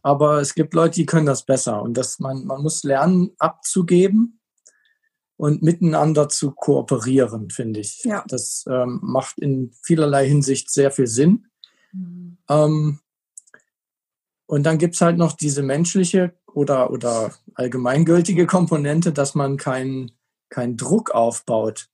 Aber 0.02 0.42
es 0.42 0.56
gibt 0.56 0.74
Leute, 0.74 0.96
die 0.96 1.06
können 1.06 1.28
das 1.28 1.46
besser. 1.46 1.84
Und 1.84 1.96
das, 1.96 2.18
man, 2.18 2.46
man 2.46 2.64
muss 2.64 2.84
lernen, 2.84 3.32
abzugeben 3.38 4.41
und 5.42 5.64
miteinander 5.64 6.30
zu 6.30 6.52
kooperieren, 6.52 7.50
finde 7.50 7.80
ich. 7.80 8.04
Ja. 8.04 8.24
Das 8.28 8.64
ähm, 8.70 9.00
macht 9.02 9.40
in 9.40 9.74
vielerlei 9.82 10.28
Hinsicht 10.28 10.70
sehr 10.70 10.92
viel 10.92 11.08
Sinn. 11.08 11.48
Mhm. 11.94 12.38
Ähm, 12.48 13.00
und 14.46 14.64
dann 14.68 14.78
gibt's 14.78 15.02
halt 15.02 15.18
noch 15.18 15.34
diese 15.34 15.64
menschliche 15.64 16.36
oder, 16.46 16.92
oder 16.92 17.34
allgemeingültige 17.56 18.46
Komponente, 18.46 19.14
dass 19.14 19.34
man 19.34 19.58
keinen 19.58 20.12
keinen 20.50 20.78
Druck 20.78 21.10
aufbaut. 21.10 21.90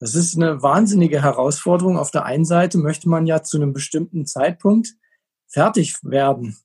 Das 0.00 0.14
ist 0.14 0.34
eine 0.34 0.62
wahnsinnige 0.62 1.20
Herausforderung. 1.20 1.98
Auf 1.98 2.10
der 2.10 2.24
einen 2.24 2.46
Seite 2.46 2.78
möchte 2.78 3.10
man 3.10 3.26
ja 3.26 3.42
zu 3.42 3.58
einem 3.58 3.74
bestimmten 3.74 4.24
Zeitpunkt 4.24 4.94
fertig 5.46 5.96
werden. 6.04 6.56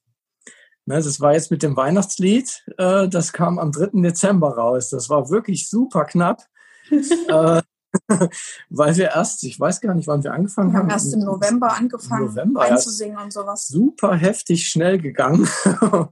Ne, 0.86 0.96
das 0.96 1.22
war 1.22 1.34
jetzt 1.34 1.50
mit 1.50 1.64
dem 1.64 1.78
Weihnachtslied, 1.78 2.64
äh, 2.78 3.08
das 3.08 3.32
kam 3.32 3.58
am 3.58 3.72
3. 3.72 4.02
Dezember 4.02 4.58
raus. 4.58 4.90
Das 4.90 5.10
war 5.10 5.30
wirklich 5.30 5.70
super 5.70 6.04
knapp. 6.04 6.44
äh, 6.92 7.62
weil 8.70 8.96
wir 8.98 9.12
erst, 9.12 9.44
ich 9.44 9.60
weiß 9.60 9.82
gar 9.82 9.94
nicht, 9.94 10.08
wann 10.08 10.24
wir 10.24 10.34
angefangen 10.34 10.72
wir 10.72 10.80
haben. 10.80 10.88
Wir 10.88 10.94
haben 10.94 11.00
erst 11.00 11.14
im 11.14 11.22
November 11.22 11.74
angefangen 11.74 12.26
November 12.26 12.62
einzusingen 12.62 13.18
und 13.18 13.32
sowas. 13.32 13.68
Super 13.68 14.16
heftig 14.16 14.68
schnell 14.68 14.98
gegangen. 15.00 15.48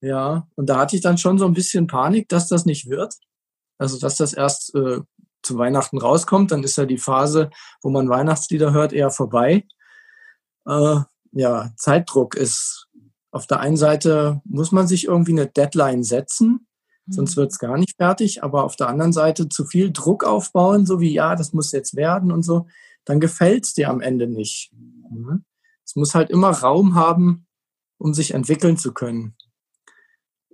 ja, 0.00 0.46
und 0.56 0.68
da 0.68 0.78
hatte 0.78 0.96
ich 0.96 1.02
dann 1.02 1.18
schon 1.18 1.38
so 1.38 1.46
ein 1.46 1.54
bisschen 1.54 1.86
Panik, 1.86 2.28
dass 2.28 2.48
das 2.48 2.66
nicht 2.66 2.90
wird. 2.90 3.14
Also, 3.78 3.98
dass 3.98 4.16
das 4.16 4.32
erst 4.32 4.74
äh, 4.74 5.00
zu 5.42 5.58
Weihnachten 5.58 5.98
rauskommt. 5.98 6.50
Dann 6.50 6.62
ist 6.62 6.76
ja 6.76 6.86
die 6.86 6.98
Phase, 6.98 7.50
wo 7.82 7.90
man 7.90 8.08
Weihnachtslieder 8.08 8.72
hört, 8.72 8.92
eher 8.92 9.10
vorbei. 9.10 9.64
Äh, 10.66 11.00
ja, 11.32 11.70
Zeitdruck 11.76 12.34
ist 12.34 12.88
auf 13.32 13.46
der 13.46 13.60
einen 13.60 13.76
Seite 13.76 14.40
muss 14.44 14.70
man 14.70 14.86
sich 14.86 15.06
irgendwie 15.06 15.32
eine 15.32 15.46
Deadline 15.46 16.04
setzen, 16.04 16.68
mhm. 17.06 17.12
sonst 17.12 17.36
wird 17.36 17.50
es 17.50 17.58
gar 17.58 17.76
nicht 17.78 17.96
fertig, 17.96 18.44
aber 18.44 18.64
auf 18.64 18.76
der 18.76 18.88
anderen 18.88 19.12
Seite 19.12 19.48
zu 19.48 19.64
viel 19.64 19.90
Druck 19.90 20.22
aufbauen, 20.22 20.86
so 20.86 21.00
wie 21.00 21.12
ja, 21.12 21.34
das 21.34 21.52
muss 21.52 21.72
jetzt 21.72 21.96
werden 21.96 22.30
und 22.30 22.42
so, 22.42 22.66
dann 23.04 23.18
gefällt 23.18 23.64
es 23.64 23.74
dir 23.74 23.90
am 23.90 24.00
Ende 24.00 24.28
nicht. 24.28 24.70
Mhm. 25.10 25.44
Es 25.84 25.96
muss 25.96 26.14
halt 26.14 26.30
immer 26.30 26.50
Raum 26.50 26.94
haben, 26.94 27.46
um 27.98 28.14
sich 28.14 28.34
entwickeln 28.34 28.76
zu 28.76 28.92
können. 28.92 29.34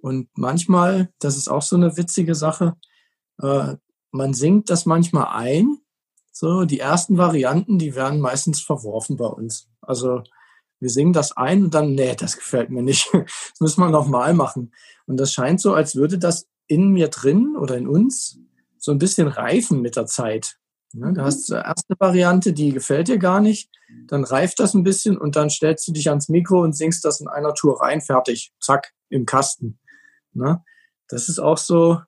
Und 0.01 0.29
manchmal, 0.37 1.11
das 1.19 1.37
ist 1.37 1.49
auch 1.49 1.63
so 1.63 1.77
eine 1.77 1.97
witzige 1.97 2.37
Sache, 2.37 2.77
äh, 3.43 3.75
man 4.11 4.35
singt 4.35 4.71
das 4.71 4.87
manchmal 4.87 5.29
ein. 5.37 5.79
So, 6.31 6.65
die 6.65 6.79
ersten 6.79 7.19
Varianten, 7.19 7.79
die 7.79 7.97
werden 7.97 8.21
meistens 8.21 8.61
verworfen 8.61 9.17
bei 9.17 9.27
uns. 9.27 9.69
Also 9.81 10.23
wir 10.81 10.91
singen 10.91 11.13
das 11.13 11.37
ein 11.37 11.65
und 11.65 11.75
dann, 11.75 11.95
nee, 11.95 12.15
das 12.15 12.37
gefällt 12.37 12.71
mir 12.71 12.83
nicht. 12.83 13.11
Das 13.13 13.61
müssen 13.61 13.81
wir 13.81 13.91
nochmal 13.91 14.35
machen. 14.35 14.73
Und 15.07 15.17
das 15.19 15.33
scheint 15.33 15.61
so, 15.61 15.75
als 15.75 15.97
würde 15.97 16.19
das 16.19 16.47
in 16.67 16.91
mir 16.91 17.09
drin 17.09 17.57
oder 17.59 17.77
in 17.77 17.89
uns 17.89 18.39
so 18.79 18.93
ein 18.93 18.99
bisschen 18.99 19.27
reifen 19.27 19.81
mit 19.81 19.97
der 19.97 20.07
Zeit. 20.07 20.57
Ja, 20.93 21.11
du 21.13 21.23
hast 21.23 21.49
die 21.49 21.55
erste 21.55 21.95
Variante, 21.99 22.53
die 22.53 22.73
gefällt 22.73 23.09
dir 23.09 23.19
gar 23.19 23.41
nicht. 23.41 23.71
Dann 24.07 24.25
reift 24.25 24.61
das 24.61 24.75
ein 24.75 24.85
bisschen 24.85 25.19
und 25.19 25.37
dann 25.37 25.51
stellst 25.51 25.89
du 25.89 25.93
dich 25.93 26.09
ans 26.09 26.29
Mikro 26.29 26.63
und 26.63 26.77
singst 26.77 27.05
das 27.05 27.21
in 27.21 27.29
einer 27.29 27.55
Tour 27.55 27.81
rein, 27.81 28.01
fertig, 28.01 28.53
zack, 28.61 28.93
im 29.09 29.27
Kasten. 29.27 29.79
Na, 30.33 30.65
das 31.09 31.29
ist 31.29 31.39
auch 31.39 31.59
so, 31.59 32.01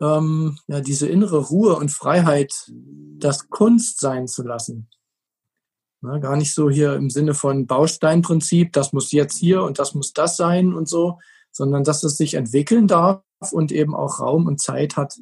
ähm, 0.00 0.58
ja, 0.66 0.80
diese 0.80 1.08
innere 1.08 1.38
Ruhe 1.38 1.76
und 1.76 1.90
Freiheit, 1.90 2.70
das 3.18 3.48
Kunst 3.48 4.00
sein 4.00 4.28
zu 4.28 4.42
lassen. 4.42 4.88
Na, 6.00 6.18
gar 6.18 6.36
nicht 6.36 6.54
so 6.54 6.70
hier 6.70 6.94
im 6.94 7.10
Sinne 7.10 7.34
von 7.34 7.66
Bausteinprinzip, 7.66 8.72
das 8.72 8.92
muss 8.92 9.10
jetzt 9.10 9.36
hier 9.36 9.62
und 9.64 9.78
das 9.78 9.94
muss 9.94 10.12
das 10.12 10.36
sein 10.36 10.72
und 10.72 10.88
so, 10.88 11.18
sondern 11.50 11.82
dass 11.82 12.04
es 12.04 12.16
sich 12.16 12.34
entwickeln 12.34 12.86
darf 12.86 13.22
und 13.50 13.72
eben 13.72 13.96
auch 13.96 14.20
Raum 14.20 14.46
und 14.46 14.60
Zeit 14.60 14.96
hat, 14.96 15.16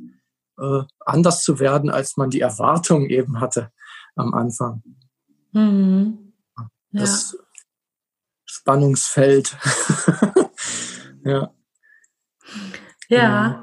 äh, 0.59 0.83
anders 1.01 1.43
zu 1.43 1.59
werden, 1.61 1.89
als 1.89 2.17
man 2.17 2.31
die 2.31 2.41
Erwartung 2.41 3.07
eben 3.07 3.41
hatte 3.41 3.73
am 4.17 4.35
Anfang. 4.35 4.83
Mhm. 5.53 6.33
Das 6.93 7.33
ja. 7.33 7.45
Spannungsfeld. 8.45 9.57
ja. 11.25 11.51
Ja. 13.09 13.63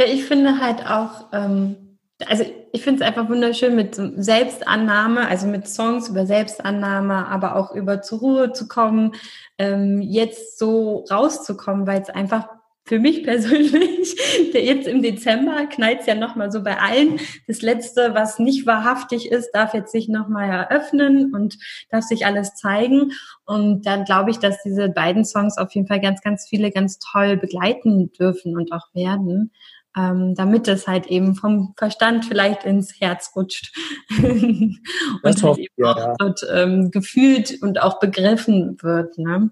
Ja, 0.00 0.06
ich 0.06 0.24
finde 0.24 0.60
halt 0.60 0.86
auch, 0.86 1.28
ähm, 1.32 1.87
also 2.26 2.44
ich 2.72 2.82
finde 2.82 3.02
es 3.02 3.08
einfach 3.08 3.28
wunderschön 3.28 3.76
mit 3.76 3.94
Selbstannahme, 4.16 5.28
also 5.28 5.46
mit 5.46 5.68
Songs 5.68 6.08
über 6.08 6.26
Selbstannahme, 6.26 7.26
aber 7.28 7.56
auch 7.56 7.74
über 7.74 8.02
zur 8.02 8.18
Ruhe 8.18 8.52
zu 8.52 8.66
kommen, 8.66 9.14
ähm, 9.56 10.00
jetzt 10.02 10.58
so 10.58 11.04
rauszukommen, 11.10 11.86
weil 11.86 12.02
es 12.02 12.10
einfach 12.10 12.48
für 12.84 12.98
mich 12.98 13.22
persönlich, 13.24 14.16
der 14.52 14.64
jetzt 14.64 14.88
im 14.88 15.02
Dezember 15.02 15.66
knallt 15.66 16.00
es 16.00 16.06
ja 16.06 16.14
nochmal 16.14 16.50
so 16.50 16.62
bei 16.62 16.78
allen. 16.78 17.20
Das 17.46 17.62
Letzte, 17.62 18.14
was 18.14 18.38
nicht 18.38 18.66
wahrhaftig 18.66 19.30
ist, 19.30 19.52
darf 19.52 19.74
jetzt 19.74 19.92
sich 19.92 20.08
nochmal 20.08 20.48
eröffnen 20.48 21.32
und 21.34 21.58
darf 21.90 22.04
sich 22.04 22.26
alles 22.26 22.54
zeigen. 22.54 23.12
Und 23.44 23.86
dann 23.86 24.04
glaube 24.04 24.30
ich, 24.30 24.38
dass 24.38 24.62
diese 24.62 24.88
beiden 24.88 25.24
Songs 25.24 25.58
auf 25.58 25.72
jeden 25.74 25.86
Fall 25.86 26.00
ganz, 26.00 26.22
ganz 26.22 26.48
viele 26.48 26.70
ganz 26.70 26.98
toll 26.98 27.36
begleiten 27.36 28.10
dürfen 28.12 28.56
und 28.56 28.72
auch 28.72 28.92
werden 28.94 29.52
ähm, 29.98 30.34
damit 30.34 30.68
es 30.68 30.86
halt 30.86 31.06
eben 31.06 31.34
vom 31.34 31.74
Verstand 31.76 32.24
vielleicht 32.24 32.64
ins 32.64 33.00
Herz 33.00 33.32
rutscht 33.34 33.76
und 34.22 35.42
halt 35.42 35.58
eben 35.58 35.74
ja, 35.76 35.92
auch 35.92 36.16
dort 36.18 36.46
ähm, 36.52 36.90
gefühlt 36.90 37.60
und 37.62 37.82
auch 37.82 37.98
begriffen 37.98 38.76
wird. 38.80 39.18
Ne? 39.18 39.50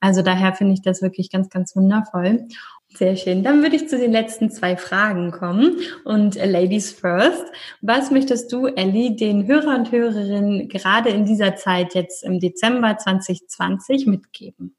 Also 0.00 0.22
daher 0.22 0.54
finde 0.54 0.74
ich 0.74 0.82
das 0.82 1.00
wirklich 1.00 1.30
ganz, 1.30 1.48
ganz 1.48 1.74
wundervoll. 1.74 2.46
Sehr 2.94 3.16
schön. 3.16 3.42
Dann 3.42 3.62
würde 3.62 3.76
ich 3.76 3.88
zu 3.88 3.98
den 3.98 4.12
letzten 4.12 4.50
zwei 4.50 4.76
Fragen 4.76 5.30
kommen. 5.30 5.78
Und 6.04 6.36
äh, 6.36 6.46
Ladies 6.46 6.92
first. 6.92 7.44
Was 7.82 8.10
möchtest 8.10 8.52
du, 8.52 8.66
Ellie, 8.66 9.16
den 9.16 9.46
Hörer 9.46 9.76
und 9.76 9.92
Hörerinnen 9.92 10.68
gerade 10.68 11.10
in 11.10 11.26
dieser 11.26 11.56
Zeit 11.56 11.94
jetzt 11.94 12.22
im 12.22 12.40
Dezember 12.40 12.96
2020 12.96 14.06
mitgeben? 14.06 14.75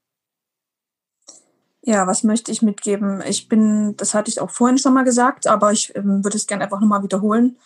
Ja, 1.82 2.06
was 2.06 2.24
möchte 2.24 2.50
ich 2.50 2.62
mitgeben? 2.62 3.22
Ich 3.22 3.48
bin, 3.48 3.96
das 3.96 4.14
hatte 4.14 4.30
ich 4.30 4.40
auch 4.40 4.50
vorhin 4.50 4.78
schon 4.78 4.94
mal 4.94 5.04
gesagt, 5.04 5.46
aber 5.46 5.72
ich 5.72 5.94
ähm, 5.94 6.24
würde 6.24 6.36
es 6.36 6.46
gerne 6.46 6.64
einfach 6.64 6.80
nochmal 6.80 7.02
wiederholen, 7.02 7.56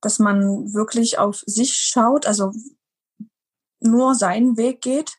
dass 0.00 0.18
man 0.18 0.72
wirklich 0.72 1.18
auf 1.18 1.42
sich 1.46 1.74
schaut, 1.74 2.26
also 2.26 2.52
nur 3.80 4.14
seinen 4.14 4.56
Weg 4.56 4.80
geht 4.80 5.12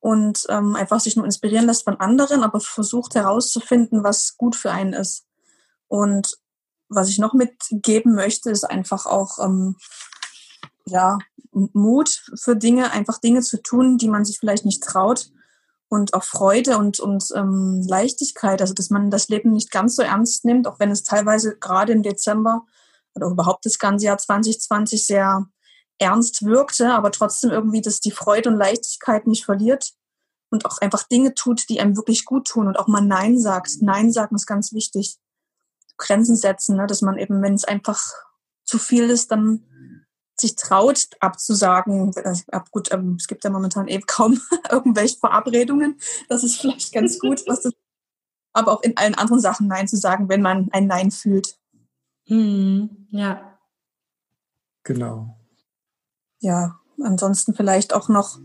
und 0.00 0.46
ähm, 0.48 0.76
einfach 0.76 1.00
sich 1.00 1.16
nur 1.16 1.26
inspirieren 1.26 1.66
lässt 1.66 1.84
von 1.84 2.00
anderen, 2.00 2.42
aber 2.42 2.60
versucht 2.60 3.14
herauszufinden, 3.14 4.02
was 4.02 4.36
gut 4.36 4.56
für 4.56 4.72
einen 4.72 4.94
ist. 4.94 5.26
Und 5.86 6.38
was 6.88 7.08
ich 7.08 7.18
noch 7.18 7.34
mitgeben 7.34 8.14
möchte, 8.14 8.50
ist 8.50 8.64
einfach 8.64 9.06
auch 9.06 9.38
ähm, 9.38 9.76
ja, 10.86 11.18
Mut 11.52 12.22
für 12.34 12.56
Dinge, 12.56 12.92
einfach 12.92 13.18
Dinge 13.18 13.42
zu 13.42 13.62
tun, 13.62 13.98
die 13.98 14.08
man 14.08 14.24
sich 14.24 14.38
vielleicht 14.38 14.64
nicht 14.64 14.82
traut. 14.82 15.30
Und 15.90 16.14
auch 16.14 16.22
Freude 16.22 16.78
und, 16.78 17.00
und 17.00 17.24
ähm, 17.34 17.84
Leichtigkeit, 17.86 18.62
also 18.62 18.74
dass 18.74 18.90
man 18.90 19.10
das 19.10 19.28
Leben 19.28 19.52
nicht 19.52 19.72
ganz 19.72 19.96
so 19.96 20.02
ernst 20.02 20.44
nimmt, 20.44 20.68
auch 20.68 20.78
wenn 20.78 20.92
es 20.92 21.02
teilweise 21.02 21.58
gerade 21.58 21.92
im 21.92 22.02
Dezember 22.02 22.64
oder 23.14 23.26
überhaupt 23.26 23.66
das 23.66 23.78
ganze 23.78 24.06
Jahr 24.06 24.16
2020 24.16 25.04
sehr 25.04 25.46
ernst 25.98 26.44
wirkte, 26.44 26.94
aber 26.94 27.10
trotzdem 27.10 27.50
irgendwie, 27.50 27.82
dass 27.82 28.00
die 28.00 28.12
Freude 28.12 28.50
und 28.50 28.56
Leichtigkeit 28.56 29.26
nicht 29.26 29.44
verliert 29.44 29.92
und 30.50 30.64
auch 30.64 30.78
einfach 30.78 31.02
Dinge 31.02 31.34
tut, 31.34 31.68
die 31.68 31.80
einem 31.80 31.96
wirklich 31.96 32.24
gut 32.24 32.46
tun 32.46 32.68
und 32.68 32.78
auch 32.78 32.86
mal 32.86 33.00
Nein 33.00 33.38
sagt. 33.38 33.70
Nein 33.80 34.12
sagen 34.12 34.36
ist 34.36 34.46
ganz 34.46 34.72
wichtig. 34.72 35.18
Grenzen 35.96 36.36
setzen, 36.36 36.76
ne? 36.76 36.86
dass 36.86 37.02
man 37.02 37.18
eben, 37.18 37.42
wenn 37.42 37.54
es 37.54 37.64
einfach 37.64 38.00
zu 38.64 38.78
viel 38.78 39.10
ist, 39.10 39.30
dann 39.30 39.66
sich 40.40 40.56
traut 40.56 41.08
abzusagen. 41.20 42.12
Also, 42.24 42.44
gut, 42.70 42.92
ähm, 42.92 43.16
es 43.18 43.26
gibt 43.26 43.44
ja 43.44 43.50
momentan 43.50 43.88
eben 43.88 44.04
kaum 44.06 44.40
irgendwelche 44.70 45.18
Verabredungen. 45.18 45.98
Das 46.28 46.44
ist 46.44 46.60
vielleicht 46.60 46.92
ganz 46.92 47.18
gut, 47.18 47.42
was 47.46 47.62
das, 47.62 47.72
aber 48.52 48.72
auch 48.72 48.82
in 48.82 48.96
allen 48.96 49.14
anderen 49.14 49.40
Sachen 49.40 49.68
Nein 49.68 49.88
zu 49.88 49.96
sagen, 49.96 50.28
wenn 50.28 50.42
man 50.42 50.68
ein 50.72 50.86
Nein 50.86 51.10
fühlt. 51.10 51.58
Mhm, 52.26 53.06
ja. 53.10 53.58
Genau. 54.82 55.36
Ja, 56.40 56.80
ansonsten 57.02 57.54
vielleicht 57.54 57.92
auch 57.92 58.08
noch, 58.08 58.38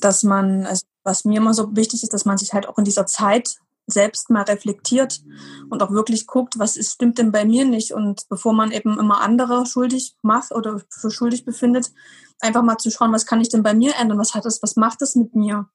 dass 0.00 0.22
man, 0.22 0.66
also 0.66 0.86
was 1.02 1.24
mir 1.24 1.38
immer 1.38 1.54
so 1.54 1.74
wichtig 1.76 2.02
ist, 2.02 2.12
dass 2.12 2.24
man 2.24 2.38
sich 2.38 2.52
halt 2.52 2.68
auch 2.68 2.78
in 2.78 2.84
dieser 2.84 3.06
Zeit 3.06 3.58
selbst 3.86 4.30
mal 4.30 4.42
reflektiert 4.42 5.22
und 5.70 5.82
auch 5.82 5.90
wirklich 5.90 6.26
guckt, 6.26 6.58
was 6.58 6.76
ist, 6.76 6.92
stimmt 6.92 7.18
denn 7.18 7.32
bei 7.32 7.44
mir 7.44 7.64
nicht. 7.64 7.92
Und 7.92 8.28
bevor 8.28 8.52
man 8.52 8.72
eben 8.72 8.98
immer 8.98 9.20
andere 9.20 9.66
schuldig 9.66 10.16
macht 10.22 10.52
oder 10.52 10.80
für 10.90 11.10
schuldig 11.10 11.44
befindet, 11.44 11.92
einfach 12.40 12.62
mal 12.62 12.78
zu 12.78 12.90
schauen, 12.90 13.12
was 13.12 13.26
kann 13.26 13.40
ich 13.40 13.48
denn 13.48 13.62
bei 13.62 13.74
mir 13.74 13.94
ändern, 13.96 14.18
was 14.18 14.34
hat 14.34 14.44
das, 14.44 14.62
was 14.62 14.76
macht 14.76 15.00
das 15.00 15.14
mit 15.14 15.34
mir? 15.34 15.68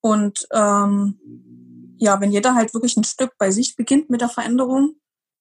Und 0.00 0.46
ähm, 0.52 1.18
ja, 1.98 2.20
wenn 2.20 2.30
jeder 2.30 2.54
halt 2.54 2.74
wirklich 2.74 2.96
ein 2.96 3.04
Stück 3.04 3.32
bei 3.38 3.50
sich 3.50 3.76
beginnt 3.76 4.10
mit 4.10 4.20
der 4.20 4.28
Veränderung, 4.28 4.96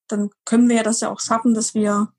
dann 0.07 0.29
können 0.45 0.69
wir 0.69 0.77
ja 0.77 0.83
das 0.83 1.01
ja 1.01 1.11
auch 1.11 1.19
schaffen, 1.19 1.53
dass 1.53 1.73
wir 1.73 2.09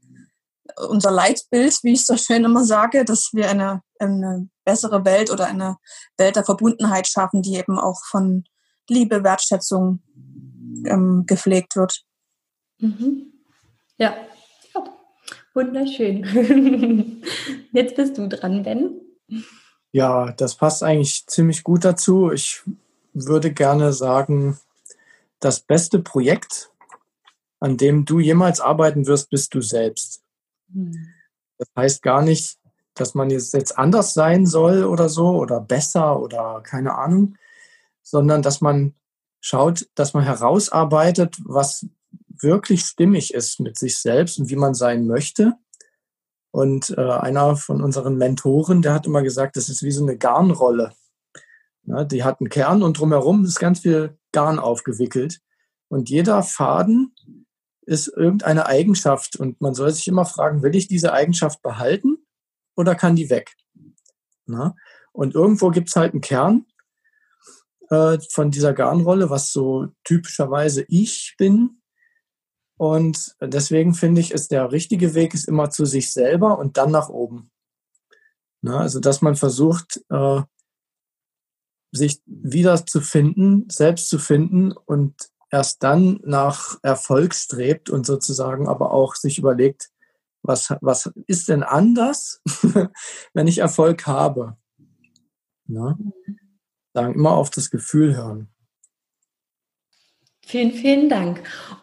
unser 0.88 1.10
Leitbild, 1.10 1.78
wie 1.82 1.92
ich 1.92 2.04
so 2.04 2.16
schön 2.16 2.44
immer 2.44 2.64
sage, 2.64 3.04
dass 3.04 3.30
wir 3.32 3.48
eine, 3.48 3.82
eine 3.98 4.48
bessere 4.64 5.04
Welt 5.04 5.30
oder 5.30 5.46
eine 5.46 5.76
Welt 6.18 6.36
der 6.36 6.44
Verbundenheit 6.44 7.06
schaffen, 7.06 7.42
die 7.42 7.54
eben 7.54 7.78
auch 7.78 8.04
von 8.04 8.44
Liebe, 8.88 9.24
Wertschätzung 9.24 10.00
ähm, 10.84 11.24
gepflegt 11.26 11.76
wird. 11.76 12.02
Mhm. 12.78 13.32
Ja. 13.98 14.14
ja, 14.74 14.84
wunderschön. 15.54 17.22
Jetzt 17.72 17.96
bist 17.96 18.18
du 18.18 18.28
dran, 18.28 18.62
Ben. 18.62 19.00
Ja, 19.92 20.32
das 20.32 20.56
passt 20.56 20.82
eigentlich 20.82 21.26
ziemlich 21.26 21.64
gut 21.64 21.84
dazu. 21.84 22.30
Ich 22.30 22.62
würde 23.14 23.52
gerne 23.52 23.92
sagen, 23.92 24.58
das 25.40 25.60
beste 25.60 26.00
Projekt, 26.00 26.70
an 27.60 27.76
dem 27.76 28.04
du 28.04 28.20
jemals 28.20 28.60
arbeiten 28.60 29.06
wirst, 29.06 29.30
bist 29.30 29.54
du 29.54 29.62
selbst. 29.62 30.22
Hm. 30.72 31.12
Das 31.58 31.68
heißt 31.76 32.02
gar 32.02 32.22
nicht, 32.22 32.58
dass 32.94 33.14
man 33.14 33.30
jetzt 33.30 33.78
anders 33.78 34.14
sein 34.14 34.46
soll 34.46 34.84
oder 34.84 35.08
so 35.08 35.28
oder 35.36 35.60
besser 35.60 36.20
oder 36.20 36.60
keine 36.62 36.96
Ahnung, 36.96 37.36
sondern 38.06 38.40
dass 38.40 38.60
man 38.60 38.94
schaut, 39.40 39.88
dass 39.96 40.14
man 40.14 40.22
herausarbeitet, 40.22 41.38
was 41.44 41.86
wirklich 42.28 42.82
stimmig 42.82 43.34
ist 43.34 43.58
mit 43.58 43.76
sich 43.76 43.98
selbst 43.98 44.38
und 44.38 44.48
wie 44.48 44.56
man 44.56 44.74
sein 44.74 45.08
möchte. 45.08 45.54
Und 46.52 46.90
äh, 46.90 47.00
einer 47.00 47.56
von 47.56 47.82
unseren 47.82 48.16
Mentoren, 48.16 48.80
der 48.80 48.94
hat 48.94 49.06
immer 49.06 49.22
gesagt, 49.22 49.56
das 49.56 49.68
ist 49.68 49.82
wie 49.82 49.90
so 49.90 50.04
eine 50.04 50.16
Garnrolle. 50.16 50.92
Ja, 51.82 52.04
die 52.04 52.22
hat 52.22 52.40
einen 52.40 52.48
Kern 52.48 52.84
und 52.84 52.98
drumherum 52.98 53.44
ist 53.44 53.58
ganz 53.58 53.80
viel 53.80 54.16
Garn 54.30 54.60
aufgewickelt. 54.60 55.40
Und 55.88 56.08
jeder 56.08 56.44
Faden 56.44 57.14
ist 57.82 58.06
irgendeine 58.06 58.66
Eigenschaft. 58.66 59.34
Und 59.34 59.60
man 59.60 59.74
soll 59.74 59.90
sich 59.90 60.06
immer 60.06 60.24
fragen, 60.24 60.62
will 60.62 60.76
ich 60.76 60.86
diese 60.86 61.12
Eigenschaft 61.12 61.60
behalten 61.60 62.18
oder 62.76 62.94
kann 62.94 63.16
die 63.16 63.30
weg? 63.30 63.56
Na? 64.46 64.76
Und 65.12 65.34
irgendwo 65.34 65.70
gibt 65.70 65.88
es 65.88 65.96
halt 65.96 66.12
einen 66.12 66.20
Kern 66.20 66.66
äh, 67.90 68.18
von 68.30 68.50
dieser 68.50 68.72
Garnrolle, 68.72 69.30
was 69.30 69.52
so 69.52 69.88
typischerweise 70.04 70.84
ich 70.88 71.34
bin. 71.38 71.82
Und 72.78 73.34
deswegen 73.40 73.94
finde 73.94 74.20
ich, 74.20 74.32
ist 74.32 74.50
der 74.50 74.70
richtige 74.72 75.14
Weg 75.14 75.34
ist 75.34 75.48
immer 75.48 75.70
zu 75.70 75.86
sich 75.86 76.12
selber 76.12 76.58
und 76.58 76.76
dann 76.76 76.90
nach 76.90 77.08
oben. 77.08 77.50
Na, 78.60 78.80
also, 78.80 79.00
dass 79.00 79.22
man 79.22 79.36
versucht, 79.36 80.02
äh, 80.10 80.42
sich 81.92 82.20
wieder 82.26 82.84
zu 82.84 83.00
finden, 83.00 83.68
selbst 83.70 84.08
zu 84.08 84.18
finden 84.18 84.72
und 84.72 85.14
erst 85.50 85.82
dann 85.82 86.20
nach 86.24 86.78
Erfolg 86.82 87.34
strebt 87.34 87.88
und 87.90 88.04
sozusagen 88.04 88.68
aber 88.68 88.92
auch 88.92 89.14
sich 89.14 89.38
überlegt, 89.38 89.90
was, 90.42 90.74
was 90.80 91.10
ist 91.26 91.48
denn 91.48 91.62
anders, 91.62 92.40
wenn 93.34 93.46
ich 93.46 93.58
Erfolg 93.58 94.06
habe? 94.06 94.56
Na? 95.66 95.98
Sagen, 96.96 97.12
immer 97.12 97.32
auf 97.32 97.50
das 97.50 97.68
Gefühl 97.68 98.16
hören. 98.16 98.48
Vielen, 100.46 100.72
vielen 100.72 101.10
Dank. 101.10 101.42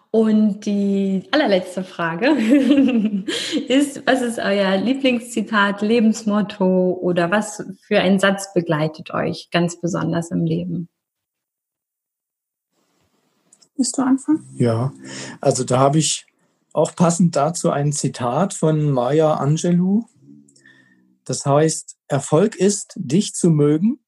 Und 0.09 0.61
die 0.61 1.27
allerletzte 1.29 1.83
Frage 1.83 2.29
ist, 3.67 4.07
was 4.07 4.23
ist 4.23 4.39
euer 4.39 4.75
Lieblingszitat, 4.77 5.83
Lebensmotto 5.83 6.97
oder 6.99 7.29
was 7.29 7.63
für 7.85 7.99
ein 7.99 8.17
Satz 8.17 8.55
begleitet 8.55 9.13
euch 9.13 9.49
ganz 9.51 9.79
besonders 9.79 10.31
im 10.31 10.45
Leben? 10.45 10.89
Willst 13.75 13.95
du 13.95 14.01
anfangen? 14.01 14.43
Ja, 14.55 14.93
also 15.41 15.63
da 15.63 15.77
habe 15.77 15.99
ich 15.99 16.25
auch 16.73 16.95
passend 16.95 17.35
dazu 17.35 17.69
ein 17.69 17.93
Zitat 17.93 18.55
von 18.55 18.89
Maya 18.89 19.35
Angelou. 19.35 20.05
Das 21.23 21.45
heißt, 21.45 21.97
Erfolg 22.07 22.55
ist, 22.55 22.93
dich 22.95 23.35
zu 23.35 23.51
mögen, 23.51 23.99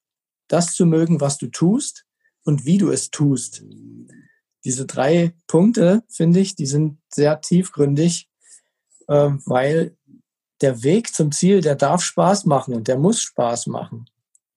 das 0.48 0.74
zu 0.74 0.86
mögen, 0.86 1.22
was 1.22 1.38
du 1.38 1.48
tust 1.48 2.06
und 2.44 2.66
wie 2.66 2.78
du 2.78 2.92
es 2.92 3.12
tust. 3.12 3.64
Diese 4.64 4.86
drei 4.86 5.36
Punkte, 5.48 6.04
finde 6.10 6.40
ich, 6.40 6.56
die 6.56 6.66
sind 6.66 7.00
sehr 7.14 7.42
tiefgründig, 7.42 8.30
äh, 9.08 9.32
weil 9.46 9.98
der 10.62 10.84
Weg 10.84 11.14
zum 11.14 11.32
Ziel, 11.32 11.62
der 11.62 11.76
darf 11.76 12.02
Spaß 12.02 12.46
machen 12.46 12.74
und 12.74 12.88
der 12.88 12.98
muss 12.98 13.22
Spaß 13.22 13.68
machen. 13.68 14.06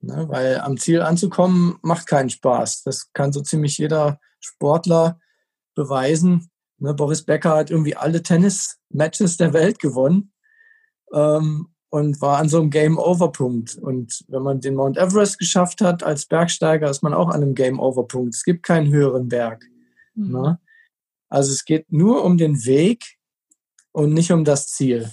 Ne? 0.01 0.26
Weil 0.28 0.61
am 0.61 0.78
Ziel 0.78 1.03
anzukommen, 1.03 1.78
macht 1.82 2.07
keinen 2.07 2.30
Spaß. 2.30 2.84
Das 2.84 3.12
kann 3.12 3.32
so 3.32 3.43
ziemlich 3.43 3.78
jeder 3.78 4.20
Sportler 4.41 5.18
beweisen. 5.74 6.51
Ne, 6.78 6.95
Boris 6.95 7.24
Becker 7.24 7.57
hat 7.57 7.70
irgendwie 7.70 7.97
alle 7.97 8.22
Tennis-Matches 8.22 9.36
der 9.36 9.53
Welt 9.53 9.80
gewonnen 9.80 10.32
ähm, 11.12 11.68
und 11.91 12.20
war 12.20 12.39
an 12.39 12.49
so 12.49 12.61
einem 12.61 12.70
Game-Over-Punkt. 12.70 13.76
Und 13.76 14.24
wenn 14.28 14.43
man 14.43 14.61
den 14.61 14.74
Mount 14.74 14.99
Everest 14.99 15.39
geschafft 15.39 15.80
hat 15.80 16.03
als 16.03 16.26
Bergsteiger, 16.26 16.91
ist 16.91 17.03
man 17.03 17.14
auch 17.14 17.28
an 17.28 17.43
einem 17.43 17.55
Game-Over-Punkt. 17.55 18.34
Es 18.34 18.45
gibt 18.45 18.62
keinen 18.62 18.93
höheren 18.93 19.28
Berg. 19.28 19.64
Mhm. 20.14 20.32
Ne? 20.32 20.59
Also 21.28 21.53
es 21.53 21.64
geht 21.64 21.91
nur 21.93 22.24
um 22.24 22.36
den 22.36 22.64
Weg 22.64 23.16
und 23.93 24.12
nicht 24.12 24.32
um 24.32 24.45
das 24.45 24.68
Ziel. 24.68 25.11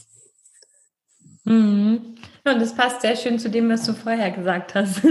Mhm. 1.46 2.18
Ja, 2.46 2.54
und 2.54 2.62
das 2.62 2.76
passt 2.76 3.02
sehr 3.02 3.16
schön 3.16 3.40
zu 3.40 3.50
dem, 3.50 3.70
was 3.70 3.86
du 3.86 3.94
vorher 3.94 4.32
gesagt 4.32 4.76
hast. 4.76 5.04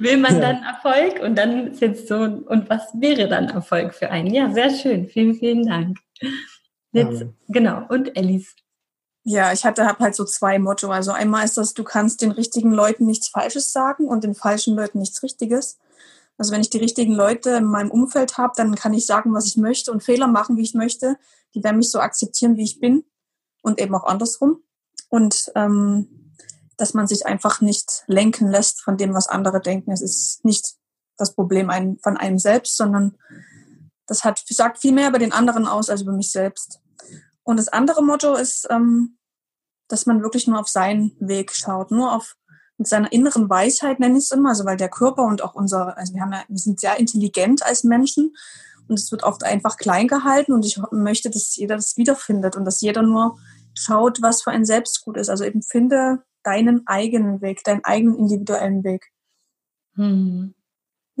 Will 0.00 0.16
man 0.16 0.40
dann 0.40 0.62
Erfolg? 0.62 1.20
Und 1.22 1.36
dann 1.36 1.68
ist 1.68 1.80
jetzt 1.80 2.08
so, 2.08 2.16
und 2.16 2.70
was 2.70 2.88
wäre 2.94 3.28
dann 3.28 3.48
Erfolg 3.48 3.94
für 3.94 4.10
einen? 4.10 4.32
Ja, 4.32 4.52
sehr 4.52 4.70
schön. 4.70 5.08
Vielen, 5.08 5.34
vielen 5.34 5.66
Dank. 5.66 5.98
Jetzt, 6.92 7.22
ja. 7.22 7.28
genau. 7.48 7.86
Und 7.88 8.16
Alice. 8.16 8.54
Ja, 9.22 9.52
ich 9.52 9.64
hatte 9.64 9.86
hab 9.86 9.98
halt 9.98 10.14
so 10.14 10.24
zwei 10.24 10.58
Motto. 10.58 10.90
Also 10.90 11.12
einmal 11.12 11.44
ist 11.44 11.56
das, 11.56 11.74
du 11.74 11.84
kannst 11.84 12.22
den 12.22 12.30
richtigen 12.30 12.72
Leuten 12.72 13.04
nichts 13.06 13.28
Falsches 13.28 13.72
sagen 13.72 14.06
und 14.08 14.24
den 14.24 14.34
falschen 14.34 14.74
Leuten 14.74 14.98
nichts 14.98 15.22
Richtiges. 15.22 15.78
Also 16.38 16.52
wenn 16.52 16.62
ich 16.62 16.70
die 16.70 16.78
richtigen 16.78 17.12
Leute 17.12 17.50
in 17.50 17.64
meinem 17.64 17.90
Umfeld 17.90 18.38
habe, 18.38 18.54
dann 18.56 18.74
kann 18.74 18.94
ich 18.94 19.04
sagen, 19.04 19.34
was 19.34 19.46
ich 19.46 19.58
möchte 19.58 19.92
und 19.92 20.02
Fehler 20.02 20.26
machen, 20.26 20.56
wie 20.56 20.62
ich 20.62 20.72
möchte. 20.72 21.18
Die 21.54 21.62
werden 21.62 21.76
mich 21.76 21.90
so 21.90 22.00
akzeptieren, 22.00 22.56
wie 22.56 22.64
ich 22.64 22.80
bin 22.80 23.04
und 23.62 23.78
eben 23.78 23.94
auch 23.94 24.04
andersrum. 24.04 24.62
Und 25.10 25.52
ähm, 25.54 26.32
dass 26.78 26.94
man 26.94 27.06
sich 27.06 27.26
einfach 27.26 27.60
nicht 27.60 28.04
lenken 28.06 28.50
lässt 28.50 28.80
von 28.80 28.96
dem, 28.96 29.12
was 29.12 29.28
andere 29.28 29.60
denken. 29.60 29.92
Es 29.92 30.00
ist 30.00 30.44
nicht 30.46 30.76
das 31.18 31.34
Problem 31.34 31.98
von 32.02 32.16
einem 32.16 32.38
selbst, 32.38 32.76
sondern 32.78 33.18
das 34.06 34.24
hat, 34.24 34.42
sagt 34.48 34.78
viel 34.78 34.92
mehr 34.92 35.10
über 35.10 35.18
den 35.18 35.32
anderen 35.32 35.66
aus 35.66 35.90
als 35.90 36.00
über 36.00 36.12
mich 36.12 36.32
selbst. 36.32 36.80
Und 37.50 37.56
das 37.56 37.68
andere 37.68 38.00
Motto 38.00 38.36
ist, 38.36 38.68
ähm, 38.70 39.18
dass 39.88 40.06
man 40.06 40.22
wirklich 40.22 40.46
nur 40.46 40.60
auf 40.60 40.68
seinen 40.68 41.16
Weg 41.18 41.52
schaut, 41.52 41.90
nur 41.90 42.14
auf 42.14 42.36
mit 42.78 42.86
seiner 42.86 43.12
inneren 43.12 43.50
Weisheit 43.50 43.98
nenne 43.98 44.16
ich 44.18 44.24
es 44.24 44.30
immer, 44.30 44.50
also 44.50 44.64
weil 44.64 44.76
der 44.76 44.88
Körper 44.88 45.24
und 45.24 45.42
auch 45.42 45.54
unser, 45.54 45.98
also 45.98 46.14
wir 46.14 46.22
haben 46.22 46.32
ja, 46.32 46.44
wir 46.48 46.58
sind 46.58 46.78
sehr 46.78 46.98
intelligent 46.98 47.66
als 47.66 47.82
Menschen 47.82 48.36
Und 48.86 49.00
es 49.00 49.10
wird 49.10 49.24
oft 49.24 49.42
einfach 49.42 49.76
klein 49.78 50.06
gehalten 50.06 50.52
und 50.52 50.64
ich 50.64 50.80
möchte, 50.92 51.28
dass 51.28 51.56
jeder 51.56 51.74
das 51.74 51.96
wiederfindet 51.96 52.56
und 52.56 52.64
dass 52.64 52.80
jeder 52.80 53.02
nur 53.02 53.36
schaut, 53.74 54.22
was 54.22 54.42
für 54.42 54.52
ein 54.52 54.64
selbst 54.64 55.02
gut 55.02 55.16
ist. 55.16 55.28
Also 55.28 55.44
eben 55.44 55.60
finde 55.60 56.22
deinen 56.44 56.86
eigenen 56.86 57.42
Weg, 57.42 57.64
deinen 57.64 57.84
eigenen 57.84 58.16
individuellen 58.16 58.84
Weg. 58.84 59.10
Hm. 59.96 60.54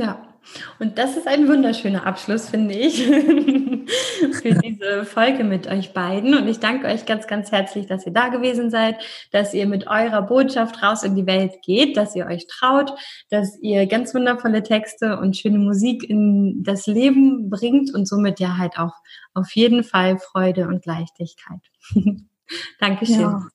Ja, 0.00 0.30
und 0.78 0.96
das 0.96 1.18
ist 1.18 1.28
ein 1.28 1.46
wunderschöner 1.46 2.06
Abschluss, 2.06 2.48
finde 2.48 2.74
ich, 2.74 3.04
für 4.32 4.54
diese 4.54 5.04
Folge 5.04 5.44
mit 5.44 5.66
euch 5.66 5.92
beiden. 5.92 6.34
Und 6.34 6.48
ich 6.48 6.58
danke 6.58 6.86
euch 6.86 7.04
ganz, 7.04 7.26
ganz 7.26 7.52
herzlich, 7.52 7.86
dass 7.86 8.06
ihr 8.06 8.12
da 8.12 8.28
gewesen 8.28 8.70
seid, 8.70 8.96
dass 9.30 9.52
ihr 9.52 9.66
mit 9.66 9.88
eurer 9.88 10.22
Botschaft 10.22 10.82
raus 10.82 11.02
in 11.02 11.16
die 11.16 11.26
Welt 11.26 11.60
geht, 11.62 11.98
dass 11.98 12.16
ihr 12.16 12.24
euch 12.24 12.46
traut, 12.46 12.94
dass 13.28 13.58
ihr 13.60 13.86
ganz 13.86 14.14
wundervolle 14.14 14.62
Texte 14.62 15.18
und 15.18 15.36
schöne 15.36 15.58
Musik 15.58 16.02
in 16.08 16.62
das 16.64 16.86
Leben 16.86 17.50
bringt 17.50 17.92
und 17.92 18.08
somit 18.08 18.40
ja 18.40 18.56
halt 18.56 18.78
auch 18.78 18.94
auf 19.34 19.50
jeden 19.52 19.84
Fall 19.84 20.18
Freude 20.18 20.66
und 20.66 20.86
Leichtigkeit. 20.86 21.60
Dankeschön. 22.80 23.20
Ja, 23.20 23.48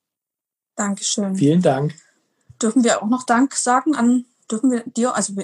Dankeschön. 0.76 1.34
Vielen 1.34 1.62
Dank. 1.62 1.94
Dürfen 2.62 2.84
wir 2.84 3.02
auch 3.02 3.08
noch 3.08 3.26
Dank 3.26 3.54
sagen 3.54 3.96
an 3.96 4.24
dürfen 4.50 4.70
wir 4.70 4.84
dir, 4.86 5.14
also, 5.14 5.34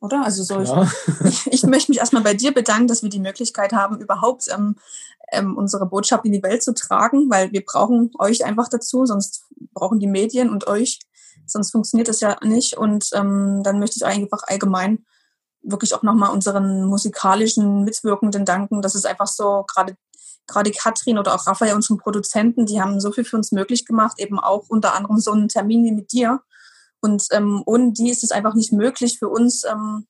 oder? 0.00 0.24
Also 0.24 0.42
so, 0.42 0.86
ich, 1.24 1.46
ich, 1.46 1.62
möchte 1.64 1.90
mich 1.90 1.98
erstmal 1.98 2.22
bei 2.22 2.34
dir 2.34 2.52
bedanken, 2.52 2.88
dass 2.88 3.02
wir 3.02 3.10
die 3.10 3.20
Möglichkeit 3.20 3.72
haben, 3.72 4.00
überhaupt 4.00 4.48
ähm, 4.52 4.76
ähm, 5.32 5.56
unsere 5.56 5.86
Botschaft 5.86 6.24
in 6.24 6.32
die 6.32 6.42
Welt 6.42 6.62
zu 6.62 6.74
tragen, 6.74 7.30
weil 7.30 7.52
wir 7.52 7.64
brauchen 7.64 8.10
euch 8.18 8.44
einfach 8.44 8.68
dazu, 8.68 9.06
sonst 9.06 9.44
brauchen 9.72 10.00
die 10.00 10.06
Medien 10.06 10.50
und 10.50 10.66
euch, 10.66 11.00
sonst 11.46 11.70
funktioniert 11.70 12.08
das 12.08 12.20
ja 12.20 12.36
nicht. 12.42 12.76
Und 12.76 13.10
ähm, 13.14 13.62
dann 13.62 13.78
möchte 13.78 13.96
ich 13.96 14.04
einfach 14.04 14.42
allgemein 14.46 15.04
wirklich 15.62 15.94
auch 15.94 16.02
nochmal 16.02 16.30
unseren 16.30 16.84
musikalischen 16.84 17.84
Mitwirkenden 17.84 18.44
danken. 18.44 18.82
Das 18.82 18.94
ist 18.94 19.06
einfach 19.06 19.26
so, 19.26 19.64
gerade 19.66 19.96
gerade 20.46 20.70
Katrin 20.70 21.18
oder 21.18 21.34
auch 21.34 21.46
Raphael, 21.46 21.74
unseren 21.74 21.98
Produzenten, 21.98 22.64
die 22.64 22.80
haben 22.80 23.00
so 23.00 23.12
viel 23.12 23.24
für 23.24 23.36
uns 23.36 23.52
möglich 23.52 23.84
gemacht, 23.84 24.18
eben 24.18 24.40
auch 24.40 24.64
unter 24.68 24.94
anderem 24.94 25.18
so 25.18 25.30
einen 25.30 25.48
Termin 25.48 25.84
wie 25.84 25.92
mit 25.92 26.10
dir 26.10 26.40
und 27.00 27.26
ähm, 27.32 27.62
ohne 27.66 27.92
die 27.92 28.10
ist 28.10 28.24
es 28.24 28.30
einfach 28.30 28.54
nicht 28.54 28.72
möglich 28.72 29.18
für 29.18 29.28
uns 29.28 29.64
ähm, 29.64 30.06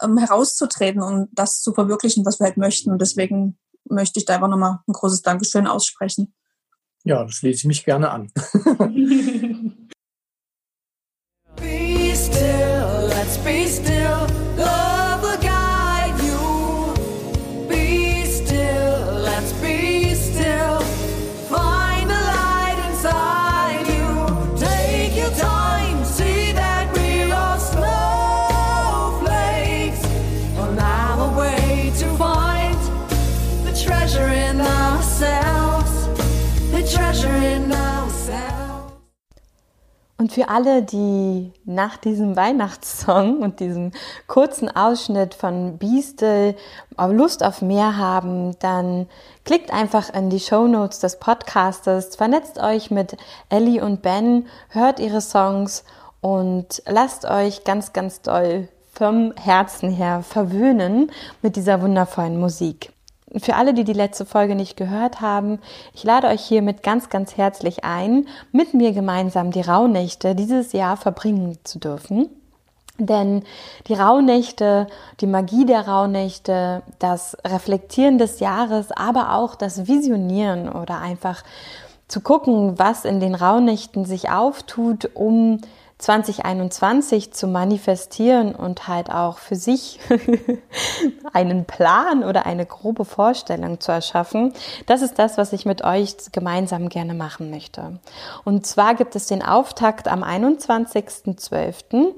ähm, 0.00 0.18
herauszutreten 0.18 1.02
und 1.02 1.28
das 1.32 1.60
zu 1.62 1.72
verwirklichen, 1.72 2.24
was 2.24 2.40
wir 2.40 2.46
halt 2.46 2.56
möchten. 2.56 2.90
Und 2.90 3.00
deswegen 3.00 3.58
möchte 3.88 4.18
ich 4.18 4.24
da 4.24 4.34
einfach 4.34 4.48
nochmal 4.48 4.80
ein 4.86 4.92
großes 4.92 5.22
Dankeschön 5.22 5.66
aussprechen. 5.66 6.34
Ja, 7.04 7.24
das 7.24 7.42
lese 7.42 7.58
ich 7.58 7.64
mich 7.64 7.84
gerne 7.84 8.10
an. 8.10 8.30
be 11.56 12.14
still, 12.14 13.08
let's 13.08 13.36
be 13.38 13.66
still. 13.68 14.91
Und 40.22 40.30
für 40.30 40.48
alle, 40.48 40.84
die 40.84 41.52
nach 41.64 41.96
diesem 41.96 42.36
Weihnachtssong 42.36 43.40
und 43.40 43.58
diesem 43.58 43.90
kurzen 44.28 44.68
Ausschnitt 44.68 45.34
von 45.34 45.78
Biestel 45.78 46.54
Lust 46.96 47.42
auf 47.42 47.60
mehr 47.60 47.96
haben, 47.96 48.56
dann 48.60 49.08
klickt 49.44 49.72
einfach 49.72 50.14
in 50.14 50.30
die 50.30 50.38
Show 50.38 50.68
Notes 50.68 51.00
des 51.00 51.18
Podcasters, 51.18 52.14
vernetzt 52.14 52.60
euch 52.60 52.92
mit 52.92 53.16
Ellie 53.48 53.84
und 53.84 54.02
Ben, 54.02 54.46
hört 54.68 55.00
ihre 55.00 55.20
Songs 55.20 55.82
und 56.20 56.84
lasst 56.86 57.24
euch 57.24 57.64
ganz, 57.64 57.92
ganz 57.92 58.20
doll 58.22 58.68
vom 58.94 59.32
Herzen 59.34 59.90
her 59.90 60.22
verwöhnen 60.22 61.10
mit 61.42 61.56
dieser 61.56 61.82
wundervollen 61.82 62.38
Musik 62.38 62.91
für 63.38 63.54
alle, 63.54 63.74
die 63.74 63.84
die 63.84 63.92
letzte 63.92 64.26
Folge 64.26 64.54
nicht 64.54 64.76
gehört 64.76 65.20
haben, 65.20 65.58
ich 65.94 66.04
lade 66.04 66.28
euch 66.28 66.42
hiermit 66.42 66.82
ganz, 66.82 67.08
ganz 67.08 67.36
herzlich 67.36 67.84
ein, 67.84 68.26
mit 68.52 68.74
mir 68.74 68.92
gemeinsam 68.92 69.50
die 69.50 69.60
Rauhnächte 69.60 70.34
dieses 70.34 70.72
Jahr 70.72 70.96
verbringen 70.96 71.58
zu 71.64 71.78
dürfen. 71.78 72.28
Denn 72.98 73.42
die 73.88 73.94
Rauhnächte, 73.94 74.86
die 75.20 75.26
Magie 75.26 75.64
der 75.64 75.88
Rauhnächte, 75.88 76.82
das 76.98 77.36
Reflektieren 77.44 78.18
des 78.18 78.40
Jahres, 78.40 78.92
aber 78.92 79.34
auch 79.34 79.54
das 79.54 79.88
Visionieren 79.88 80.68
oder 80.68 81.00
einfach 81.00 81.42
zu 82.08 82.20
gucken, 82.20 82.78
was 82.78 83.06
in 83.06 83.20
den 83.20 83.34
Rauhnächten 83.34 84.04
sich 84.04 84.30
auftut, 84.30 85.10
um 85.14 85.58
2021 86.02 87.32
zu 87.32 87.46
manifestieren 87.46 88.56
und 88.56 88.88
halt 88.88 89.10
auch 89.10 89.38
für 89.38 89.54
sich 89.54 90.00
einen 91.32 91.64
Plan 91.64 92.24
oder 92.24 92.44
eine 92.44 92.66
grobe 92.66 93.04
Vorstellung 93.04 93.78
zu 93.78 93.92
erschaffen, 93.92 94.52
das 94.86 95.00
ist 95.00 95.18
das, 95.20 95.38
was 95.38 95.52
ich 95.52 95.64
mit 95.64 95.84
euch 95.84 96.16
gemeinsam 96.32 96.88
gerne 96.88 97.14
machen 97.14 97.50
möchte. 97.50 98.00
Und 98.44 98.66
zwar 98.66 98.96
gibt 98.96 99.14
es 99.14 99.26
den 99.26 99.42
Auftakt 99.42 100.08
am 100.08 100.24
21.12. 100.24 102.14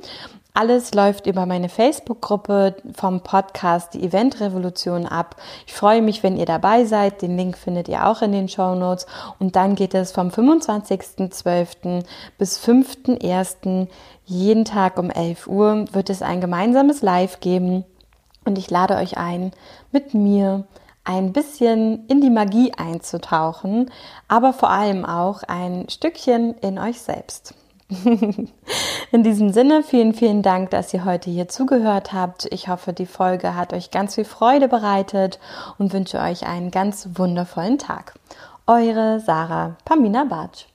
Alles 0.57 0.95
läuft 0.95 1.27
über 1.27 1.47
meine 1.47 1.69
Facebook-Gruppe 1.69 2.77
vom 2.95 3.23
Podcast 3.23 3.93
Die 3.93 4.05
Event 4.05 4.39
Revolution 4.39 5.05
ab. 5.05 5.35
Ich 5.67 5.73
freue 5.73 6.01
mich, 6.01 6.23
wenn 6.23 6.37
ihr 6.37 6.47
dabei 6.47 6.85
seid. 6.85 7.23
Den 7.23 7.37
Link 7.37 7.59
findet 7.59 7.89
ihr 7.89 8.07
auch 8.07 8.23
in 8.23 8.31
den 8.31 8.49
Show 8.49 8.77
Notes. 8.77 9.07
Und 9.41 9.57
dann 9.57 9.75
geht 9.75 9.95
es 9.95 10.13
vom 10.13 10.29
25.12. 10.29 12.05
bis 12.39 12.65
5.1. 12.65 13.89
jeden 14.27 14.65
Tag 14.65 14.97
um 14.97 15.11
11 15.11 15.49
Uhr 15.49 15.87
wird 15.93 16.09
es 16.09 16.23
ein 16.23 16.41
gemeinsames 16.41 17.03
Live 17.03 17.41
geben. 17.41 17.85
Und 18.45 18.57
ich 18.57 18.71
lade 18.71 18.95
euch 18.95 19.19
ein, 19.19 19.51
mit 19.91 20.15
mir 20.15 20.69
ein 21.03 21.33
bisschen 21.33 22.07
in 22.07 22.21
die 22.21 22.31
Magie 22.31 22.73
einzutauchen, 22.77 23.91
aber 24.29 24.53
vor 24.53 24.71
allem 24.71 25.05
auch 25.05 25.43
ein 25.43 25.89
Stückchen 25.89 26.55
in 26.59 26.79
euch 26.79 27.01
selbst. 27.01 27.55
In 29.13 29.23
diesem 29.23 29.53
Sinne, 29.53 29.83
vielen, 29.83 30.15
vielen 30.15 30.43
Dank, 30.43 30.71
dass 30.71 30.93
ihr 30.95 31.05
heute 31.05 31.31
hier 31.31 31.49
zugehört 31.49 32.13
habt. 32.13 32.47
Ich 32.51 32.69
hoffe, 32.69 32.93
die 32.93 33.07
Folge 33.07 33.55
hat 33.55 33.73
euch 33.73 33.91
ganz 33.91 34.15
viel 34.15 34.25
Freude 34.25 34.69
bereitet 34.69 35.39
und 35.79 35.93
wünsche 35.93 36.19
euch 36.19 36.47
einen 36.47 36.71
ganz 36.71 37.11
wundervollen 37.15 37.79
Tag. 37.79 38.15
Eure 38.67 39.21
Sarah 39.21 39.77
Pamina 39.85 40.25
Bartsch. 40.25 40.67